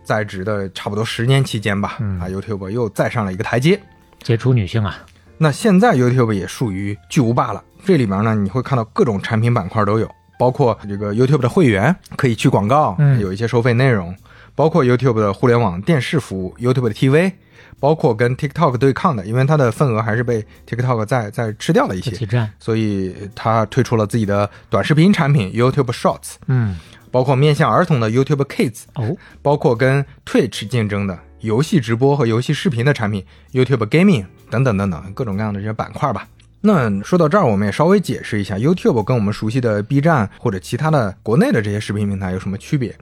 [0.03, 1.97] 在职的差不多十年期间吧。
[1.99, 3.79] 嗯啊，YouTube 又再上了一个台阶。
[4.21, 4.99] 杰出女性啊，
[5.37, 7.63] 那现在 YouTube 也属于巨无霸了。
[7.85, 13.19] 这里面呢，你会看到各种产品板块都有，包括这个 YouTube 的会员可以去广告，嗯。
[13.19, 14.15] 有一些收费内容，
[14.55, 17.33] 包括 YouTube 的互联网电视服务 YouTube 的 TV，
[17.77, 22.25] 包括跟 TikTok 对抗的，因为它的份额还是被 TikTok 在在吃掉了一些，
[22.57, 26.77] 所以它推出了自己的短视频产品 YouTube Shorts，嗯，
[27.11, 36.25] 包括面向儿童的 YouTube Kids，哦，包括跟 Twitch 竞争的游戏直播和游戏视频的产品 YouTube Gaming 等等等等各种各样的这些板块吧。
[36.61, 42.93] 那说到这儿，我们也稍微解释一下 YouTube 跟我们熟悉的 B 站或者其他的国内的这些视频平台有什么区别。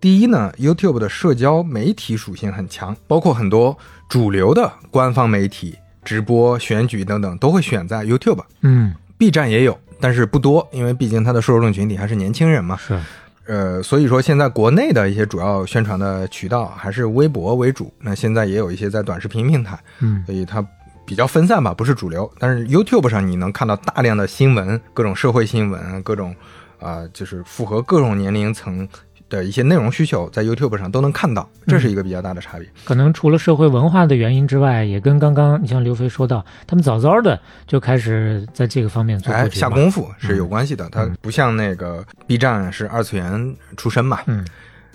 [0.00, 3.76] 第一呢，YouTube 的社交媒体属性很强，包括很多
[4.08, 8.42] 主流的官方媒体、直播、选举等等都会选在 YouTube。
[8.60, 12.76] 嗯，B 站也有，但是不多，因为毕竟它的受众群体还是年轻人嘛。
[12.76, 13.00] 是，
[13.46, 17.90] 呃，所以说现在国内的一些主要宣传的渠道还是微博为主。
[18.00, 20.60] 那现在也有一些在短视频平台，嗯，所以它
[21.06, 22.30] 比较分散吧，不是主流。
[22.38, 26.34] 但是 YouTube 上你能看到大量的新闻，各种社会新闻，各种
[26.80, 28.86] 啊、就是符合各种年龄层
[29.30, 32.68] 的一些内容需求，在 YouTube 上都能看到，这是一个比较大的差别。
[32.84, 44.20] 可能除了社会文化的原因之外，也跟刚刚你像刘飞说到，他们早早的就开始在这个方面做下功夫是有关系的，它不像那个 B 站是二次元出身嘛。
[44.26, 44.44] 嗯。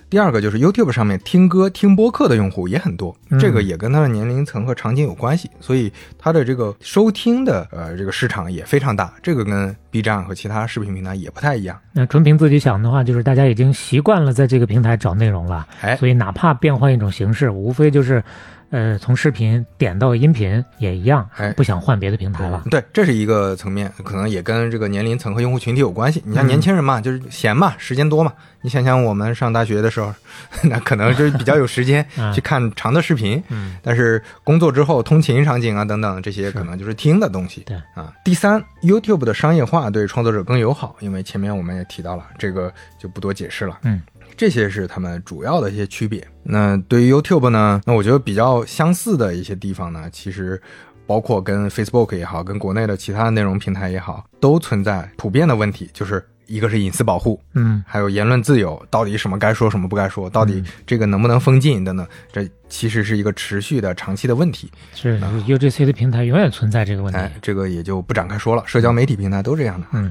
[0.10, 11.80] 第二个就是 YouTube 上面听歌、听播客的用户也很多，嗯这个也跟他的年龄层和场景有关系，所以他的这个收听的呃这个市场也非常大，这个跟 B 站和其他视频平台也不太一样。
[11.94, 18.24] 那纯凭自己想的话，就是大家已经习惯了在这个平台找内容了，哎，所以哪怕变换一种形式，无非就是，
[18.72, 22.64] 呃，从视频点到音频也一样，哎不想换别的平台了。
[22.70, 26.22] 对，这是一个层面，可能也跟这个年龄层和用户群体有关系。
[26.26, 28.32] 你像嗯年轻人嘛，就是闲嘛，时间多嘛。
[28.62, 30.14] 你想想我们上大学的时候，
[30.64, 37.62] 那可能就是比较有时间 嗯去看长的视频，嗯但是工作之后，通勤场景啊等等这些，可能就是听的东西。
[37.66, 38.14] 对啊。
[38.24, 43.80] 第三，YouTube 的商业化对创作者更友好，因为前面我们也提到了，这个就不多解释了。
[43.84, 44.02] 嗯，
[44.40, 46.26] 这些是他们主要的一些区别。
[46.44, 50.60] 那对于 YouTube 呢，那我觉得比较相似的一些地方呢，其实
[51.06, 64.72] 包括跟 Facebook 也好，跟国内的其他内容平台也好，都存在普遍的问题，就是一个是隐私保护，嗯，还有言论自由，到底什么该说，什么不该说，到底这个能不能封禁等等，这其实是一个持续的、长期的问题。
[64.96, 67.20] 是 UGC 的平台永远存在这个问题。
[67.20, 69.88] 哎，这个也就不展开说了，社交媒体平台都这样的。
[69.92, 70.10] 嗯，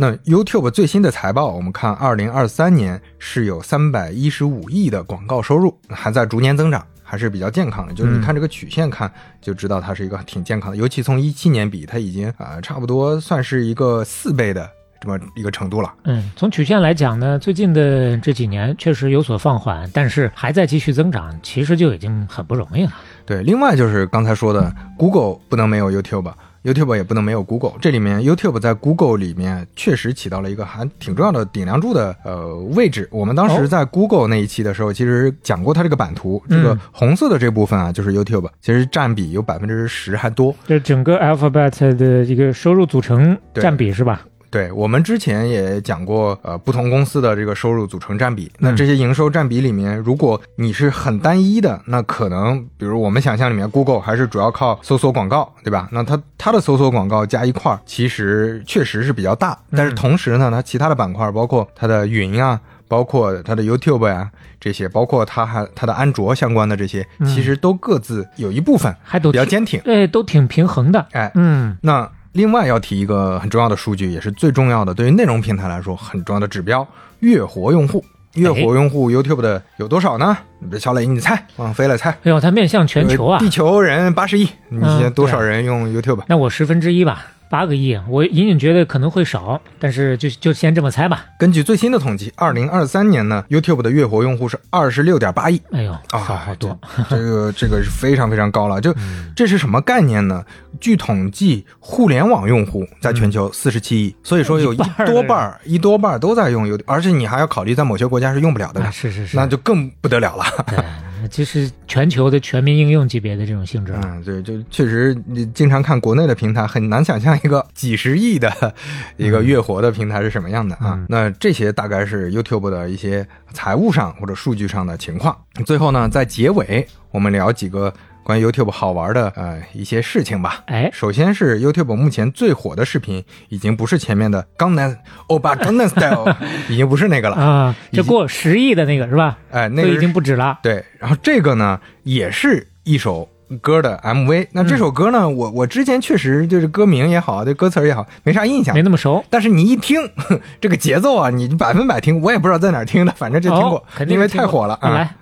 [0.00, 7.92] 那 YouTube 最新的财报，我们看二零二三年是有三百一十五亿的广告收入，还在逐年增长，还是比较健康的。
[7.92, 10.76] 就是你嗯看这个曲线看，就知道它是一个挺健康的。
[10.76, 14.70] 尤其从一七年比，它已经啊、差不多算是一个四倍的
[15.00, 15.92] 这么一个程度了。
[16.04, 22.92] 嗯，从曲线来讲呢，最近的这几年确实有所放缓，但是还在继续增长，其实就已经很不容易了。
[23.26, 26.32] 对，另外就是刚才说的，Google 不能没有 YouTube。
[26.68, 33.08] YouTube 也不能没有 Google，这里面 YouTube 在 Google 里面确实起到了一个还挺重要的顶梁柱的呃位置。
[33.10, 40.54] 我们当时在 Google 那一期的时候，其实讲过它这个版图，这个嗯红色的这部分啊，就是 YouTube，其实占比有百分之十还多。
[40.66, 44.22] 这整个 Alphabet 的一个收入组成对占比是吧？
[44.50, 48.50] 对我们之前也讲过，呃，不同公司的这个收入组成占比。
[48.58, 55.88] 那嗯这些营收占比里面，如果你是很单一的，那可能比如我们想象里面，Google 还是主要靠搜索广告，对吧？
[55.92, 59.58] 那它它的搜索广告加一块儿，其实确实是比较大。
[59.70, 69.80] 但是同时呢，它其他的板块，包括它的云啊，包括它的 YouTube 呀、这些，包括它还它的安卓相关的这些，嗯其实都各自有一部分还都比较坚挺。
[69.82, 71.06] 对，都挺平衡的。
[71.12, 76.86] 哎，嗯，那另外要提一个很重要的数据，也是最重要的，对于内容平台来说很重要的指标——
[77.20, 78.04] 月活用户。
[78.34, 80.36] 月活用户 YouTube 的有多少呢？
[80.78, 82.10] 小磊，你猜，王飞了猜。
[82.10, 83.38] 哎呦，它面向全球啊！
[83.40, 91.24] 地球人八十亿，你现在多少人用 YouTube？、那我十分之一吧，八个亿，我隐隐觉得可能会少，但是就就先这么猜吧。
[91.38, 95.60] 根据最新的统计，二零二三年呢，YouTube 的月活用户是二十六点八亿。
[95.72, 96.78] 哎呦，啊，少好多。
[97.08, 98.80] 这个这个是非常非常高了。
[98.80, 98.94] 就
[99.34, 100.44] 这是什么概念呢？
[100.80, 110.44] 据统计，互联网用户在全球四十七亿，所以说有一多半儿一多半儿都在用 YouTube，而且你还要考虑在某些国家是用不了的，啊是是是，那就更不得了了。
[111.20, 113.92] 对，这是全球的全民应用级别的这种性质。
[114.02, 118.74] 嗯，对，就确实，你经常看国内的平台，很难想象一个几十亿的
[119.16, 120.94] 一个月活的平台是什么样的啊。
[120.94, 125.36] 嗯那这些大概是 YouTube 的一些财务上或者数据上的情况。
[125.64, 127.92] 最后呢，在结尾我们聊几个。
[128.28, 134.98] 关于 YouTube 好玩的呃一些事情吧，哎，首先是 YouTube 目前最火的视频，已经不是前面的江南
[135.28, 136.30] 欧巴江南 style，
[136.68, 139.38] 已经不是那个了啊，就过十亿的那个是吧？
[139.50, 140.58] 哎，那个已经不止了。
[140.62, 143.26] 对，然后这个呢，也是一首
[143.62, 144.48] 歌的 MV。
[144.52, 149.24] 那这首歌呢，嗯、我我之前确实就是歌名也好，对歌词也好，没啥印象，没那么熟。
[149.30, 149.98] 但是你一听
[150.60, 154.90] 这个节奏啊，你百分百听，我也不知道在哪儿听的，反正就听过，哦、因为太火了啊。
[154.90, 155.14] 来。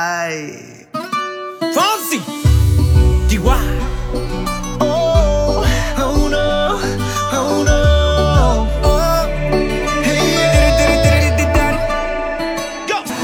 [0.00, 0.86] Ay.
[1.74, 2.22] Fonzie!
[3.28, 3.40] DY.
[4.78, 5.64] Oh,
[5.98, 6.78] oh no,
[7.32, 8.68] oh no.
[8.84, 9.26] Oh.
[10.04, 11.34] Hey,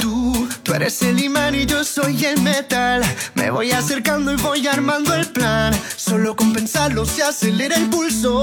[0.00, 3.04] tú, tú eres el imán y yo soy el metal.
[3.34, 5.72] Me voy acercando y voy armando el plan.
[5.94, 8.42] Solo con pensarlo se acelera el pulso.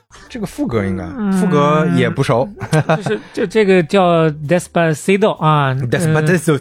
[0.31, 1.03] 这个副歌应该，
[1.37, 2.47] 副歌也不熟，
[2.95, 6.57] 就是就这个叫 Despacito 啊，Despacito，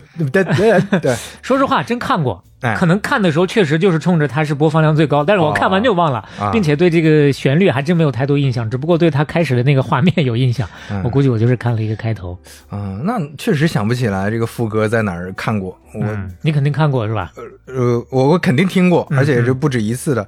[1.00, 1.16] 对。
[1.40, 10.68] 说实话，真看过，哎可能看的时候确实就是冲着它是播放量最高，但是我看完就忘了，啊并且对这个旋律还真没有太多印象，只不过对它开始的那个画面有印象。
[10.90, 12.38] 嗯我估计我就是看了一个开头。
[12.70, 15.76] 嗯，那确实想不起来这个副歌在哪儿看过。
[15.92, 17.32] 我、嗯、你肯定看过是吧？
[17.66, 20.26] 呃，我我肯定听过，嗯而且是不止一次的，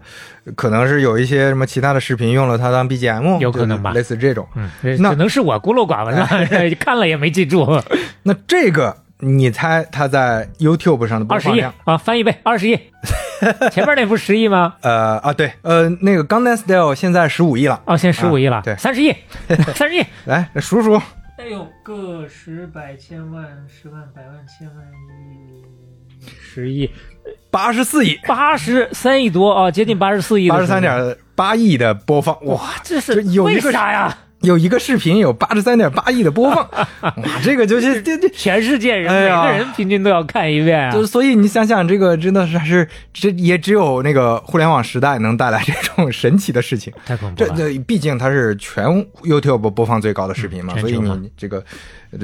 [0.56, 4.46] 可能是有一些什么其他的视频用了它当 BGM，有可能吧，类似这种。
[4.56, 6.26] 嗯，那只能是我孤陋寡闻了，
[6.80, 7.68] 看了也没记住。
[8.24, 11.74] 那这个你猜他在 YouTube 上的播二十亿放量？
[11.84, 12.76] 啊，翻一倍，二十亿。
[13.70, 14.74] 前面那不是十亿吗？
[14.82, 17.80] 呃啊，对，呃，那个《江南 Style》现在十五亿了。
[17.86, 19.14] 哦，现在十五亿了，对，三十亿，
[19.76, 20.04] 三十亿。
[20.24, 21.00] 来，数数。
[21.38, 24.84] 哎呦，个十百千万十万百万千万
[25.30, 25.62] 亿
[26.40, 26.90] 十亿，
[27.50, 34.18] 八十四亿，八十三亿多啊，接近八十四亿，八十三点八亿的播放，哇，这是有一个为啥呀？
[34.42, 36.68] 有一个视频有八十三点八亿的播放，
[37.02, 37.12] 哇，
[37.42, 40.92] 这个就是这这全世界人、哎、每个人平均都要看一遍啊！
[40.92, 47.50] 就所以你想想，这个真的是还是这也只有那个互联网时代能带来这种神奇的事情，太恐怖了。
[47.56, 48.84] 这这毕竟它是全
[49.22, 51.64] YouTube 播放最高的视频嘛，嗯、所以你这个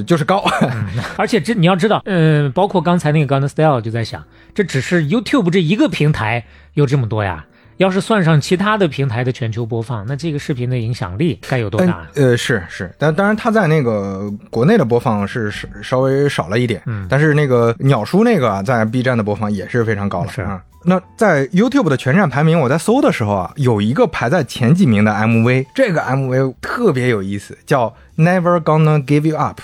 [0.06, 0.44] 就是高。
[0.62, 0.86] 嗯、
[1.16, 4.24] 而且这你要知道，嗯，包括刚才那个 Gangnam Style 就在想，
[4.54, 7.46] 这只是 YouTube 这一个平台有这么多呀。
[7.78, 12.06] 要是算上其他的平台的全球播放，那这个视频的影响力该有多大？
[12.14, 20.62] 呃，是是，但当然它在那个国内的播放是是稍微少了一点，嗯，但是那个鸟叔那个啊，在 B 站的播放也是非常高了，是啊。
[20.84, 29.60] 那在 YouTube 的全站排名，我在搜的时候啊，有一个排在前几名的 MV，这个 MV 特别有意思，叫 Never Gonna Give You Up。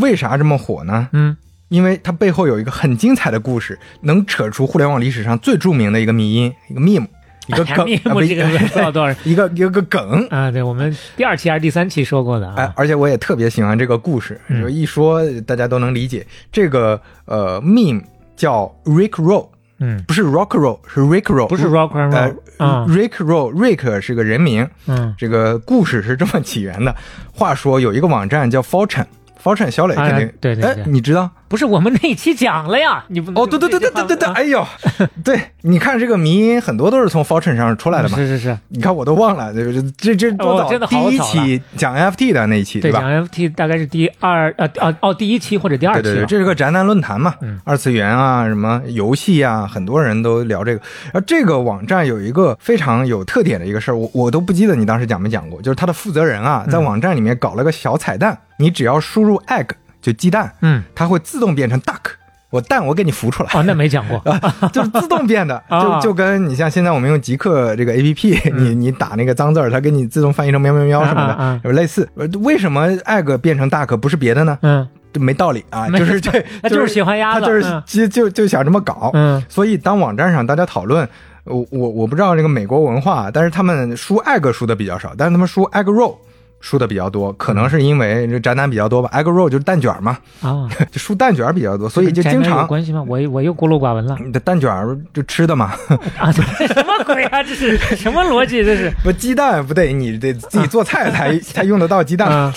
[0.00, 1.08] 为啥这么火呢？
[1.12, 1.36] 嗯。
[1.68, 7.06] 因为它背后有一个很精彩的故事，能扯出互联网历史上最著名的一个迷音，一个 meme。
[7.52, 10.50] 一个梗，这个 不知道多少，一个一个梗啊！
[10.50, 12.54] 对，我们第二期还是第三期说过的啊。
[12.56, 16.26] 哎，而且我也特别喜欢这个故事，嗯、就一说大家都能理解。
[16.50, 18.02] 这个呃，meme
[18.36, 19.48] 叫 Rick Roll，
[19.78, 26.94] 嗯，不是 Rock Roll，是 Rick Roll，不是 Rock Roll，呃、Rick Roll，Rick 是个人名，嗯，这个故事是这么起源的。
[27.32, 29.06] 话说有一个网站叫 Fortune。
[29.42, 34.66] Fortune 小磊肯定、对对，哎，你知道不是我们那一期讲了呀， 你不能哦，对对对对对对对，哎呦，
[35.22, 38.16] 对，你看这个迷音很多都是从 Fortune 上出来的嘛。
[38.16, 40.66] 是是是，你看我都忘了，这这这多早？
[40.66, 43.00] 哦真的第一期讲 NFT 的那一期，对，吧？
[43.00, 50.80] 讲 NFT 大概是第二呃哦哦第一期或者第二期了对对对，这是个宅男论坛嘛，嗯二次元啊，什么游戏啊，很多人都聊这个。
[51.12, 59.66] 而这个网站有一个非常有特点的一个事儿，我我都不记得你当时讲没讲过，就是它的负责人啊，在嗯网站里面搞了个小彩蛋，你只要输入 egg
[60.02, 62.12] 就鸡蛋，嗯，它会自动变成 duck，
[62.50, 63.48] 我蛋我给你孵出来。
[63.54, 64.18] 哦那没讲过。
[64.30, 64.38] 啊，
[64.72, 65.98] 就是自动变的， 啊。
[66.00, 72.06] 就就跟你像现在我们用极客这个 A P P，你你打那个脏字儿，它给你自动翻译成喵喵喵什么的，有类似。
[72.16, 74.58] 呃为什么 egg 变成 duck 不是别的呢？
[74.62, 76.30] 嗯，这没道理啊，就是这，
[76.62, 77.40] 他 就是喜欢鸭子。
[77.40, 77.82] 他就是嗯。
[77.86, 79.10] 就就就想这么搞。
[79.14, 81.08] 嗯，所以当网站上大家讨论，
[81.44, 86.16] 我我我不知道这个美国文化，但是他们输 egg 输的比较少，但是他们输 egg roll
[86.62, 92.66] 输的比较多，可能是因为这宅男比较多吧，egg roll 就是蛋卷嘛，啊， 就输蛋卷比较多，所以就经常。
[92.66, 93.04] 关系吗？
[93.06, 94.70] 我我又孤陋寡闻了你的蛋卷
[95.12, 95.72] 就吃的嘛，
[96.16, 96.32] 啊！
[96.32, 97.42] 这什么鬼啊？
[97.42, 98.62] 这是什么逻辑？
[98.64, 102.54] 这是 不鸡蛋不对你得自己做菜才才用得到鸡蛋啊。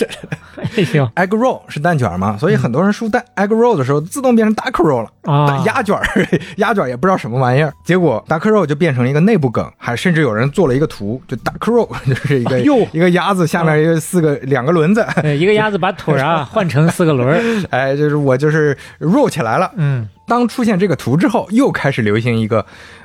[0.75, 1.05] 哎呦。
[1.15, 5.09] egg roll 是蛋卷嘛，所以很多人输蛋 egg roll 的时候，自动变成 duck roll 了。
[5.31, 5.63] 啊。
[5.65, 6.03] 鸭卷儿，
[6.57, 12.59] 鸭卷儿也不知道什么玩意儿，结果 duck roll 就变成了一个内部梗，还甚至有人做了一个图，就 duck roll 就是一个、
[12.91, 15.05] 一个鸭子下面有四个、两个轮子，
[15.37, 19.71] 一个鸭子把腿啊换成四个轮儿，哎，就是我就是 roll 起来了。
[19.75, 22.59] 嗯，当出现这个图之后，又开始流行一个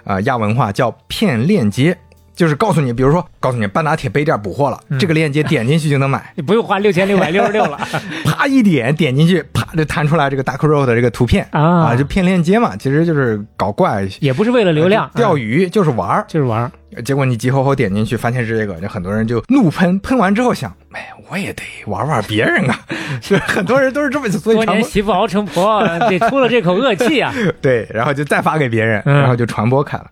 [0.05, 1.97] 啊、呃亚文化叫骗链接。
[2.33, 7.79] 就是告诉你，比如说，告诉你半打铁杯垫补货了，嗯这个链接点进去就能买， 你不用花六千六百六十六了。
[8.25, 16.25] 啪一点点进去，啪就弹出来这个 “dark roll 的这个图片啊就骗链接嘛，其实就是搞怪，也不是为了流量，钓鱼鱼就是玩儿。
[16.29, 16.71] 就是玩儿。
[17.05, 22.77] 结果你急吼吼点进去，发现是这个，就很多人就怒喷，喷完之后想，哎，我也得玩玩别人啊，
[23.23, 27.33] 是很多人都是这么，所以多年媳妇熬成婆，得出了这口恶气啊！
[27.63, 30.07] 对，然后就再发给别人，嗯然后就传播开了。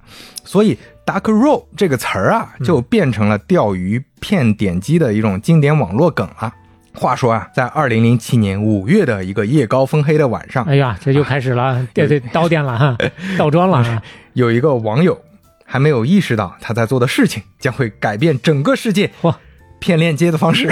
[0.44, 6.52] 所以 duck roll 这个词儿啊，就变成了钓鱼骗点击的一种经典网络梗了。
[6.94, 12.98] 话说啊，在二零零七年五月的一个夜高风黑的晚上，哎呀，这就开始了，对对，刀店了哈，
[13.38, 14.02] 倒装了哈。
[14.32, 15.16] 有一个网友
[15.64, 19.10] 还没有意识到他在做的事情将会改变整个世界。
[19.22, 19.38] 哇，
[19.78, 20.68] 骗链接的方式，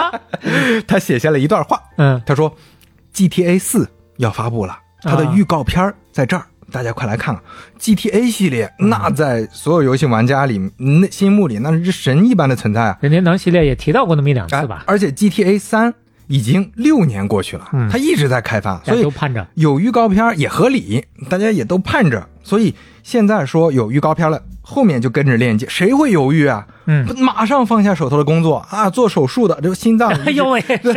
[0.88, 1.78] 他写下了一段话。
[1.96, 2.56] 嗯，他说
[3.14, 3.86] ：“GTA 四
[4.16, 7.42] 要发布了，它的啊预告片在这儿，大家快来看啊
[7.80, 12.98] ！GTA 系列那在所有游戏玩家里那心目里那是神一般的存在啊！
[13.00, 15.92] 任天堂系列也提到过那么一两次吧哎，而且 GTA 三
[16.28, 19.46] 已经六年过去了，嗯它一直在开发，所以都盼着。
[19.54, 22.26] 有预告片也合理，大家也都盼着。
[22.42, 26.66] 所以现在说有预告片了，后面就跟着链接，谁会犹豫啊？
[26.86, 30.94] 嗯马上放下手头的工作啊，做手术的这心脏， 哎呦喂， 这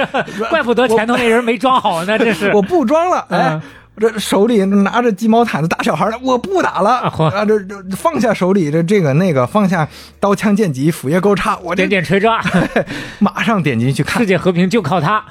[0.49, 3.61] 怪不得前头那人没装好呢，这是我不装了，哎嗯。
[3.97, 7.45] 这手里拿着鸡毛毯子打小孩的，我不打了啊！
[7.45, 9.87] 这这放下手里的这个那个，放下
[10.19, 12.41] 刀枪剑戟斧钺钩叉，我这点点锤抓，
[13.19, 15.23] 马上点进去看世，界和平就靠它。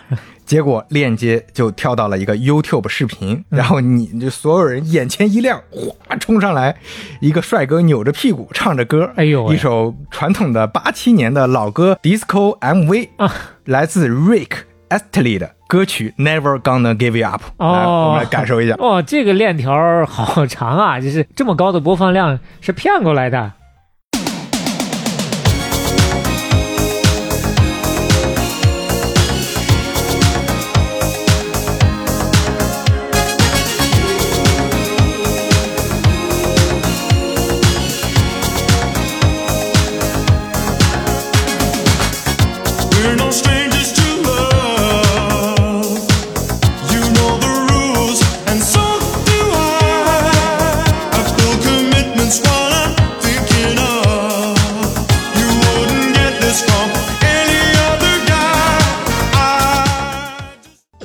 [0.44, 6.76] 结果链接就跳到了一个 YouTube 视频，然后你就所有人眼前一亮，哗冲上来，
[7.20, 13.32] 一个帅哥扭着屁股唱着歌，哎呦喂一首传统的八七年的老歌 disco MV，、啊
[13.64, 14.50] 来自 Rick
[14.88, 18.74] Astley 的歌曲 Never Gonna Give You Up，来我们来感受一下。
[18.78, 23.50] 哦，这个链条好长啊，就是这么高的播放量是骗过来的。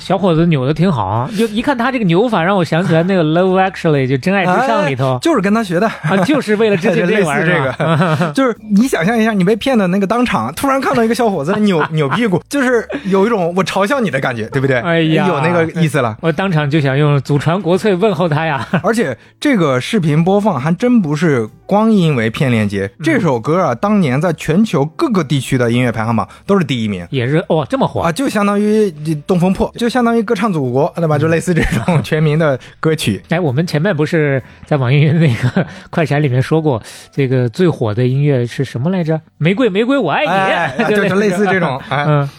[0.08, 8.26] 小伙子扭的挺好啊，就一看他这个扭法，让我想起来那个《Love Actually》就《真爱至上》里头哎就是跟他学的啊，就是为了致敬 类似这玩意这儿这。
[8.26, 14.80] 个， 就是你想象一下，你被骗的那个当场，突然看到一个小伙子扭 扭屁股，就是有一种我嘲笑你的感觉，对不对？
[14.80, 16.16] 哎呀有那个意思了。
[16.22, 18.66] 我当场就想用祖传国粹问候他呀。
[18.84, 23.04] 而且这个视频播放还真不是光因为片链接，嗯。
[23.04, 27.06] 这首歌啊，当年在全球各个地区的音乐排行榜都是第一名。
[27.12, 28.02] 也是哇，这么火。
[28.02, 28.90] 啊，就相当于
[29.28, 31.20] 《东风破》，就相当于歌唱祖国，对吧？
[31.20, 33.22] 就类似这种全民的歌曲。
[33.30, 36.82] 哎，我们前面不是在网易云那个 快闪里面说过，
[37.12, 39.20] 这个最火的音乐是什么来着？
[39.38, 42.30] 玫瑰，玫瑰，我爱你，哎， 就就就类似这种，哎，嗯，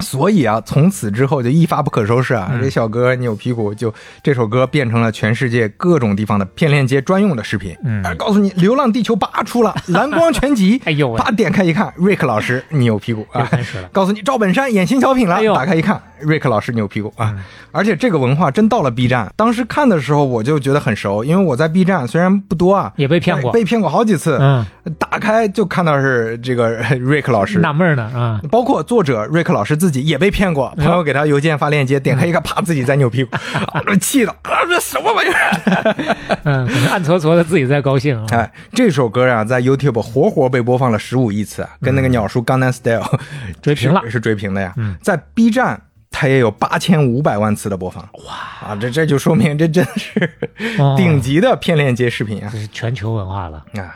[0.00, 2.50] 所以啊，从此之后就一发不可收拾啊！
[2.52, 3.92] 嗯这小哥扭屁股，就
[4.22, 7.76] 这首歌变成了全世界各种地方的骗链接专用的视频。
[7.84, 10.80] 嗯而告诉你，《流浪地球八》出了，蓝光全集。
[10.84, 13.48] 哎呦喂啪点开一看，瑞克老师扭屁股啊！
[13.92, 17.32] 告诉你，赵本山演新小品了打开一看，瑞克老师扭屁股啊！
[17.36, 17.42] 嗯
[17.72, 24.38] 而且这个文化真到了 B 站，当时看的时候我就觉得很熟，因为我在 B 站虽然不多啊，也被骗过被骗过好几次。
[24.40, 24.64] 嗯，
[24.98, 33.36] 打开就看到是这个 瑞克老师，纳闷呢啊，包括作者瑞克老师自己也被骗过，朋友给他邮件发链接，点开一看，啪，自己在扭屁股，
[33.72, 36.16] 啊，气的啊，这什么玩意儿？
[36.44, 38.26] 嗯，暗搓搓的自己在高兴啊。
[38.30, 43.00] 哎，这首歌啊，在 YouTube 活活被播放了十五亿次啊，跟那个鸟叔《江南 Style》
[43.62, 44.72] 追平了是是追平的呀。
[44.76, 45.80] 嗯在 B 站。
[46.18, 48.78] 它也有八千五百万次的播放，哇啊！
[48.80, 50.30] 这这就说明这真是
[50.78, 52.48] 哦顶级的骗链接视频啊！
[52.50, 53.62] 这是全球文化了。
[53.74, 53.94] 啊，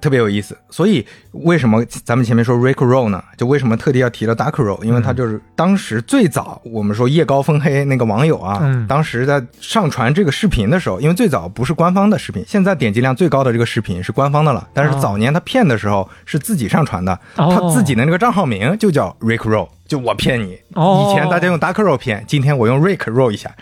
[0.00, 0.56] 特别有意思。
[0.70, 3.22] 所以为什么咱们前面说 Rick Roll 呢？
[3.36, 4.82] 就为什么特地要提到 Dark Roll？
[4.82, 19.68] 因为他就是当时最早我们说夜高风黑那个网友啊，当时在上传这个视频的时候，因为最早不是官方的视频，现在点击量最高的这个视频是官方的了，但是早年他骗的时候是自己上传的，他自己的那个账号名就叫 Rick Roll。
[19.90, 23.52] 就我骗你，哦以前大家用 Dark Roll 骗，今天我用 Rick Roll 一下，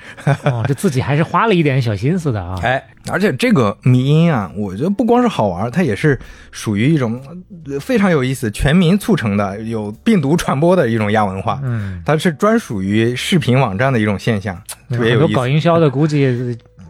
[0.45, 2.55] 哦， 这自己还是花了一点小心思的啊。
[2.63, 7.19] 哎，而且这个迷音啊，我觉得不光是好玩，它也是属于一种
[7.65, 11.59] 呃非常有意思、全民促成的、有病毒传播的一种亚文化。
[11.63, 14.55] 嗯，它是专属于视频网站的一种现象，
[14.91, 15.33] 特别有意思。
[15.33, 16.19] 搞营销的估计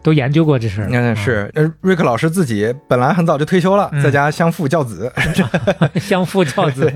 [0.01, 0.87] 都研究过这事儿。
[0.91, 4.01] 嗯，是，呃，瑞克老师自己本来很早就退休了，嗯。
[4.01, 5.11] 在家相夫教子，
[5.99, 6.91] 相夫教子，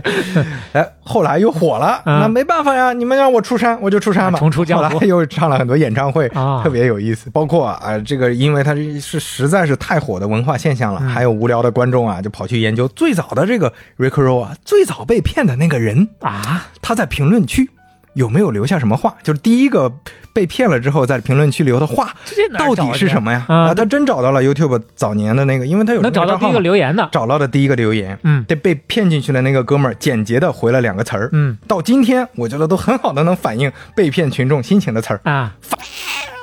[0.73, 4.39] 哎，后来又火了，嗯那没办法呀，你们让我出山，我就出山吧。
[4.39, 4.95] 重出江湖。
[4.95, 6.61] 后来又唱了很多演唱会，啊。
[6.63, 7.30] 特别有意思。
[7.31, 11.07] 包括啊，这个因为他是是实在是太火的文化现象了，嗯。
[11.09, 17.69] 还有无聊的观众啊，就跑去研究最早的这个 Rick Roll 啊，最早被骗的那个人啊，他在评论区
[18.14, 19.15] 有没有留下什么话？
[19.23, 19.91] 就是第一个
[20.34, 22.14] 被骗了之后，在评论区留的话
[22.57, 23.45] 到底是什么呀？
[23.48, 26.95] 啊他真找到了 YouTube 早年的那个，因为他有能找到第一个留言。
[26.95, 27.10] 的。
[27.11, 35.22] 找到的第一个留言，嗯这被骗进去的那个哥们儿简洁的回了两个词儿，嗯，到今天我觉得都很好的能反映被骗群众心情的词儿。
[35.23, 35.56] 啊，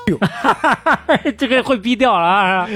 [1.39, 2.68] 这个会逼掉了啊！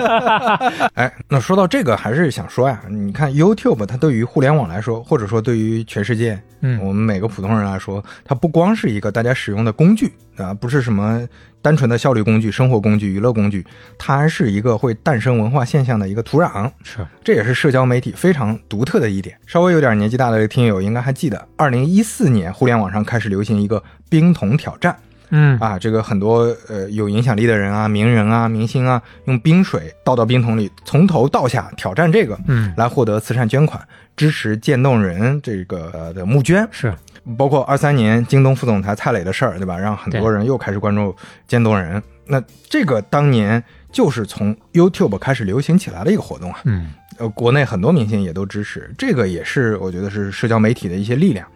[0.94, 11.26] 哎，那说到这个，还是想说呀，你看 YouTube 它对于互联网来说，或者说对于全世界，嗯我们每个普通人来说，它不光是一个大家使用的工具啊，不是什么
[11.60, 13.66] 单纯的效率工具、生活工具、娱乐工具，
[13.98, 16.70] 它还是一个会诞生文化现象的一个土壤。
[16.84, 19.36] 是，这也是社交媒体非常独特的一点。
[19.46, 24.96] 稍微有点年纪大的听友应该还记得，二零一四年互联网上开始流行一个冰桶挑战。
[25.32, 33.82] 嗯啊，这个很多呃有影响力的人啊、名人啊、明星啊，用冰水倒到冰桶里，从头到下挑战这个，嗯，来获得慈善捐款，
[34.14, 36.68] 支持渐冻人这个、呃、的募捐。
[36.70, 36.94] 是，
[37.36, 39.76] 包括二三年京东副总裁蔡磊的事儿，对吧？
[39.78, 41.16] 让很多人又开始关注
[41.48, 42.00] 渐冻人。
[42.26, 42.40] 那
[42.70, 46.60] 这个当年就是从 YouTube 开始流行起来的一个活动啊。
[46.64, 51.46] 嗯呃，国内很多明星也都支持，这个也是我觉得是社交媒体的一些力量。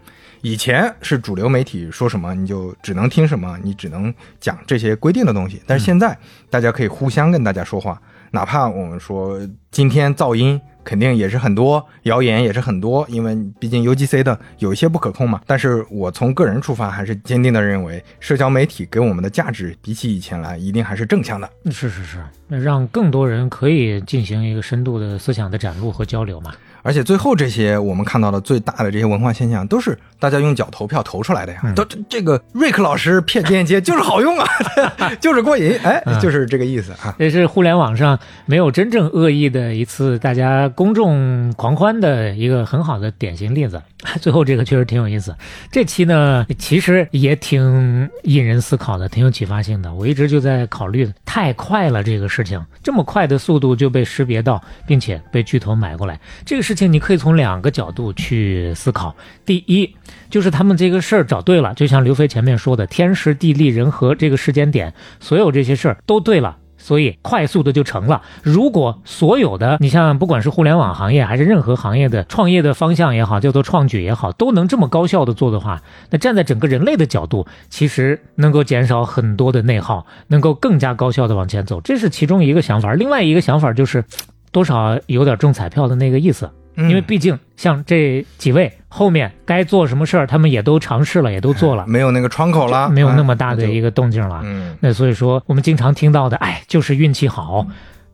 [0.43, 5.61] 以前是主流媒体说什么你就只能听什么，你只能讲这些规定的东西。
[5.67, 6.17] 但是现在
[6.51, 8.01] 大家可以互相跟大家说话，
[8.31, 9.41] 哪怕我们说
[9.71, 15.41] 今天噪音肯定也是很多，谣言也是很多，因为毕竟 UGC 的有一些不可控嘛。
[15.47, 21.51] 但是我从个人出发，还是坚定的认为，社交媒体给我们的价值比起以前来，一定还是正向的。
[21.73, 26.55] 是是是，让更多人可以进行一个深度的思想的展露和交流嘛。
[26.87, 31.61] 而且最后这些我们看到的最大的这些文化现象，都是大家用脚投票投出来的呀。
[31.75, 34.47] 都这这个瑞克老师骗链接就是好用啊，
[35.21, 37.13] 就是过瘾，哎，就是这个意思啊。
[37.19, 43.83] 这是互联网上没有真正恶意的一次大家公众狂欢的一个很好的典型例子。
[44.23, 45.35] 最后这个确实挺有意思。
[45.73, 49.93] 这期呢，其实也挺引人思考的，挺有启发性的。
[49.93, 59.17] 我一直就在考虑，太快了这个事情，这么快的速度就被识别到，并且被巨头买过来，这个事情你可以从两个角度去思考。
[59.45, 59.97] 第一，
[60.31, 66.59] 就是他们这个事儿找对了，就像刘飞前面说的，天时地利人和这个时间点，所有这些事儿都对了。
[66.79, 68.23] 所以快速的就成了。
[68.45, 82.93] 如果所有的你像不管是互联网行业还是任何行业的创业的方向也好，叫做创举也好，都能这么高效的做的话，那站在整个人类的角度，其实能够减少很多的内耗，能够更加高效的往前走，这是其中一个想法。
[82.93, 84.05] 另外一个想法就是，
[84.53, 86.49] 多少有点中彩票的那个意思。
[86.77, 94.43] 因为毕竟像这几位后面该做什么事儿，他们也都尝试了，也都做了，没有那个窗口了，没有那么大的一个动静了。
[94.45, 97.67] 嗯，那所以说我们经常听到的，哎，就是运气好。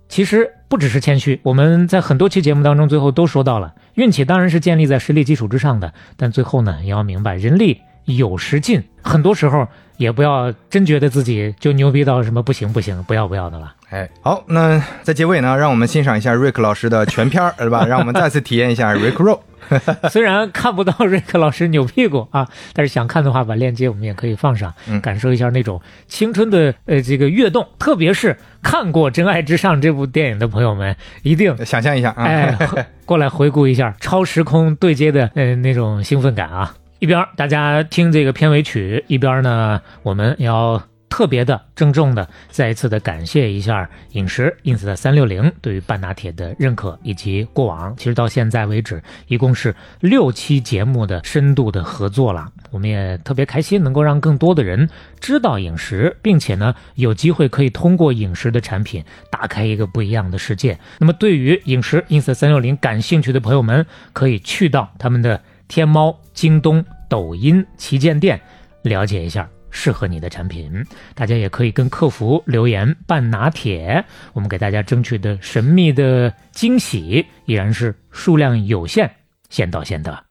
[0.09, 9.67] 其实不只是谦虚，我们在很多期节目当中最后都说到了，运气当然是建立在实力基础之上的，但最后呢，也要明白人力有时尽，很多时候
[10.03, 13.73] 也不要真觉得自己就牛逼到什么不行不行，不要不要的了。
[13.91, 17.85] 哎，好，那在结尾呢，让我们欣赏一下 Rick 老师的全片儿，对吧？
[17.89, 19.41] 让我们再次体验一下 Rick Roll。
[20.11, 27.67] 虽然看不到瑞克老师扭屁股啊，但是想看的话，把链接我们也可以放上，嗯感受一下那种青春的呃这个跃动。
[27.79, 32.59] 特别是看过《真爱至上》这部电影的朋友们，一定想象一下啊，哎
[33.07, 36.75] 过来回顾一下超时空对接的呃那种兴奋感啊。
[37.03, 40.81] 一边大家听这个片尾曲，一边呢我们要。
[41.13, 52.51] 特别的郑重的再一次的感谢一下饮食 ins 的三六零对于半拿铁的认可，以及过往其实到现在为止一共是六期节目的深度的合作了。
[52.71, 54.89] 我们也特别开心能够让更多的人
[55.21, 60.79] 知道饮食，并且呢有机会可以通过饮食的产品打开一个不一样的世界。
[60.99, 63.85] 那么对于饮食 ins 三六零感兴趣的朋友们，
[64.15, 65.43] 可以去到他们的
[65.73, 68.39] 天猫、京东、抖音旗舰店
[68.83, 69.49] 了解一下。
[69.71, 70.85] 适合你的产品，
[71.15, 74.05] 大家也可以跟客服留言“半拿铁”，
[74.35, 79.09] 我们给大家争取的神秘的惊喜依然是数量有限，
[79.49, 80.25] 先到先得。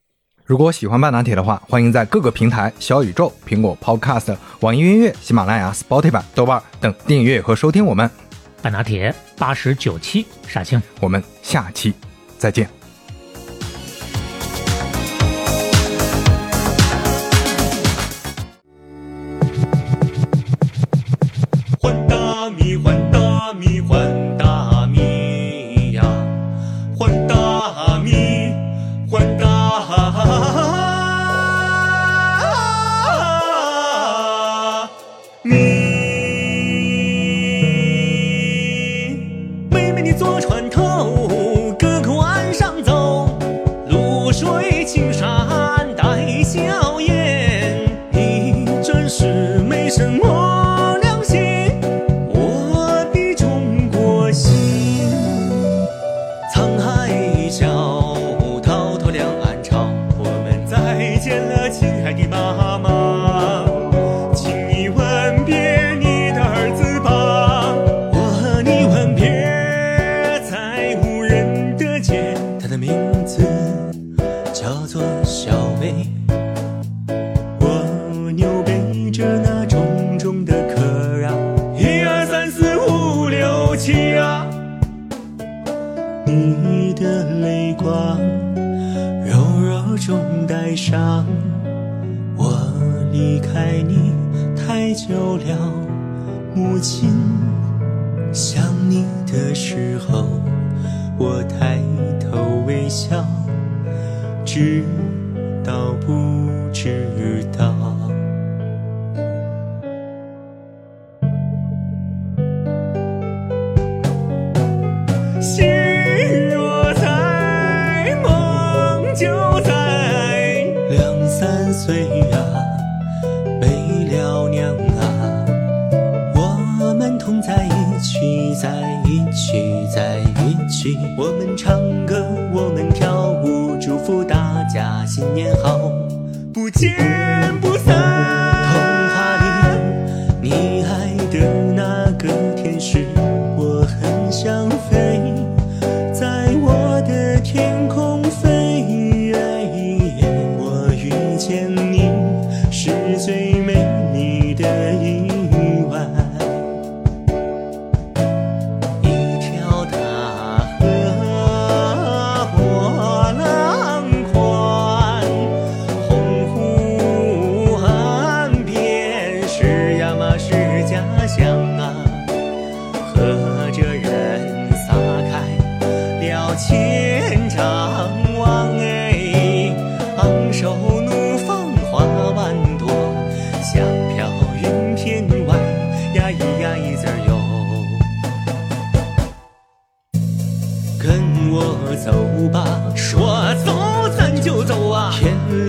[0.45, 8.07] 如果喜欢半拿铁的话，欢迎在各个平台小宇宙、苹果 Podcast、网易云音乐、喜马拉雅、Spotify、豆瓣等订阅和收听我们
[8.61, 11.91] 半拿铁八十九期傻青，我们下期
[12.37, 12.80] 再见。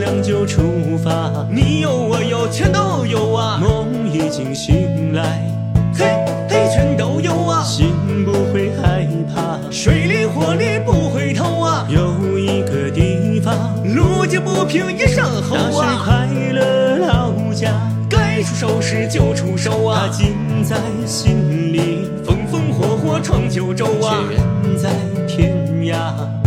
[0.03, 5.49] 亮就出发，你有我有全都有啊，梦已经醒来，
[5.95, 6.05] 嘿
[6.49, 13.55] 嘿全都有啊，心不会害怕，水里火里不回头啊，有一个地方，
[13.95, 17.73] 路见不平一声吼啊，那是快乐老家。
[18.11, 20.35] 该出手时就出手啊，近
[20.65, 20.77] 在
[21.07, 24.91] 心里，风风火火闯九州啊，却远在
[25.29, 25.55] 天
[25.85, 26.42] 涯。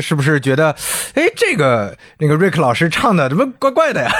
[0.00, 0.74] 是不是觉得，
[1.14, 4.10] 哎，这个那个瑞克老师唱的怎么怪怪的呀？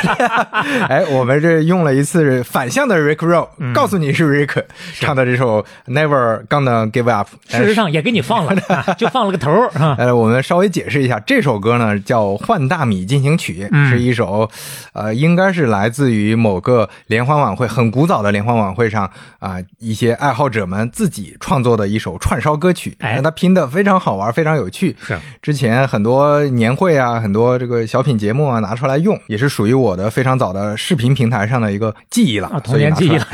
[0.91, 7.29] 哎，我们这用了一次反向的 Rick Roll，、告诉你是 Rick 唱的这首 Never Gonna Give Up。
[7.49, 9.51] 事实上也给你放了，啊就放了个头。
[9.97, 14.51] 呃， 我们稍微解释一下，这首歌呢叫《换大米进行曲》，嗯是一首，
[14.93, 19.09] 呃，应该是来自于某个联欢晚会，很古早的联欢晚会上
[19.39, 22.97] 啊、一些爱好者们自己创作的一首串烧歌曲。
[22.99, 24.97] 哎它拼的非常好玩，非常有趣。
[25.01, 33.27] 是之前很多年会啊，很多这个小品节目啊拿出来用，也是属于我的非常早的视频平台上的一个记忆了，啊童年记忆了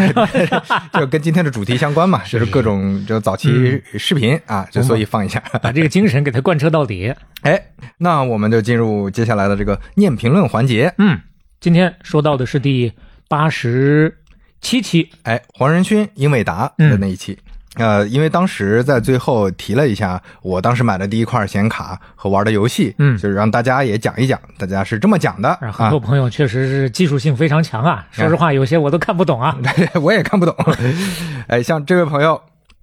[0.93, 5.43] 就跟今天的主题相关嘛，就是各种就早期视频啊，就所以放一下。
[5.63, 7.15] 把这个精神给它贯彻到底。
[7.43, 7.61] 哎，
[7.99, 10.93] 那我们就进入接下来的这个念评论环节。
[10.99, 11.21] 嗯，
[11.61, 12.93] 今天说到的是第
[13.29, 14.19] 八十
[14.61, 17.39] 七期，哎，黄仁勋、英伟达的那一期。
[17.77, 26.01] 呃，因为当时在最后提了一下，我当时买的第一块显卡和玩的游戏，嗯就是让大家也讲一讲，大家是这么讲的啊很啊多。
[26.01, 28.07] 朋友确实是技术性非常强啊。
[28.11, 29.57] 说实话，有些我都看不懂啊。
[30.03, 30.55] 我也看不懂。
[31.49, 32.41] 哎，像这位朋友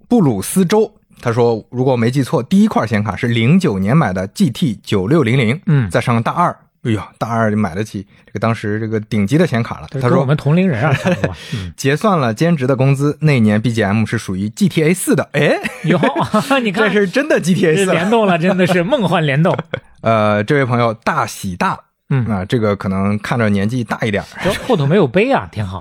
[0.08, 0.92] 布鲁斯州，
[1.22, 9.88] 他说，如果我没记错，第一块显卡是零九年买的 GT 九六零零，嗯在上大二，哎呦，大二就买得起这个当时这个顶级的显卡了。
[10.02, 10.94] 他说我们同龄人啊，
[11.78, 15.30] 结算了兼职的工资，那年 BGM 是属于 GTA 四的。
[15.32, 16.00] 哎，哟，
[16.62, 19.58] 你看这是真的 GTA 这四联动了，真的是梦幻联动。
[20.02, 24.28] 呃，这位朋友大喜大，嗯啊，这个可能看着年纪大一点儿。
[24.44, 25.80] 这后头没有碑啊，挺好。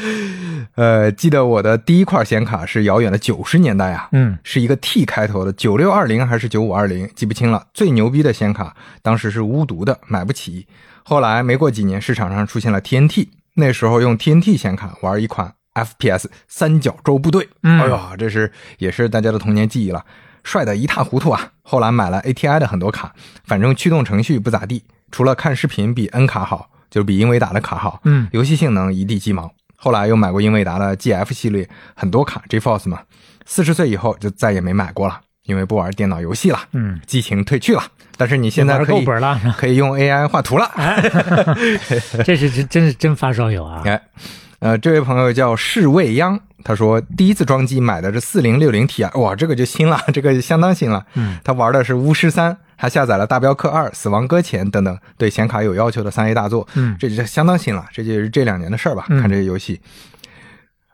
[0.74, 7.66] 呃，记得我的第一块显卡是遥远的九十年代啊，嗯，是一个 T 开头的九六二零还是九五二零，记不清了。
[7.74, 10.66] 最牛逼的显卡当时是巫毒的，买不起。
[11.02, 20.04] 后来没过几年，市场上出现了 TNT，那时候用 TNT 显卡玩一款 FPS 三角洲部队，嗯哎呦，这是也是大家的童年记忆了，
[20.42, 21.52] 帅的一塌糊涂啊。
[21.62, 23.12] 后来买了 ATI 的很多卡，
[23.44, 29.50] 反正驱动程序不咋地，除了看视频比 N 卡好，就是比英伟达的卡好，嗯游戏性能一地鸡毛。
[29.76, 33.00] 后来又买过英伟达的 GF 系列很多卡，GeForce 嘛。
[33.46, 37.82] 四十岁以后就再也没买过了，因为不玩电脑游戏了，嗯，激情褪去了。
[38.16, 39.04] 但是你现在可以
[39.56, 40.70] 可以用 AI 画图了。
[42.24, 43.82] 这是真真是真发烧友啊！
[43.86, 44.00] 哎，
[44.58, 51.06] 呃，这位朋友叫世未央，他说第一次装机买的是四零六零 Ti，哇，这个就新了，这个相当新了。
[51.14, 56.66] 嗯，他玩的是巫师三，还下载了大镖客二、死亡搁浅等等对显卡有要求的三 A 大作。
[56.76, 59.04] 嗯这就相当新了，这就是这两年的事儿吧？
[59.10, 59.78] 嗯看这些游戏。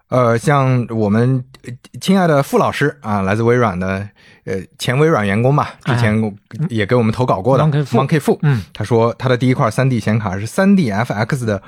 [0.08, 4.08] 呃，像我们呃亲爱的傅老师啊，来自微软的
[4.44, 6.36] 呃前微软员工吧，之前
[6.68, 11.62] 也给我们投稿过的哎 Monkey Fu，嗯，他说他的第一块 3D 显卡是 3D FX 的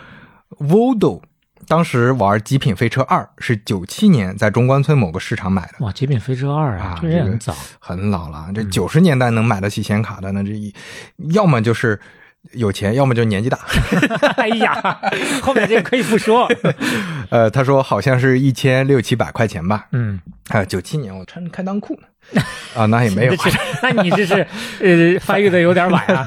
[0.59, 1.21] Voodoo，
[1.67, 7.55] 当时玩《极品飞车二》是九七年在中关村某个市场买的，哇，《极品飞车二》啊，这也很早。
[7.79, 8.49] 很老了。
[8.55, 10.75] 这九十年代能买得起显卡的，那这一
[11.33, 11.99] 要么就是
[12.53, 13.59] 有钱，要么就年纪大。
[14.39, 15.01] 哎呀，
[15.43, 16.49] 后面这个可以不说。
[17.31, 19.87] 呃，他说好像是一千六七百块钱吧。
[19.93, 22.07] 嗯，啊，九七年我穿开裆裤呢。
[22.77, 23.35] 啊，那也没有。
[23.83, 24.47] 那你这是
[24.81, 26.27] 呃发育的有点晚啊。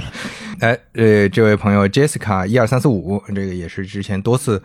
[0.60, 4.62] 哎，呃，这位朋友 Jessica 一二三四五，这个也是之前多次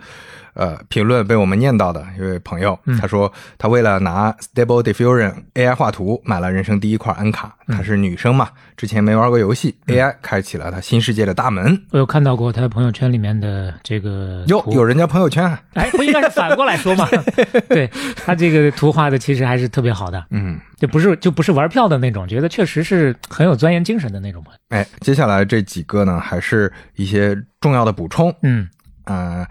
[0.54, 7.54] 呃评论被我们念到的一位朋友，嗯他说他为了拿 Stable Diffusion AI 画图，买了人生第一块 N 卡。
[7.66, 11.80] 嗯她是女生嘛，之前没玩过游戏，AI 开启了她新世界的大门。
[11.92, 17.06] 我有看到过他朋友圈里面的这个哟，有人家朋友圈啊， 哎，不应该是反过来说吗？
[17.70, 24.58] 对他这个图画的其实还是特别好的，嗯， 就不是就不是玩票的那种，觉得确实是很有钻研精神的那种朋友。
[24.70, 28.34] 哎，接下来这几个呢，还是一些重要的补充。
[28.42, 28.68] 嗯，
[29.04, 29.46] 呃，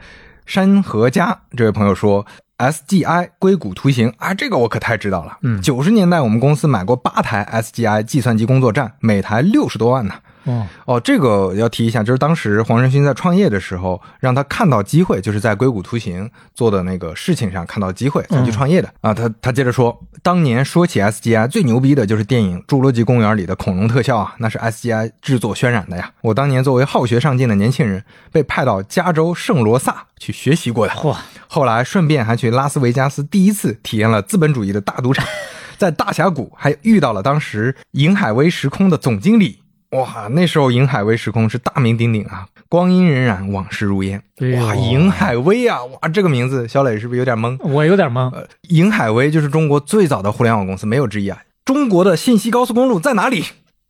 [0.49, 2.25] 山河家这位朋友说
[2.57, 5.37] ，SGI 硅谷图形啊，这个我可太知道了。
[5.43, 10.15] 嗯九十年代我们公司买过八台 SGI 计算机工作站，每台六十多万呢。
[10.45, 19.13] 哦，哦，这个要提一下，就是当时黄仁勋在创业的时候，让他看到机会，就是在硅谷图形做的那个事情上看到机会才去创业的、啊。
[19.13, 26.11] 他他接着说，当年说起 SGI 最牛逼的就是电影《侏罗纪公园》里的恐龙特效啊，那是 SGI 制作渲染的呀。
[26.21, 30.93] 我当年作为好学上进的年轻人，被派到加州圣罗萨去学习过的。
[30.93, 31.15] 嚯，
[31.47, 35.25] 后来顺便还去拉斯维加斯第一次体验了资本主义的大赌场，
[35.77, 39.59] 在大峡谷还遇到了当时银海威时空的总经理。
[39.91, 44.21] 哇，那时候银海威时空是大名鼎鼎啊，光阴荏苒，往事如烟。
[44.61, 47.57] 哇，银海威啊，哇，这个名字，小磊是不是有点懵？
[47.67, 48.31] 我有点懵。
[48.31, 51.39] 呃，银海威就是中国最早的互联网公司，没有之一啊。
[51.65, 53.43] 中国的信息高速公路在哪里？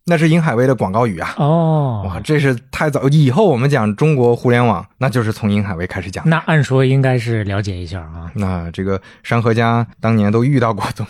[0.06, 1.34] 那是银海威的广告语啊。
[1.36, 6.26] 哦，哇，这是太早，以后我们讲中国互联网，那就是从银海威开始讲。
[6.26, 8.30] 那按说应该是了解一下啊。
[8.34, 11.06] 那这个山河家当年都遇到过总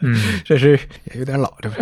[0.00, 0.78] 嗯， 这是
[1.12, 1.80] 也有点老，这不是？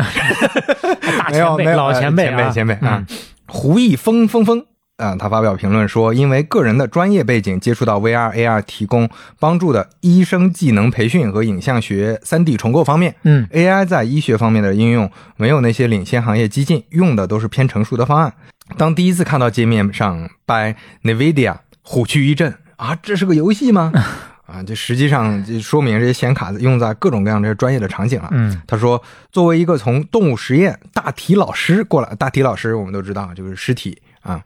[1.18, 3.16] 大没 有没有，前辈老前辈前辈啊前辈啊嗯。
[3.46, 4.64] 胡毅峰峰峰
[4.98, 9.08] 啊，他发表评论说，因为个人的专业背景接触到 VR、AR 提供
[9.38, 18.34] 帮助的医生技能培训和影像学、3D 重构方面，嗯，AI 在医学方面的应用没有那些领先行业激进，用的都是偏成熟的方案。
[18.76, 20.74] 当第一次看到界面上 by
[21.04, 23.92] NVIDIA，虎躯一震啊，这是个游戏吗？
[24.48, 28.28] 啊，这实际上就说明这些显卡用在各种各样这些专业的场景了。
[28.32, 29.00] 嗯，他说，
[29.30, 34.40] 作为一个从动物实验大体老师过来，大体老师我们都知道就是尸体啊。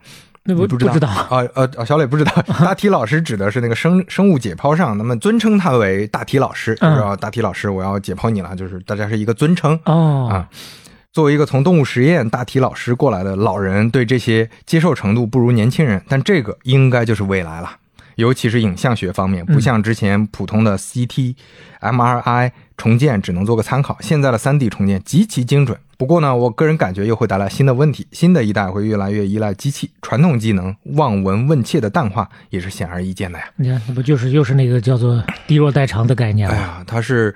[0.44, 1.28] 那不不知道啊？
[1.54, 10.48] 呃呃，小磊不知道， 大体老师指的是那个生生物解剖上，那么尊称他为大体老师，就是说大体老师，我要解剖你了，就是大家是一个尊称哦啊。
[11.12, 17.70] 作为一个从动物实验大体老师过来的老人，对这些接受程度不如年轻人，但这个应该就是未来了。
[18.16, 21.34] 尤其是影像学方面，不像之前普通的 CT、
[21.80, 25.78] MRI 重建只能做个参考，现在的 3D 重建极其精准。
[26.02, 33.44] 不过呢，我个人感觉又会带来新的问题，新的一代会越来越依赖机器，传统技能望闻问切的淡化也是显而易见的呀。
[33.54, 36.56] 你看，那不就是又是那个叫做低弱代偿的概念吗？
[36.56, 37.32] 哎呀，它是，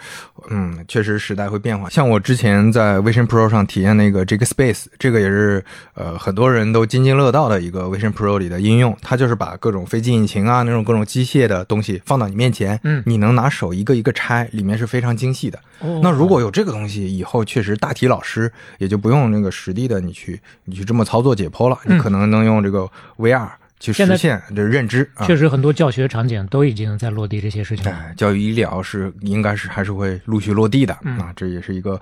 [0.51, 1.89] 嗯，确实时代会变化。
[1.89, 5.65] 像我之前在 Vision Pro 上体验那个 Jig Space，这个也是
[5.95, 8.97] 呃很多人都津津乐道的一个 Vision Pro 里的应用。
[9.01, 15.57] 它就是把各种飞机引擎啊那种各种机械的东西放到你面前，嗯你能拿手一个一个拆，里面是非常精细的。
[15.79, 25.09] 哦那如果有这个东西，以后确实大体老师也就不用那个实地的你去你去这么操作解剖了，嗯你可能能用这个 VR 去实现这认知。
[25.15, 32.01] 啊确实很多教学场景都已经在落地这些事情教育医疗是应该是还是会陆续落地的、嗯啊，这也是一个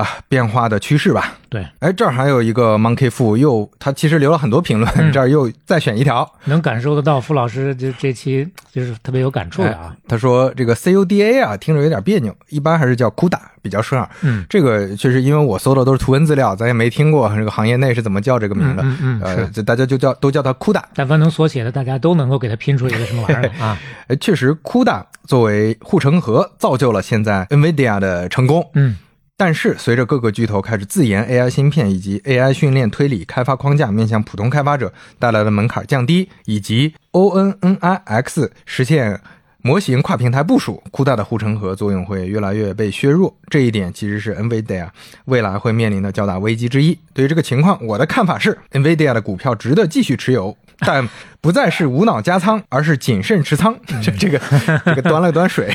[0.00, 1.36] 啊变化的趋势吧。
[1.48, 6.30] 对，哎，这儿还有一个 Monkey 富又他其实留了很多评论，嗯 这儿又再选一条。
[6.44, 9.94] 能感受得到傅老师这这期就是特别有感触的啊。
[10.06, 14.08] 他说这个 CUDA 啊，听着有点别扭，一般还是叫 CUDA 比较顺耳。
[14.22, 18.82] 嗯，这个确实因为我搜的都是图文资料，咱也没听过这个行业内是怎么叫这个名的。
[18.84, 20.82] 嗯嗯大家就叫都叫它 CUDA。
[20.94, 23.76] 但凡能缩写的，大家都能够给它拼出一个什么玩意儿啊？
[24.06, 28.64] 哎，确实，CUDA 作为护城河，造就了现在 NVIDIA 的成功。
[28.74, 28.96] 嗯，
[29.40, 39.18] 但是随着各个巨头开始自研 AI 芯片以及 AI 训练推理开发框架面向普通开发者带来的门槛降低，以及 ONNIX 实现
[39.62, 43.34] 模型跨平台部署，CUDA 的护城河作用会越来越被削弱。
[43.48, 44.88] 这一点其实是 NVIDIA
[45.26, 46.98] 未来会面临的较大危机之一。
[47.12, 50.56] 对于这个情况，我的看法是，NVIDIA 的股票值得继续持有。
[50.82, 51.06] 但
[51.42, 53.78] 不再是无脑加仓，而是谨慎持仓。
[54.02, 54.40] 这这个
[54.82, 55.70] 这个端了端水，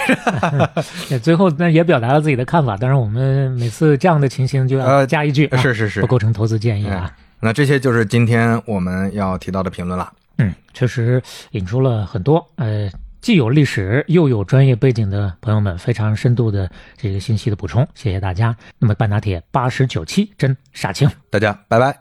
[1.08, 2.76] 对最后那也表达了自己的看法。
[2.76, 7.14] 当然，我们每次这样的情形就要加一句、啊是是是，不构成投资建议啊。
[7.40, 10.12] 那这些就是今天我们要提到的评论了。
[10.40, 11.22] 嗯，确实
[11.52, 12.90] 引出了很多呃，
[13.26, 18.56] 既有历史又有专业背景的朋友们非常深度的这个信息的补充，谢谢大家。
[18.78, 21.98] 那么半打铁八十九期真杀青，大家拜拜。